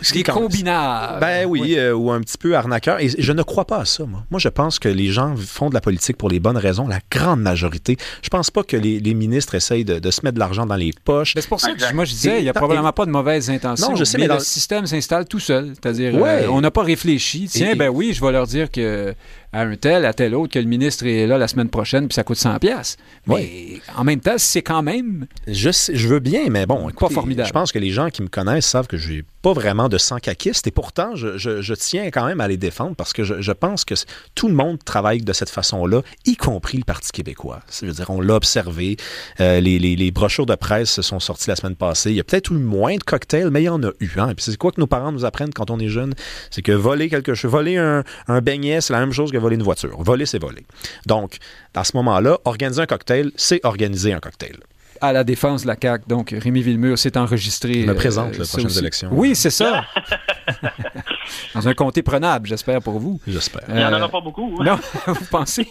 Ce 0.00 0.12
qui 0.12 0.20
est 0.20 0.24
combinable. 0.24 1.20
Ben 1.20 1.46
oui, 1.46 1.74
euh, 1.76 1.94
ou 1.94 2.10
un 2.10 2.20
petit 2.20 2.38
peu 2.38 2.56
arnaqueur. 2.56 3.00
Et 3.00 3.08
je 3.08 3.32
ne 3.32 3.42
crois 3.42 3.66
pas 3.66 3.78
à 3.78 3.84
ça, 3.84 4.04
moi. 4.04 4.24
Moi, 4.30 4.40
je 4.40 4.48
pense 4.48 4.78
que 4.78 4.88
les 4.88 5.08
gens 5.08 5.34
font 5.36 5.68
de 5.68 5.74
la 5.74 5.80
politique 5.80 6.16
pour 6.16 6.28
les 6.28 6.40
bonnes 6.40 6.56
raisons, 6.56 6.88
la 6.88 7.00
grande 7.10 7.40
majorité. 7.40 7.96
Je 8.22 8.28
pense 8.28 8.50
pas 8.50 8.62
que 8.62 8.76
les, 8.76 9.14
ministres 9.14 9.54
essayent 9.54 9.84
de, 9.84 10.10
se 10.10 10.20
mettre 10.22 10.34
de 10.34 10.40
l'argent 10.40 10.66
dans 10.66 10.76
les 10.76 10.92
poches. 11.04 11.34
C'est 11.34 11.48
pour 11.48 11.60
ça 11.60 11.72
que 11.72 11.94
moi, 11.94 12.04
je 12.04 12.12
disais, 12.12 12.38
il 12.38 12.44
n'y 12.44 12.48
a 12.48 12.54
probablement 12.54 12.92
pas 12.92 13.06
de 13.06 13.10
mauvaises 13.10 13.50
intentions. 13.50 13.90
Non, 13.90 13.96
je 13.96 14.04
sais, 14.04 14.18
mais, 14.18 14.28
le 14.28 14.38
système 14.38 14.86
s'installe 14.86 15.26
tout 15.26 15.40
seul. 15.40 15.72
C'est-à-dire, 15.74 16.14
euh, 16.16 16.46
on 16.48 16.60
n'a 16.60 16.70
pas 16.70 16.82
réfléchi. 16.82 17.48
Tiens, 17.48 17.74
ben 17.76 17.88
oui, 17.88 18.12
je 18.14 18.24
vais 18.24 18.32
leur 18.32 18.46
dire 18.46 18.70
que 18.70 19.14
à 19.52 19.62
un 19.62 19.76
tel, 19.76 20.04
à 20.04 20.12
tel 20.12 20.34
autre, 20.34 20.52
que 20.52 20.58
le 20.58 20.66
ministre 20.66 21.04
est 21.06 21.26
là 21.26 21.36
la 21.36 21.48
semaine 21.48 21.68
prochaine, 21.68 22.06
puis 22.06 22.14
ça 22.14 22.22
coûte 22.22 22.36
100 22.36 22.58
pièces. 22.58 22.96
Mais 23.26 23.80
en 23.96 24.04
même 24.04 24.20
temps, 24.20 24.36
c'est 24.38 24.62
quand 24.62 24.82
même... 24.82 25.26
Je, 25.48 25.70
je 25.70 26.08
veux 26.08 26.20
bien, 26.20 26.48
mais 26.50 26.66
bon, 26.66 26.90
pas 26.90 27.08
formidable. 27.08 27.48
je 27.48 27.52
pense 27.52 27.72
que 27.72 27.78
les 27.78 27.90
gens 27.90 28.10
qui 28.10 28.22
me 28.22 28.28
connaissent 28.28 28.66
savent 28.66 28.86
que 28.86 28.96
je 28.96 29.12
n'ai 29.12 29.24
pas 29.42 29.52
vraiment 29.52 29.88
de 29.88 29.98
sang 29.98 30.18
caquiste, 30.18 30.66
et 30.66 30.70
pourtant, 30.70 31.16
je, 31.16 31.74
tiens 31.74 32.10
quand 32.10 32.26
même 32.26 32.40
à 32.40 32.46
les 32.46 32.56
défendre, 32.56 32.94
parce 32.94 33.12
que 33.12 33.24
je, 33.24 33.52
pense 33.52 33.84
que 33.84 33.94
tout 34.34 34.48
le 34.48 34.54
monde 34.54 34.78
travaille 34.84 35.22
de 35.22 35.32
cette 35.32 35.50
façon-là, 35.50 36.02
y 36.26 36.36
compris 36.36 36.78
le 36.78 36.84
Parti 36.84 37.10
québécois. 37.10 37.60
C'est-à-dire, 37.66 38.10
on 38.10 38.20
l'a 38.20 38.34
observé, 38.34 38.96
euh, 39.40 39.60
les, 39.60 40.10
brochures 40.12 40.46
de 40.46 40.54
presse 40.54 41.00
sont 41.00 41.20
sorties 41.20 41.48
la 41.48 41.56
semaine 41.56 41.76
passée, 41.76 42.10
il 42.10 42.16
y 42.16 42.20
a 42.20 42.24
peut-être 42.24 42.52
eu 42.52 42.58
moins 42.58 42.96
de 42.96 43.02
cocktails, 43.02 43.50
mais 43.50 43.62
il 43.62 43.66
y 43.66 43.68
en 43.68 43.82
a 43.82 43.90
eu. 44.00 44.10
Hein? 44.16 44.34
puis 44.34 44.44
c'est 44.44 44.56
quoi 44.56 44.70
que 44.72 44.80
nos 44.80 44.86
parents 44.86 45.12
nous 45.12 45.24
apprennent 45.24 45.52
quand 45.52 45.70
on 45.70 45.78
est 45.78 45.88
jeune? 45.88 46.14
C'est 46.50 46.62
que 46.62 46.72
voler 46.72 47.08
quelque 47.08 47.34
chose, 47.34 47.50
voler 47.50 47.76
un, 47.76 48.04
un 48.28 48.40
beignet, 48.40 48.80
c'est 48.80 48.92
la 48.92 49.00
même 49.00 49.12
chose 49.12 49.32
que 49.32 49.39
voler 49.40 49.56
une 49.56 49.62
voiture. 49.62 50.00
Voler, 50.02 50.26
c'est 50.26 50.40
voler. 50.40 50.64
Donc, 51.06 51.38
à 51.74 51.84
ce 51.84 51.96
moment-là, 51.96 52.38
organiser 52.44 52.82
un 52.82 52.86
cocktail, 52.86 53.32
c'est 53.36 53.60
organiser 53.64 54.12
un 54.12 54.20
cocktail 54.20 54.56
à 55.00 55.12
la 55.12 55.24
défense 55.24 55.62
de 55.62 55.66
la 55.68 55.76
CAQ. 55.80 56.04
Donc, 56.08 56.34
Rémi 56.36 56.62
Villemur 56.62 56.98
s'est 56.98 57.16
enregistré. 57.16 57.84
me 57.84 57.94
présente 57.94 58.34
euh, 58.34 58.42
les 58.42 58.48
prochaines 58.48 58.78
élections. 58.78 59.08
Oui, 59.12 59.34
c'est 59.34 59.50
ça. 59.50 59.84
Dans 61.54 61.68
un 61.68 61.74
comté 61.74 62.02
prenable, 62.02 62.48
j'espère 62.48 62.82
pour 62.82 62.98
vous. 62.98 63.20
J'espère. 63.26 63.62
Il 63.68 63.76
n'y 63.76 63.84
en 63.84 63.92
aura 63.92 64.08
pas 64.08 64.20
beaucoup. 64.20 64.56
Hein. 64.60 64.64
Non, 64.64 64.78
vous 65.14 65.26
pensez? 65.30 65.68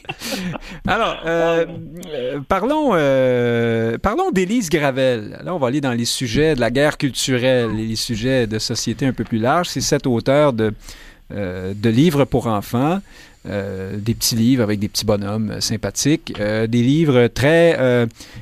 Alors, 0.88 1.18
euh, 1.26 1.66
euh, 2.14 2.40
parlons, 2.48 2.90
parlons 4.00 4.32
d'Élise 4.32 4.70
Gravel. 4.70 5.40
Là, 5.44 5.54
on 5.54 5.60
va 5.60 5.68
aller 5.68 5.82
dans 5.82 5.94
les 5.94 6.06
sujets 6.06 6.56
de 6.56 6.60
la 6.60 6.72
guerre 6.72 6.98
culturelle 6.98 7.72
et 7.78 7.86
les 7.86 7.96
sujets 7.96 8.48
de 8.48 8.58
société 8.58 9.06
un 9.06 9.14
peu 9.14 9.24
plus 9.24 9.40
larges. 9.40 9.70
C'est 9.70 9.82
cet 9.82 10.08
auteur 10.08 10.54
de, 10.54 10.74
de 11.30 11.90
livres 11.90 12.26
pour 12.26 12.48
enfants. 12.48 13.00
Euh, 13.48 13.96
des 13.98 14.16
petits 14.16 14.36
livres 14.36 14.62
avec 14.62 14.80
des 14.80 14.90
petits 14.90 15.06
bonhommes 15.06 15.52
euh, 15.52 15.62
sympathiques, 15.62 16.34
euh, 16.42 16.68
des 16.68 16.84
livres 16.84 17.28
très 17.28 17.80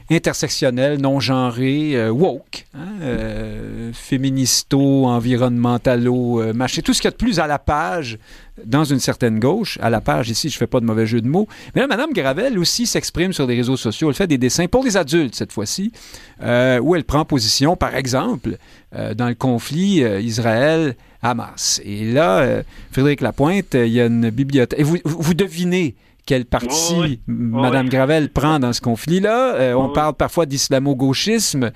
intersectionnels, 0.09 0.99
non 0.99 1.19
genrés, 1.19 2.09
woke, 2.09 2.65
hein, 2.73 3.91
féministo, 3.93 5.05
environnementalo, 5.05 6.51
machin, 6.53 6.81
tout 6.81 6.93
ce 6.93 7.01
qu'il 7.01 7.07
y 7.07 7.09
a 7.09 7.11
de 7.11 7.17
plus 7.17 7.39
à 7.39 7.45
la 7.45 7.59
page 7.59 8.17
dans 8.65 8.85
une 8.85 8.99
certaine 8.99 9.39
gauche, 9.39 9.77
à 9.83 9.91
la 9.91 10.01
page 10.01 10.29
ici, 10.29 10.49
je 10.49 10.55
ne 10.55 10.59
fais 10.59 10.67
pas 10.67 10.79
de 10.79 10.85
mauvais 10.85 11.05
jeu 11.05 11.21
de 11.21 11.27
mots. 11.27 11.47
Mais 11.75 11.81
là, 11.81 11.87
Mme 11.87 12.11
Gravel 12.11 12.57
aussi 12.57 12.87
s'exprime 12.87 13.33
sur 13.33 13.45
des 13.45 13.55
réseaux 13.55 13.77
sociaux. 13.77 14.09
Elle 14.09 14.15
fait 14.15 14.27
des 14.27 14.39
dessins 14.39 14.67
pour 14.67 14.83
les 14.83 14.97
adultes 14.97 15.35
cette 15.35 15.51
fois-ci, 15.51 15.91
où 16.41 16.95
elle 16.95 17.03
prend 17.03 17.23
position, 17.23 17.75
par 17.75 17.95
exemple, 17.95 18.57
dans 18.93 19.27
le 19.27 19.35
conflit 19.35 20.01
Israël 20.23 20.95
Hamas. 21.21 21.81
Et 21.83 22.05
là, 22.11 22.39
euh, 22.39 22.63
Frédéric 22.91 23.21
Lapointe, 23.21 23.73
il 23.73 23.87
y 23.87 24.01
a 24.01 24.05
une 24.05 24.29
bibliothèque. 24.29 24.79
Et 24.79 24.83
vous, 24.83 24.97
vous 25.03 25.33
devinez 25.33 25.95
quelle 26.25 26.45
partie 26.45 27.21
Mme 27.27 27.89
Gravel 27.89 28.29
prend 28.29 28.59
dans 28.59 28.73
ce 28.73 28.81
conflit-là. 28.81 29.55
Euh, 29.55 29.73
on 29.73 29.89
parle 29.89 30.13
parfois 30.13 30.45
d'islamo-gauchisme. 30.45 31.71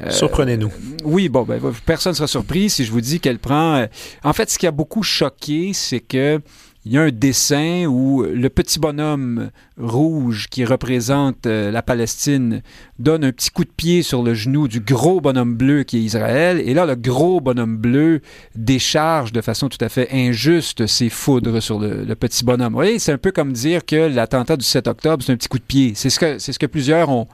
Euh, 0.00 0.10
Surprenez-nous. 0.10 0.72
oui, 1.04 1.28
bon, 1.28 1.42
ben, 1.42 1.60
personne 1.84 2.12
ne 2.12 2.16
sera 2.16 2.26
surpris 2.26 2.70
si 2.70 2.84
je 2.84 2.90
vous 2.90 3.02
dis 3.02 3.20
qu'elle 3.20 3.38
prend. 3.38 3.86
en 4.24 4.32
fait, 4.32 4.50
ce 4.50 4.58
qui 4.58 4.66
a 4.66 4.70
beaucoup 4.70 5.02
choqué, 5.02 5.72
c'est 5.74 6.00
que 6.00 6.40
il 6.84 6.92
y 6.92 6.98
a 6.98 7.02
un 7.02 7.10
dessin 7.10 7.86
où 7.86 8.24
le 8.24 8.48
petit 8.48 8.80
bonhomme 8.80 9.50
rouge 9.78 10.48
qui 10.50 10.64
représente 10.64 11.46
euh, 11.46 11.70
la 11.70 11.80
Palestine 11.80 12.62
donne 12.98 13.24
un 13.24 13.30
petit 13.30 13.50
coup 13.50 13.64
de 13.64 13.70
pied 13.70 14.02
sur 14.02 14.24
le 14.24 14.34
genou 14.34 14.66
du 14.66 14.80
gros 14.80 15.20
bonhomme 15.20 15.54
bleu 15.54 15.84
qui 15.84 15.98
est 15.98 16.00
Israël. 16.00 16.60
Et 16.64 16.74
là, 16.74 16.84
le 16.84 16.96
gros 16.96 17.40
bonhomme 17.40 17.76
bleu 17.76 18.20
décharge 18.56 19.30
de 19.30 19.40
façon 19.40 19.68
tout 19.68 19.78
à 19.80 19.88
fait 19.88 20.08
injuste 20.12 20.88
ses 20.88 21.08
foudres 21.08 21.62
sur 21.62 21.78
le, 21.78 22.14
petit 22.16 22.44
bonhomme. 22.44 22.72
Vous 22.72 22.78
voyez, 22.78 22.98
c'est 22.98 23.12
un 23.12 23.18
peu 23.18 23.30
comme 23.30 23.52
dire 23.52 23.86
que 23.86 24.08
l'attentat 24.12 24.56
du 24.56 24.64
7 24.64 24.88
octobre, 24.88 25.22
c'est 25.24 25.32
un 25.32 25.36
petit 25.36 25.48
coup 25.48 25.58
de 25.58 25.64
pied. 25.64 25.92
C'est 25.94 26.10
ce 26.10 26.18
que, 26.18 26.38
c'est 26.38 26.52
ce 26.52 26.58
que 26.58 26.66
plusieurs 26.66 27.10
ont, 27.10 27.28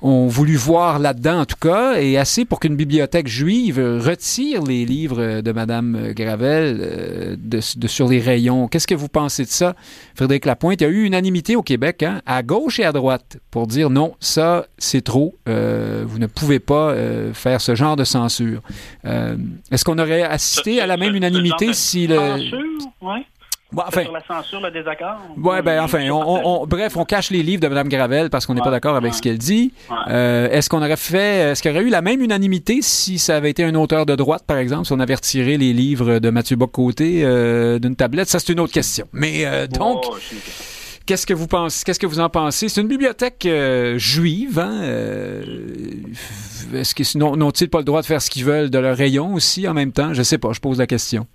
ont 0.00 0.26
voulu 0.26 0.56
voir 0.56 0.98
là-dedans, 0.98 1.40
en 1.40 1.44
tout 1.44 1.56
cas, 1.60 2.00
et 2.00 2.16
assez 2.16 2.44
pour 2.44 2.60
qu'une 2.60 2.76
bibliothèque 2.76 3.26
juive 3.26 3.78
retire 3.78 4.62
les 4.62 4.84
livres 4.84 5.40
de 5.40 5.52
Mme 5.52 6.12
Gravel 6.14 6.78
euh, 6.80 7.36
de, 7.38 7.60
sur 7.60 8.08
les 8.08 8.20
rayons. 8.20 8.68
Qu'est-ce 8.68 8.86
que 8.86 8.94
vous 8.94 9.08
pensez 9.08 9.44
de 9.44 9.48
ça, 9.48 9.74
Frédéric 10.14 10.44
Lapointe? 10.44 10.80
Il 10.80 10.84
y 10.84 10.86
a 10.86 10.90
eu 10.90 11.04
unanimité 11.04 11.56
au 11.56 11.62
Québec, 11.62 12.02
hein, 12.02 12.22
à 12.26 12.42
gauche 12.42 12.78
et 12.78 12.84
à 12.84 12.92
droite, 12.92 13.38
pour 13.50 13.66
dire 13.66 13.90
non, 13.90 14.14
ça, 14.20 14.66
c'est 14.78 15.02
trop. 15.02 15.34
Euh, 15.48 16.04
vous 16.06 16.18
ne 16.18 16.26
pouvez 16.26 16.60
pas 16.60 16.90
euh, 16.90 17.32
faire 17.34 17.60
ce 17.60 17.74
genre 17.74 17.96
de 17.96 18.04
censure. 18.04 18.62
Est-ce 19.04 19.84
qu'on 19.84 19.98
aurait 19.98 20.22
assisté 20.22 20.80
à 20.80 20.86
la 20.86 20.96
même 20.96 21.14
unanimité 21.14 21.72
si 21.72 22.06
le... 22.06 22.16
Censure, 22.16 22.58
ouais. 23.02 23.24
Enfin, 23.76 24.02
sur 24.02 24.12
la 24.12 24.24
censure, 24.26 24.60
le 24.60 24.70
désaccord? 24.70 25.18
Ouais, 25.36 25.62
ben, 25.62 25.82
enfin, 25.82 26.08
on, 26.10 26.66
bref, 26.66 26.96
on 26.96 27.04
cache 27.04 27.30
les 27.30 27.42
livres 27.42 27.62
de 27.62 27.68
Mme 27.68 27.88
Gravel 27.88 28.30
parce 28.30 28.46
qu'on 28.46 28.54
n'est 28.54 28.62
pas 28.62 28.70
d'accord 28.70 28.96
avec 28.96 29.14
ce 29.14 29.22
qu'elle 29.22 29.38
dit. 29.38 29.72
Euh, 30.08 30.48
est-ce 30.50 30.68
qu'on 30.68 30.82
aurait 30.82 30.96
fait, 30.96 31.50
est-ce 31.50 31.62
qu'il 31.62 31.70
y 31.70 31.74
aurait 31.74 31.84
eu 31.84 31.90
la 31.90 32.02
même 32.02 32.22
unanimité 32.22 32.80
si 32.82 33.18
ça 33.18 33.36
avait 33.36 33.50
été 33.50 33.64
un 33.64 33.74
auteur 33.74 34.06
de 34.06 34.14
droite, 34.14 34.44
par 34.46 34.58
exemple, 34.58 34.86
si 34.86 34.92
on 34.92 35.00
avait 35.00 35.14
retiré 35.14 35.58
les 35.58 35.72
livres 35.72 36.18
de 36.18 36.30
Mathieu 36.30 36.56
Bocoté 36.56 37.20
euh, 37.24 37.78
d'une 37.78 37.96
tablette? 37.96 38.28
Ça, 38.28 38.38
c'est 38.38 38.52
une 38.52 38.60
autre 38.60 38.72
question. 38.72 39.06
Mais 39.12 39.44
euh, 39.44 39.66
donc. 39.66 40.04
Qu'est-ce 41.04 41.26
que 41.26 41.32
vous 41.32 41.46
pensez 41.46 41.84
Qu'est-ce 41.86 41.98
que 41.98 42.06
vous 42.06 42.20
en 42.20 42.28
pensez? 42.28 42.68
C'est 42.68 42.82
une 42.82 42.86
bibliothèque 42.86 43.48
juive. 43.96 44.58
Hein? 44.58 44.82
Est-ce 46.74 46.94
qu'ils 46.94 47.18
n'ont-ils 47.18 47.70
pas 47.70 47.78
le 47.78 47.84
droit 47.84 48.02
de 48.02 48.06
faire 48.06 48.20
ce 48.20 48.28
qu'ils 48.28 48.44
veulent 48.44 48.68
de 48.68 48.78
leur 48.78 48.94
rayon 48.94 49.32
aussi 49.32 49.66
en 49.66 49.72
même 49.72 49.90
temps? 49.90 50.12
Je 50.12 50.22
sais 50.22 50.36
pas. 50.36 50.52
Je 50.52 50.60
pose 50.60 50.78
la 50.78 50.86
question. 50.86 51.26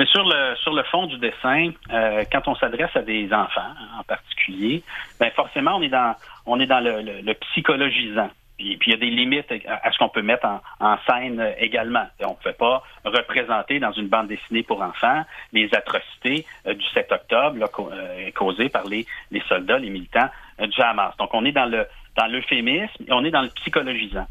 Mais 0.00 0.06
sur 0.06 0.24
le 0.24 0.56
sur 0.56 0.72
le 0.72 0.82
fond 0.84 1.04
du 1.04 1.18
dessin, 1.18 1.72
euh, 1.92 2.24
quand 2.32 2.48
on 2.48 2.54
s'adresse 2.54 2.96
à 2.96 3.02
des 3.02 3.30
enfants 3.34 3.74
en 3.98 4.02
particulier, 4.04 4.82
ben 5.20 5.30
forcément 5.32 5.76
on 5.76 5.82
est 5.82 5.90
dans 5.90 6.14
on 6.46 6.58
est 6.58 6.64
dans 6.64 6.80
le, 6.80 7.20
le, 7.20 7.34
psychologisant. 7.34 8.30
Puis, 8.56 8.78
il 8.86 8.92
y 8.92 8.94
a 8.94 8.96
des 8.96 9.10
limites 9.10 9.52
à, 9.68 9.92
ce 9.92 9.98
qu'on 9.98 10.08
peut 10.08 10.22
mettre 10.22 10.46
en, 10.80 10.96
scène 11.06 11.52
également. 11.58 12.06
on 12.22 12.30
ne 12.30 12.42
peut 12.42 12.54
pas 12.54 12.82
représenter 13.04 13.78
dans 13.78 13.92
une 13.92 14.08
bande 14.08 14.28
dessinée 14.28 14.62
pour 14.62 14.80
enfants 14.80 15.22
les 15.52 15.68
atrocités 15.74 16.46
euh, 16.66 16.72
du 16.72 16.84
7 16.94 17.12
octobre 17.12 17.58
là, 17.58 17.66
euh, 17.78 18.30
causées 18.34 18.70
par 18.70 18.84
les, 18.86 19.06
les 19.30 19.42
soldats, 19.48 19.78
les 19.78 19.90
militants 19.90 20.30
du 20.58 20.80
Hamas. 20.80 21.14
Donc 21.18 21.28
on 21.34 21.44
est 21.44 21.52
dans 21.52 21.66
le 21.66 21.86
dans 22.16 22.26
l'euphémisme 22.26 23.04
et 23.06 23.12
on 23.12 23.22
est 23.22 23.30
dans 23.30 23.42
le 23.42 23.50
psychologisant. 23.50 24.26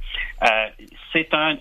c'est 1.13 1.31
un 1.35 1.57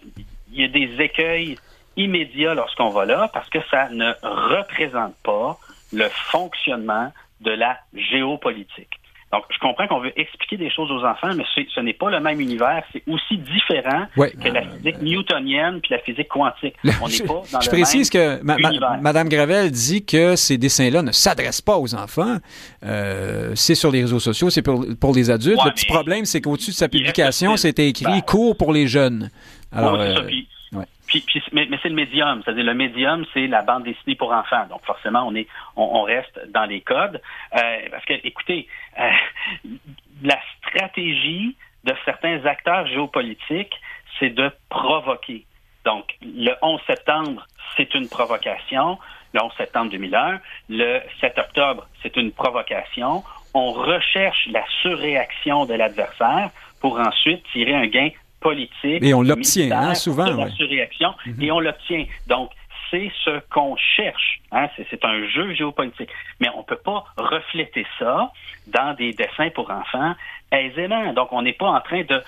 il 0.51 0.63
y 0.63 0.65
a 0.65 0.69
des 0.69 1.03
écueils 1.03 1.59
immédiat 1.99 2.55
lorsqu'on 2.55 2.89
va 2.89 3.05
là 3.05 3.29
parce 3.33 3.51
que 3.51 3.59
ça 3.71 3.89
ne 3.91 4.13
représente 4.23 5.15
pas 5.23 5.59
le 5.93 6.09
fonctionnement 6.09 7.13
de 7.41 7.51
la 7.51 7.79
géopolitique. 7.95 8.99
Donc, 9.31 9.43
je 9.51 9.59
comprends 9.59 9.87
qu'on 9.87 10.01
veut 10.01 10.19
expliquer 10.19 10.57
des 10.57 10.71
choses 10.71 10.91
aux 10.91 11.05
enfants, 11.05 11.35
mais 11.35 11.45
ce 11.55 11.81
n'est 11.81 11.93
pas 11.93 12.11
le 12.11 12.19
même 12.19 12.41
univers. 12.41 12.83
C'est 12.95 13.03
aussi 13.07 13.37
différent 13.37 14.07
que 14.17 14.49
la 14.49 14.63
physique 14.63 15.03
newtonienne 15.03 15.81
puis 15.83 15.91
la 15.91 15.99
physique 15.99 16.29
quantique. 16.29 16.75
On 17.03 17.09
n'est 17.09 17.19
pas 17.27 17.43
dans 17.53 17.61
je 17.61 17.69
précise 17.69 18.09
que 18.09 18.43
Mme 18.43 19.29
Gravel 19.29 19.71
dit 19.71 20.03
que 20.07 20.35
ces 20.35 20.57
dessins-là 20.57 21.03
ne 21.03 21.13
s'adressent 21.13 21.61
pas 21.61 21.77
aux 21.77 21.95
enfants. 21.95 22.39
Euh, 22.85 23.53
c'est 23.55 23.75
sur 23.75 23.91
les 23.91 24.01
réseaux 24.01 24.21
sociaux, 24.21 24.49
c'est 24.49 24.63
pour, 24.63 25.15
les 25.15 25.31
adultes. 25.31 25.61
le 25.63 25.73
petit 25.73 25.87
problème, 25.87 26.25
c'est 26.25 26.41
qu'au-dessus 26.41 26.71
de 26.71 26.77
sa 26.77 26.89
publication, 26.89 27.59
c'était 27.59 27.89
écrit 27.89 28.07
ben, 28.07 28.23
cours 28.23 28.57
pour 28.57 28.73
les 28.73 28.87
jeunes. 28.87 29.31
Alors, 29.73 29.99
puis, 31.09 31.25
mais, 31.53 31.67
c'est 31.83 31.89
le 31.89 31.95
médium, 31.95 32.43
c'est-à-dire 32.45 32.65
le 32.65 32.75
médium, 32.75 33.25
c'est 33.33 33.47
la 33.47 33.63
bande 33.63 33.85
dessinée 33.85 34.15
pour 34.15 34.33
enfants. 34.33 34.67
Donc 34.69 34.85
forcément, 34.85 35.27
on 35.27 35.35
est, 35.35 35.49
on, 35.77 36.03
reste 36.03 36.39
dans 36.51 36.67
les 36.67 36.83
codes. 36.83 37.21
Euh, 37.57 37.89
parce 37.91 38.05
que, 38.05 38.15
écoutez, 38.25 38.69
euh, 38.99 39.11
la 40.23 40.39
stratégie 40.59 41.57
de 41.85 41.95
certains 42.05 42.45
acteurs 42.45 42.87
géopolitiques, 42.87 43.75
c'est 44.19 44.31
de 44.31 44.51
provoquer. 44.69 45.47
Donc, 45.85 46.15
le 46.21 46.53
11 46.61 46.81
septembre, 46.87 47.47
c'est 47.77 47.95
une 47.95 48.09
provocation. 48.09 48.99
Le 49.33 49.43
11 49.43 49.53
septembre 49.57 49.91
2001, 49.91 50.41
le 50.69 51.01
7 51.21 51.39
octobre, 51.39 51.87
c'est 52.03 52.17
une 52.17 52.33
provocation. 52.33 53.25
On 53.55 53.73
recherche 53.73 54.49
la 54.51 54.65
surréaction 54.83 55.65
de 55.65 55.75
l'adversaire 55.75 56.51
pour 56.81 56.99
ensuite 56.99 57.43
tirer 57.53 57.75
un 57.75 57.87
gain 57.87 58.11
politique. 58.41 59.03
Et 59.03 59.15
on 59.15 59.23
l'obtient, 59.23 59.71
hein, 59.73 59.95
souvent. 59.95 60.27
mhm. 61.27 61.43
et 61.43 61.51
on 61.51 61.61
l'obtient. 61.61 62.05
Donc, 62.27 62.51
c'est 62.91 63.11
ce 63.25 63.41
qu'on 63.51 63.77
cherche. 63.77 64.41
Hein, 64.53 64.69
c'est 64.77 65.05
un 65.05 65.27
jeu 65.29 65.55
géopolitique. 65.55 66.11
Mais 66.41 66.49
on 66.55 66.59
ne 66.59 66.65
peut 66.65 66.77
pas 66.77 67.05
refléter 67.17 67.87
ça 67.99 68.33
dans 68.67 68.95
des 68.95 69.13
dessins 69.13 69.51
pour 69.51 69.71
enfants 69.71 70.15
aisément. 70.53 71.13
Donc, 71.13 71.33
on 71.33 71.43
n'est 71.43 71.53
pas 71.53 71.69
en 71.69 71.81
train 71.81 72.03
de 72.03 72.23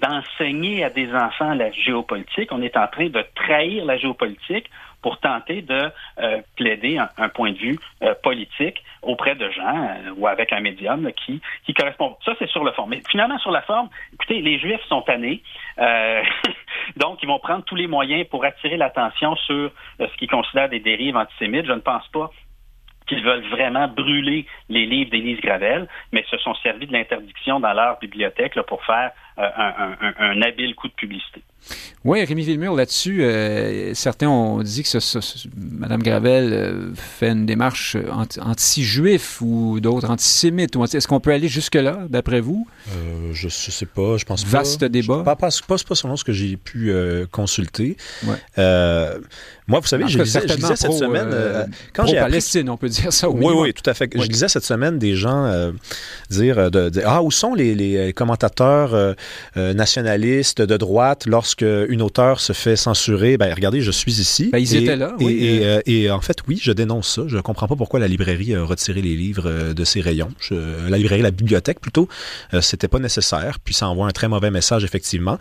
d'enseigner 0.00 0.84
à 0.84 0.90
des 0.90 1.10
enfants 1.14 1.54
la 1.54 1.70
géopolitique, 1.70 2.52
on 2.52 2.60
est 2.60 2.76
en 2.76 2.86
train 2.86 3.08
de 3.08 3.24
trahir 3.34 3.84
la 3.86 3.96
géopolitique 3.96 4.70
pour 5.02 5.18
tenter 5.18 5.62
de 5.62 5.90
euh, 6.18 6.40
plaider 6.56 6.98
un, 6.98 7.28
point 7.28 7.52
de 7.52 7.58
vue 7.58 7.78
euh, 8.02 8.14
politique 8.22 8.82
auprès 9.02 9.34
de 9.34 9.48
gens 9.50 9.88
euh, 9.88 10.10
ou 10.16 10.26
avec 10.26 10.52
un 10.52 10.60
médium 10.60 11.10
qui, 11.12 11.40
qui 11.64 11.74
correspond. 11.74 12.16
Ça, 12.24 12.32
c'est 12.38 12.48
sur 12.48 12.64
le 12.64 12.72
fond. 12.72 12.86
Mais 12.86 13.02
finalement, 13.10 13.38
sur 13.38 13.50
la 13.50 13.62
forme, 13.62 13.88
écoutez, 14.14 14.40
les 14.40 14.58
Juifs 14.58 14.84
sont 14.88 15.02
tannés. 15.02 15.42
donc, 16.96 17.22
ils 17.22 17.28
vont 17.28 17.38
prendre 17.38 17.64
tous 17.64 17.76
les 17.76 17.86
moyens 17.86 18.26
pour 18.28 18.44
attirer 18.44 18.76
l'attention 18.76 19.36
sur 19.36 19.70
ce 19.98 20.16
qu'ils 20.18 20.30
considèrent 20.30 20.68
des 20.68 20.80
dérives 20.80 21.16
antisémites. 21.16 21.66
Je 21.66 21.72
ne 21.72 21.80
pense 21.80 22.06
pas 22.08 22.30
qu'ils 23.06 23.22
veulent 23.22 23.46
vraiment 23.48 23.88
brûler 23.88 24.46
les 24.68 24.86
livres 24.86 25.10
d'Élise 25.10 25.40
Gravel, 25.40 25.88
mais 26.12 26.24
se 26.30 26.36
sont 26.38 26.54
servis 26.56 26.86
de 26.86 26.92
l'interdiction 26.92 27.60
dans 27.60 27.72
leur 27.72 27.98
bibliothèque 27.98 28.60
pour 28.62 28.84
faire 28.84 29.12
un, 29.38 30.42
habile 30.42 30.74
coup 30.74 30.88
de 30.88 30.94
publicité. 30.94 31.42
Oui, 32.04 32.24
Rémi 32.24 32.44
Villemur, 32.44 32.76
là-dessus, 32.76 33.24
euh, 33.24 33.92
certains 33.94 34.28
ont 34.28 34.62
dit 34.62 34.84
que 34.84 34.88
ce, 35.00 35.18
Mme 35.56 36.02
Gravel 36.02 36.52
euh, 36.52 36.94
fait 36.94 37.30
une 37.30 37.46
démarche 37.46 37.96
anti-juif 38.40 39.40
ou 39.40 39.80
d'autres 39.80 40.08
antisémites. 40.08 40.76
Est-ce 40.94 41.08
qu'on 41.08 41.18
peut 41.18 41.32
aller 41.32 41.48
jusque-là, 41.48 42.06
d'après 42.08 42.40
vous? 42.40 42.68
Euh, 42.90 43.32
je 43.32 43.46
ne 43.46 43.50
sais 43.50 43.86
pas, 43.86 44.18
je 44.18 44.24
pense 44.24 44.44
pas. 44.44 44.58
Vaste 44.58 44.84
débat. 44.84 45.24
pas, 45.24 45.34
pas, 45.34 45.48
pas, 45.66 45.76
pas, 45.88 45.94
selon 45.96 46.16
ce 46.16 46.22
que 46.22 46.32
j'ai 46.32 46.56
pu 46.56 46.92
consulter. 47.32 47.96
moi, 48.56 49.80
vous 49.80 49.86
savez, 49.88 50.06
je 50.06 50.20
lisais, 50.20 50.46
cette 50.76 50.92
semaine... 50.92 51.68
quand 51.92 52.06
j'ai 52.06 52.16
Palestine, 52.16 52.70
on 52.70 52.76
peut 52.76 52.88
dire 52.88 53.12
ça. 53.12 53.28
Oui, 53.28 53.52
oui, 53.56 53.74
tout 53.74 53.88
à 53.90 53.94
fait. 53.94 54.08
Je 54.14 54.28
lisais 54.28 54.48
cette 54.48 54.64
semaine 54.64 54.98
des 54.98 55.16
gens 55.16 55.72
dire, 56.30 56.70
de, 56.70 56.92
Ah, 57.04 57.20
où 57.24 57.32
sont 57.32 57.54
les, 57.54 57.74
les 57.74 58.12
commentateurs 58.12 59.16
nationalistes 59.56 60.62
de 60.62 60.76
droite 60.76 61.26
lorsque 61.26 61.64
une 61.88 62.02
auteur 62.02 62.40
se 62.40 62.52
fait 62.52 62.76
censurer, 62.76 63.36
ben 63.36 63.52
regardez, 63.52 63.80
je 63.80 63.90
suis 63.90 64.20
ici. 64.20 64.50
Ben, 64.52 64.58
ils 64.58 64.76
étaient 64.76 64.96
là. 64.96 65.14
Oui. 65.20 65.60
Euh. 65.62 65.80
Et, 65.86 66.10
en 66.10 66.20
fait, 66.20 66.38
oui, 66.48 66.58
je 66.62 66.72
dénonce 66.72 67.14
ça. 67.14 67.22
Je 67.26 67.36
ne 67.36 67.40
comprends 67.40 67.68
pas 67.68 67.76
pourquoi 67.76 68.00
la 68.00 68.08
librairie 68.08 68.54
a 68.54 68.62
retiré 68.62 69.02
les 69.02 69.16
livres 69.16 69.46
euh, 69.46 69.74
de 69.74 69.84
ses 69.84 70.00
rayons. 70.00 70.30
la 70.50 70.98
librairie, 70.98 71.22
la 71.22 71.30
bibliothèque 71.30 71.80
plutôt, 71.80 72.08
euh, 72.54 72.60
c'était 72.60 72.88
pas 72.88 72.98
nécessaire. 72.98 73.58
Puis 73.62 73.74
ça 73.74 73.88
envoie 73.88 74.06
un 74.06 74.12
très 74.12 74.28
mauvais 74.28 74.50
message, 74.50 74.84
effectivement. 74.84 75.38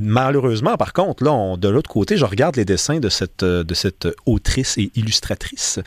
Malheureusement, 0.00 0.76
par 0.76 0.92
contre, 0.92 1.22
là, 1.22 1.56
de 1.56 1.68
l'autre 1.68 1.90
côté, 1.90 2.16
je 2.16 2.24
regarde 2.24 2.56
les 2.56 2.64
dessins 2.64 2.98
de 2.98 3.08
cette, 3.08 3.42
euh, 3.42 3.62
de 3.62 3.74
cette 3.74 4.08
autrice 4.26 4.78
et 4.78 4.90
illustratrice. 4.94 5.80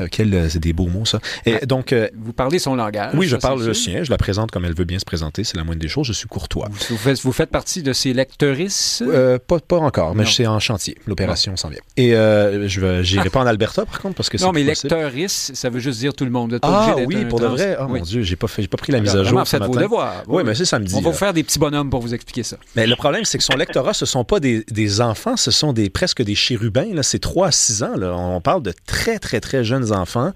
Euh, 0.00 0.08
euh, 0.20 0.48
c'est 0.48 0.60
des 0.60 0.72
beaux 0.72 0.86
mots, 0.86 1.04
ça. 1.04 1.20
Et 1.44 1.66
donc, 1.66 1.94
vous 2.16 2.32
parlez 2.32 2.58
son 2.58 2.74
langage. 2.74 3.12
Oui, 3.14 3.26
je 3.26 3.36
parle 3.36 3.62
le 3.62 3.74
sien. 3.74 4.02
Je 4.02 4.10
la 4.10 4.16
présente 4.16 4.50
comme 4.50 4.64
elle 4.64 4.74
veut 4.74 4.84
bien 4.84 4.98
se 4.98 5.04
présenter. 5.04 5.44
C'est 5.44 5.56
la 5.56 5.64
moindre 5.64 5.80
des 5.80 5.88
choses. 5.88 6.06
Je 6.06 6.12
suis 6.12 6.28
courtois. 6.28 6.68
Vous 6.88 6.96
faites, 6.96 7.20
vous 7.20 7.32
faites 7.32 7.50
partie 7.50 7.82
de 7.82 7.92
ces 7.92 8.12
lectrices? 8.12 9.02
Pas, 9.46 9.58
pas 9.60 9.78
encore, 9.78 10.14
mais 10.14 10.24
c'est 10.26 10.46
en 10.46 10.60
chantier. 10.60 10.96
L'opération 11.06 11.56
s'en 11.56 11.68
vient. 11.68 11.80
Et 11.96 12.10
je 12.10 13.14
n'irai 13.14 13.30
pas 13.30 13.40
en 13.40 13.46
Alberta, 13.46 13.84
par 13.84 14.00
contre, 14.00 14.16
parce 14.16 14.28
que 14.28 14.38
c'est 14.38 14.44
Non, 14.44 14.52
mais 14.52 14.62
lectrice, 14.62 15.52
ça 15.54 15.70
veut 15.70 15.80
juste 15.80 16.00
dire 16.00 16.14
tout 16.14 16.24
le 16.24 16.30
monde. 16.30 16.58
ah 16.62 16.96
oui, 17.06 17.24
pour 17.24 17.40
de 17.40 17.46
vrai. 17.46 17.76
Oh 17.80 17.88
mon 17.88 18.00
Dieu, 18.00 18.22
j'ai 18.22 18.36
pas, 18.36 18.46
pas 18.46 18.76
pris 18.76 18.92
la 18.92 19.00
mise 19.00 19.16
à 19.16 19.22
jour. 19.24 19.46
Ce 19.46 19.56
matin. 19.56 19.66
Vos 19.66 19.78
devoirs. 19.78 20.22
Oui, 20.26 20.42
mais 20.44 20.54
c'est 20.54 20.64
samedi. 20.64 20.94
On 20.94 21.00
va 21.00 21.10
vous 21.10 21.16
faire 21.16 21.32
des 21.32 21.42
petits 21.42 21.58
bonhommes 21.58 21.90
pour 21.90 22.00
vous 22.00 22.14
expliquer 22.14 22.42
ça. 22.42 22.56
Mais 22.76 22.86
le 22.86 22.96
problème, 22.96 23.24
c'est 23.24 23.33
que 23.38 23.44
son 23.44 23.56
lectorat, 23.56 23.94
ce 23.94 24.06
sont 24.06 24.24
pas 24.24 24.40
des, 24.40 25.00
enfants, 25.00 25.36
ce 25.36 25.50
sont 25.50 25.72
des 25.72 25.90
presque 25.90 26.22
des 26.22 26.34
chérubins. 26.34 26.86
C'est 27.02 27.18
3 27.18 27.48
à 27.48 27.50
6 27.50 27.82
ans. 27.82 27.96
Là. 27.96 28.14
On 28.14 28.40
parle 28.40 28.62
de 28.62 28.72
très, 28.86 29.18
très, 29.18 29.40
très 29.40 29.64
jeunes 29.64 29.92
enfants. 29.92 30.32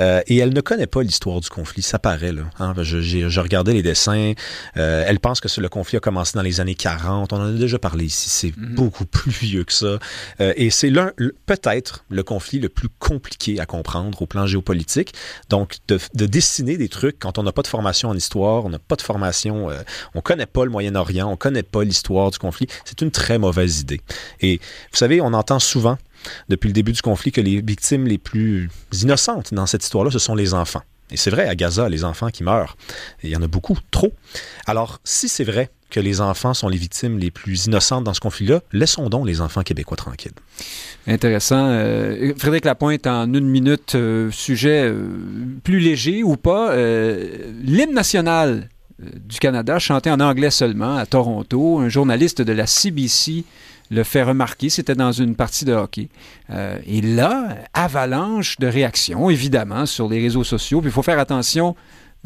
Euh, 0.00 0.20
et 0.26 0.38
elle 0.38 0.52
ne 0.52 0.60
connaît 0.60 0.86
pas 0.86 1.02
l'histoire 1.02 1.40
du 1.40 1.48
conflit. 1.48 1.82
Ça 1.82 1.98
paraît. 1.98 2.32
Là, 2.32 2.42
hein. 2.58 2.74
je, 2.82 3.40
regardais 3.40 3.72
les 3.74 3.82
dessins. 3.82 4.32
Euh, 4.76 5.04
elle 5.06 5.20
pense 5.20 5.40
que 5.40 5.60
le 5.60 5.68
conflit 5.68 5.98
a 5.98 6.00
commencé 6.00 6.32
dans 6.34 6.42
les 6.42 6.60
années 6.60 6.74
40. 6.74 7.32
On 7.32 7.36
en 7.36 7.46
a 7.46 7.52
déjà 7.52 7.78
parlé 7.78 8.06
ici. 8.06 8.28
C'est 8.28 8.56
mhm. 8.56 8.74
beaucoup 8.74 9.04
plus 9.04 9.30
vieux 9.30 9.64
que 9.64 9.72
ça. 9.72 9.98
Euh, 10.40 10.52
et 10.56 10.70
c'est 10.70 10.90
l'un, 10.90 11.12
peut-être, 11.46 12.04
le 12.08 12.22
conflit 12.22 12.58
le 12.58 12.68
plus 12.68 12.88
compliqué 12.98 13.60
à 13.60 13.66
comprendre 13.66 14.20
au 14.22 14.26
plan 14.26 14.46
géopolitique. 14.46 15.12
Donc, 15.48 15.76
de, 15.88 15.98
de 16.14 16.26
dessiner 16.26 16.76
des 16.76 16.88
trucs 16.88 17.18
quand 17.18 17.38
on 17.38 17.42
n'a 17.42 17.52
pas 17.52 17.62
de 17.62 17.68
formation 17.68 18.08
en 18.08 18.16
histoire, 18.16 18.64
on 18.64 18.70
n'a 18.70 18.78
pas 18.78 18.96
de 18.96 19.02
formation, 19.02 19.68
on 20.14 20.20
connaît 20.20 20.46
pas 20.46 20.64
le 20.64 20.70
Moyen-Orient, 20.70 21.30
on 21.30 21.36
connaît 21.36 21.62
pas 21.62 21.84
l'histoire 21.84 22.31
du 22.32 22.38
conflit. 22.38 22.66
C'est 22.84 23.00
une 23.00 23.10
très 23.10 23.38
mauvaise 23.38 23.80
idée. 23.80 24.00
Et 24.40 24.58
vous 24.58 24.96
savez, 24.96 25.20
on 25.20 25.32
entend 25.32 25.58
souvent 25.58 25.98
depuis 26.48 26.68
le 26.68 26.72
début 26.72 26.92
du 26.92 27.02
conflit 27.02 27.32
que 27.32 27.40
les 27.40 27.60
victimes 27.60 28.06
les 28.06 28.18
plus 28.18 28.70
innocentes 28.92 29.54
dans 29.54 29.66
cette 29.66 29.84
histoire-là, 29.84 30.10
ce 30.10 30.18
sont 30.18 30.34
les 30.34 30.54
enfants. 30.54 30.82
Et 31.10 31.16
c'est 31.16 31.30
vrai, 31.30 31.46
à 31.46 31.54
Gaza, 31.54 31.88
les 31.88 32.04
enfants 32.04 32.30
qui 32.30 32.42
meurent, 32.42 32.76
il 33.22 33.30
y 33.30 33.36
en 33.36 33.42
a 33.42 33.46
beaucoup, 33.46 33.76
trop. 33.90 34.12
Alors, 34.66 34.98
si 35.04 35.28
c'est 35.28 35.44
vrai 35.44 35.70
que 35.90 36.00
les 36.00 36.22
enfants 36.22 36.54
sont 36.54 36.68
les 36.68 36.78
victimes 36.78 37.18
les 37.18 37.30
plus 37.30 37.66
innocentes 37.66 38.04
dans 38.04 38.14
ce 38.14 38.20
conflit-là, 38.20 38.62
laissons 38.72 39.10
donc 39.10 39.26
les 39.26 39.42
enfants 39.42 39.62
québécois 39.62 39.98
tranquilles. 39.98 40.32
Intéressant. 41.06 41.66
Euh, 41.68 42.32
Frédéric 42.38 42.64
Lapointe, 42.64 43.06
en 43.06 43.32
une 43.34 43.46
minute, 43.46 43.94
euh, 43.94 44.30
sujet 44.30 44.84
euh, 44.84 45.06
plus 45.62 45.80
léger 45.80 46.22
ou 46.22 46.36
pas, 46.36 46.74
l'hymne 46.74 47.92
national 47.92 48.70
du 49.28 49.38
Canada, 49.38 49.78
chanté 49.78 50.10
en 50.10 50.20
anglais 50.20 50.50
seulement 50.50 50.96
à 50.96 51.06
Toronto. 51.06 51.78
Un 51.78 51.88
journaliste 51.88 52.42
de 52.42 52.52
la 52.52 52.66
CBC 52.66 53.44
le 53.92 54.04
fait 54.04 54.22
remarquer, 54.22 54.70
c'était 54.70 54.94
dans 54.94 55.12
une 55.12 55.36
partie 55.36 55.66
de 55.66 55.72
hockey. 55.72 56.08
Euh, 56.50 56.78
et 56.86 57.02
là, 57.02 57.56
avalanche 57.74 58.58
de 58.58 58.66
réactions, 58.66 59.28
évidemment, 59.28 59.84
sur 59.84 60.08
les 60.08 60.18
réseaux 60.18 60.44
sociaux. 60.44 60.80
Puis 60.80 60.88
il 60.88 60.92
faut 60.92 61.02
faire 61.02 61.18
attention, 61.18 61.76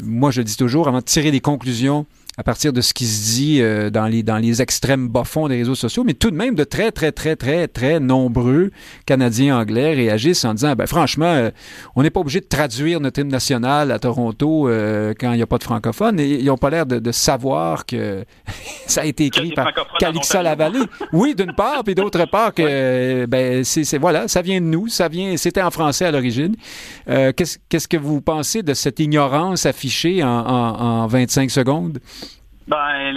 moi 0.01 0.31
je 0.31 0.39
le 0.41 0.45
dis 0.45 0.55
toujours, 0.55 0.87
avant 0.87 0.99
de 0.99 1.03
tirer 1.03 1.29
des 1.29 1.41
conclusions 1.41 2.05
à 2.39 2.43
partir 2.43 2.71
de 2.71 2.81
ce 2.81 2.93
qui 2.93 3.07
se 3.07 3.35
dit 3.35 3.61
euh, 3.61 3.89
dans, 3.89 4.05
les, 4.05 4.21
dans 4.21 4.37
les 4.37 4.61
extrêmes 4.61 5.07
bas-fonds 5.07 5.47
des 5.47 5.57
réseaux 5.57 5.73
sociaux, 5.73 6.03
mais 6.03 6.13
tout 6.13 6.29
de 6.29 6.35
même 6.35 6.53
de 6.53 6.63
très, 6.63 6.91
très, 6.91 7.11
très, 7.11 7.35
très, 7.35 7.67
très 7.67 7.99
nombreux 7.99 8.69
Canadiens 9.07 9.57
anglais 9.57 9.95
réagissent 9.95 10.45
en 10.45 10.53
disant, 10.53 10.75
ben, 10.75 10.85
franchement, 10.85 11.25
euh, 11.25 11.49
on 11.95 12.03
n'est 12.03 12.11
pas 12.11 12.19
obligé 12.19 12.39
de 12.39 12.45
traduire 12.45 12.99
notre 12.99 13.21
hymne 13.21 13.29
national 13.29 13.91
à 13.91 13.97
Toronto 13.97 14.69
euh, 14.69 15.15
quand 15.19 15.31
il 15.31 15.37
n'y 15.37 15.41
a 15.41 15.47
pas 15.47 15.57
de 15.57 15.63
francophones. 15.63 16.19
Et 16.19 16.39
ils 16.39 16.45
n'ont 16.45 16.57
pas 16.57 16.69
l'air 16.69 16.85
de, 16.85 17.11
savoir 17.11 17.87
que 17.87 18.23
ça 18.85 19.01
a 19.01 19.05
été 19.05 19.25
écrit 19.25 19.53
par 19.53 19.71
Calixa 19.99 20.43
Lavallée. 20.43 20.79
Oui, 21.13 21.33
d'une 21.33 21.53
part, 21.53 21.83
puis 21.83 21.95
d'autre 21.95 22.25
part 22.25 22.53
que, 22.53 23.25
ben, 23.25 23.63
c'est, 23.63 23.97
voilà, 23.97 24.27
ça 24.27 24.43
vient 24.43 24.61
de 24.61 24.65
nous, 24.65 24.87
ça 24.89 25.07
vient, 25.07 25.35
c'était 25.37 25.63
en 25.63 25.71
français 25.71 26.05
à 26.05 26.11
l'origine. 26.11 26.55
qu'est-ce, 27.07 27.57
qu'est-ce 27.67 27.87
que 27.87 27.97
vous 27.97 28.21
pensez 28.21 28.61
de 28.61 28.75
cette 28.75 28.99
ignorance 28.99 29.65
affichée 29.65 30.23
en, 30.23 30.27
en, 30.27 31.03
en 31.03 31.07
25 31.07 31.49
secondes? 31.49 31.99
Ben, 32.67 33.15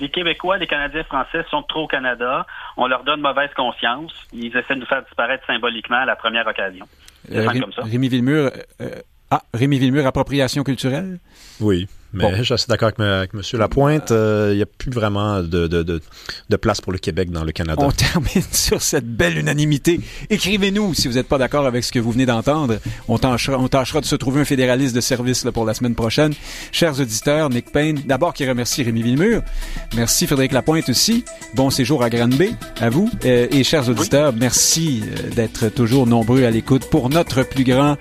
les 0.00 0.08
Québécois, 0.08 0.58
les 0.58 0.66
Canadiens 0.66 1.04
français 1.04 1.44
sont 1.50 1.62
trop 1.62 1.84
au 1.84 1.86
Canada. 1.86 2.46
On 2.76 2.86
leur 2.86 3.04
donne 3.04 3.20
mauvaise 3.20 3.50
conscience. 3.54 4.12
Ils 4.32 4.56
essaient 4.56 4.74
de 4.74 4.80
nous 4.80 4.86
faire 4.86 5.04
disparaître 5.04 5.46
symboliquement 5.46 5.98
à 5.98 6.04
la 6.04 6.16
première 6.16 6.46
occasion. 6.46 6.86
Euh, 7.32 7.46
comme 7.60 7.72
ça. 7.72 7.82
Rémi 7.82 8.08
Villemur, 8.08 8.50
euh, 8.80 8.90
ah, 9.30 9.42
Rémi 9.54 9.78
Villemur, 9.78 10.06
appropriation 10.06 10.64
culturelle? 10.64 11.18
Oui. 11.60 11.86
Mais 12.12 12.42
je 12.42 12.54
suis 12.54 12.66
d'accord 12.68 12.90
avec, 12.98 13.30
M. 13.34 13.42
Lapointe. 13.54 14.12
Euh, 14.12 14.50
il 14.52 14.56
n'y 14.56 14.62
a 14.62 14.66
plus 14.66 14.90
vraiment 14.90 15.42
de, 15.42 15.66
de, 15.66 15.82
de, 15.82 16.56
place 16.56 16.80
pour 16.80 16.92
le 16.92 16.98
Québec 16.98 17.30
dans 17.30 17.44
le 17.44 17.52
Canada. 17.52 17.82
On 17.84 17.90
termine 17.92 18.44
sur 18.50 18.80
cette 18.80 19.06
belle 19.06 19.36
unanimité. 19.36 20.00
Écrivez-nous 20.30 20.94
si 20.94 21.08
vous 21.08 21.14
n'êtes 21.14 21.28
pas 21.28 21.38
d'accord 21.38 21.66
avec 21.66 21.84
ce 21.84 21.92
que 21.92 21.98
vous 21.98 22.12
venez 22.12 22.24
d'entendre. 22.24 22.78
On 23.08 23.18
tâchera, 23.18 23.58
on 23.58 23.68
tâchera 23.68 24.00
de 24.00 24.06
se 24.06 24.16
trouver 24.16 24.40
un 24.40 24.44
fédéraliste 24.44 24.94
de 24.94 25.00
service 25.00 25.44
là, 25.44 25.52
pour 25.52 25.66
la 25.66 25.74
semaine 25.74 25.94
prochaine. 25.94 26.32
Chers 26.72 26.98
auditeurs, 26.98 27.50
Nick 27.50 27.72
Payne, 27.72 28.00
d'abord 28.06 28.32
qui 28.32 28.48
remercie 28.48 28.82
Rémi 28.82 29.02
Villemur. 29.02 29.42
Merci 29.94 30.26
Frédéric 30.26 30.52
Lapointe 30.52 30.88
aussi. 30.88 31.24
Bon 31.54 31.68
séjour 31.68 32.02
à 32.02 32.08
Granby, 32.08 32.54
à 32.80 32.88
vous. 32.88 33.10
Euh, 33.26 33.48
et 33.50 33.64
chers 33.64 33.88
auditeurs, 33.88 34.32
merci 34.32 35.02
euh, 35.04 35.34
d'être 35.34 35.68
toujours 35.68 36.06
nombreux 36.06 36.44
à 36.44 36.50
l'écoute 36.50 36.88
pour 36.88 37.10
notre 37.10 37.42
plus 37.42 37.64
grand 37.64 37.96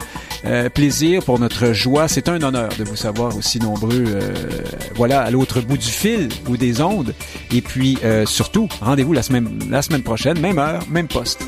plaisir, 0.74 1.24
pour 1.24 1.40
notre 1.40 1.74
joie. 1.74 2.08
C'est 2.08 2.30
un 2.30 2.42
honneur 2.42 2.70
de 2.80 2.86
vous 2.86 2.96
savoir 2.96 3.36
aussi 3.36 3.60
nombreux 3.60 3.97
euh, 4.06 4.34
voilà, 4.96 5.22
à 5.22 5.32
l'autre 5.32 5.62
bout 5.62 5.78
du 5.78 5.88
fil 5.88 6.30
ou 6.48 6.58
des 6.58 6.82
ondes. 6.82 7.14
Et 7.52 7.62
puis, 7.62 7.98
euh, 8.04 8.26
surtout, 8.26 8.68
rendez-vous 8.82 9.14
la 9.14 9.24
semaine, 9.24 9.60
la 9.70 9.82
semaine 9.82 10.04
prochaine, 10.04 10.40
même 10.40 10.60
heure, 10.60 10.84
même 10.90 11.08
poste. 11.08 11.46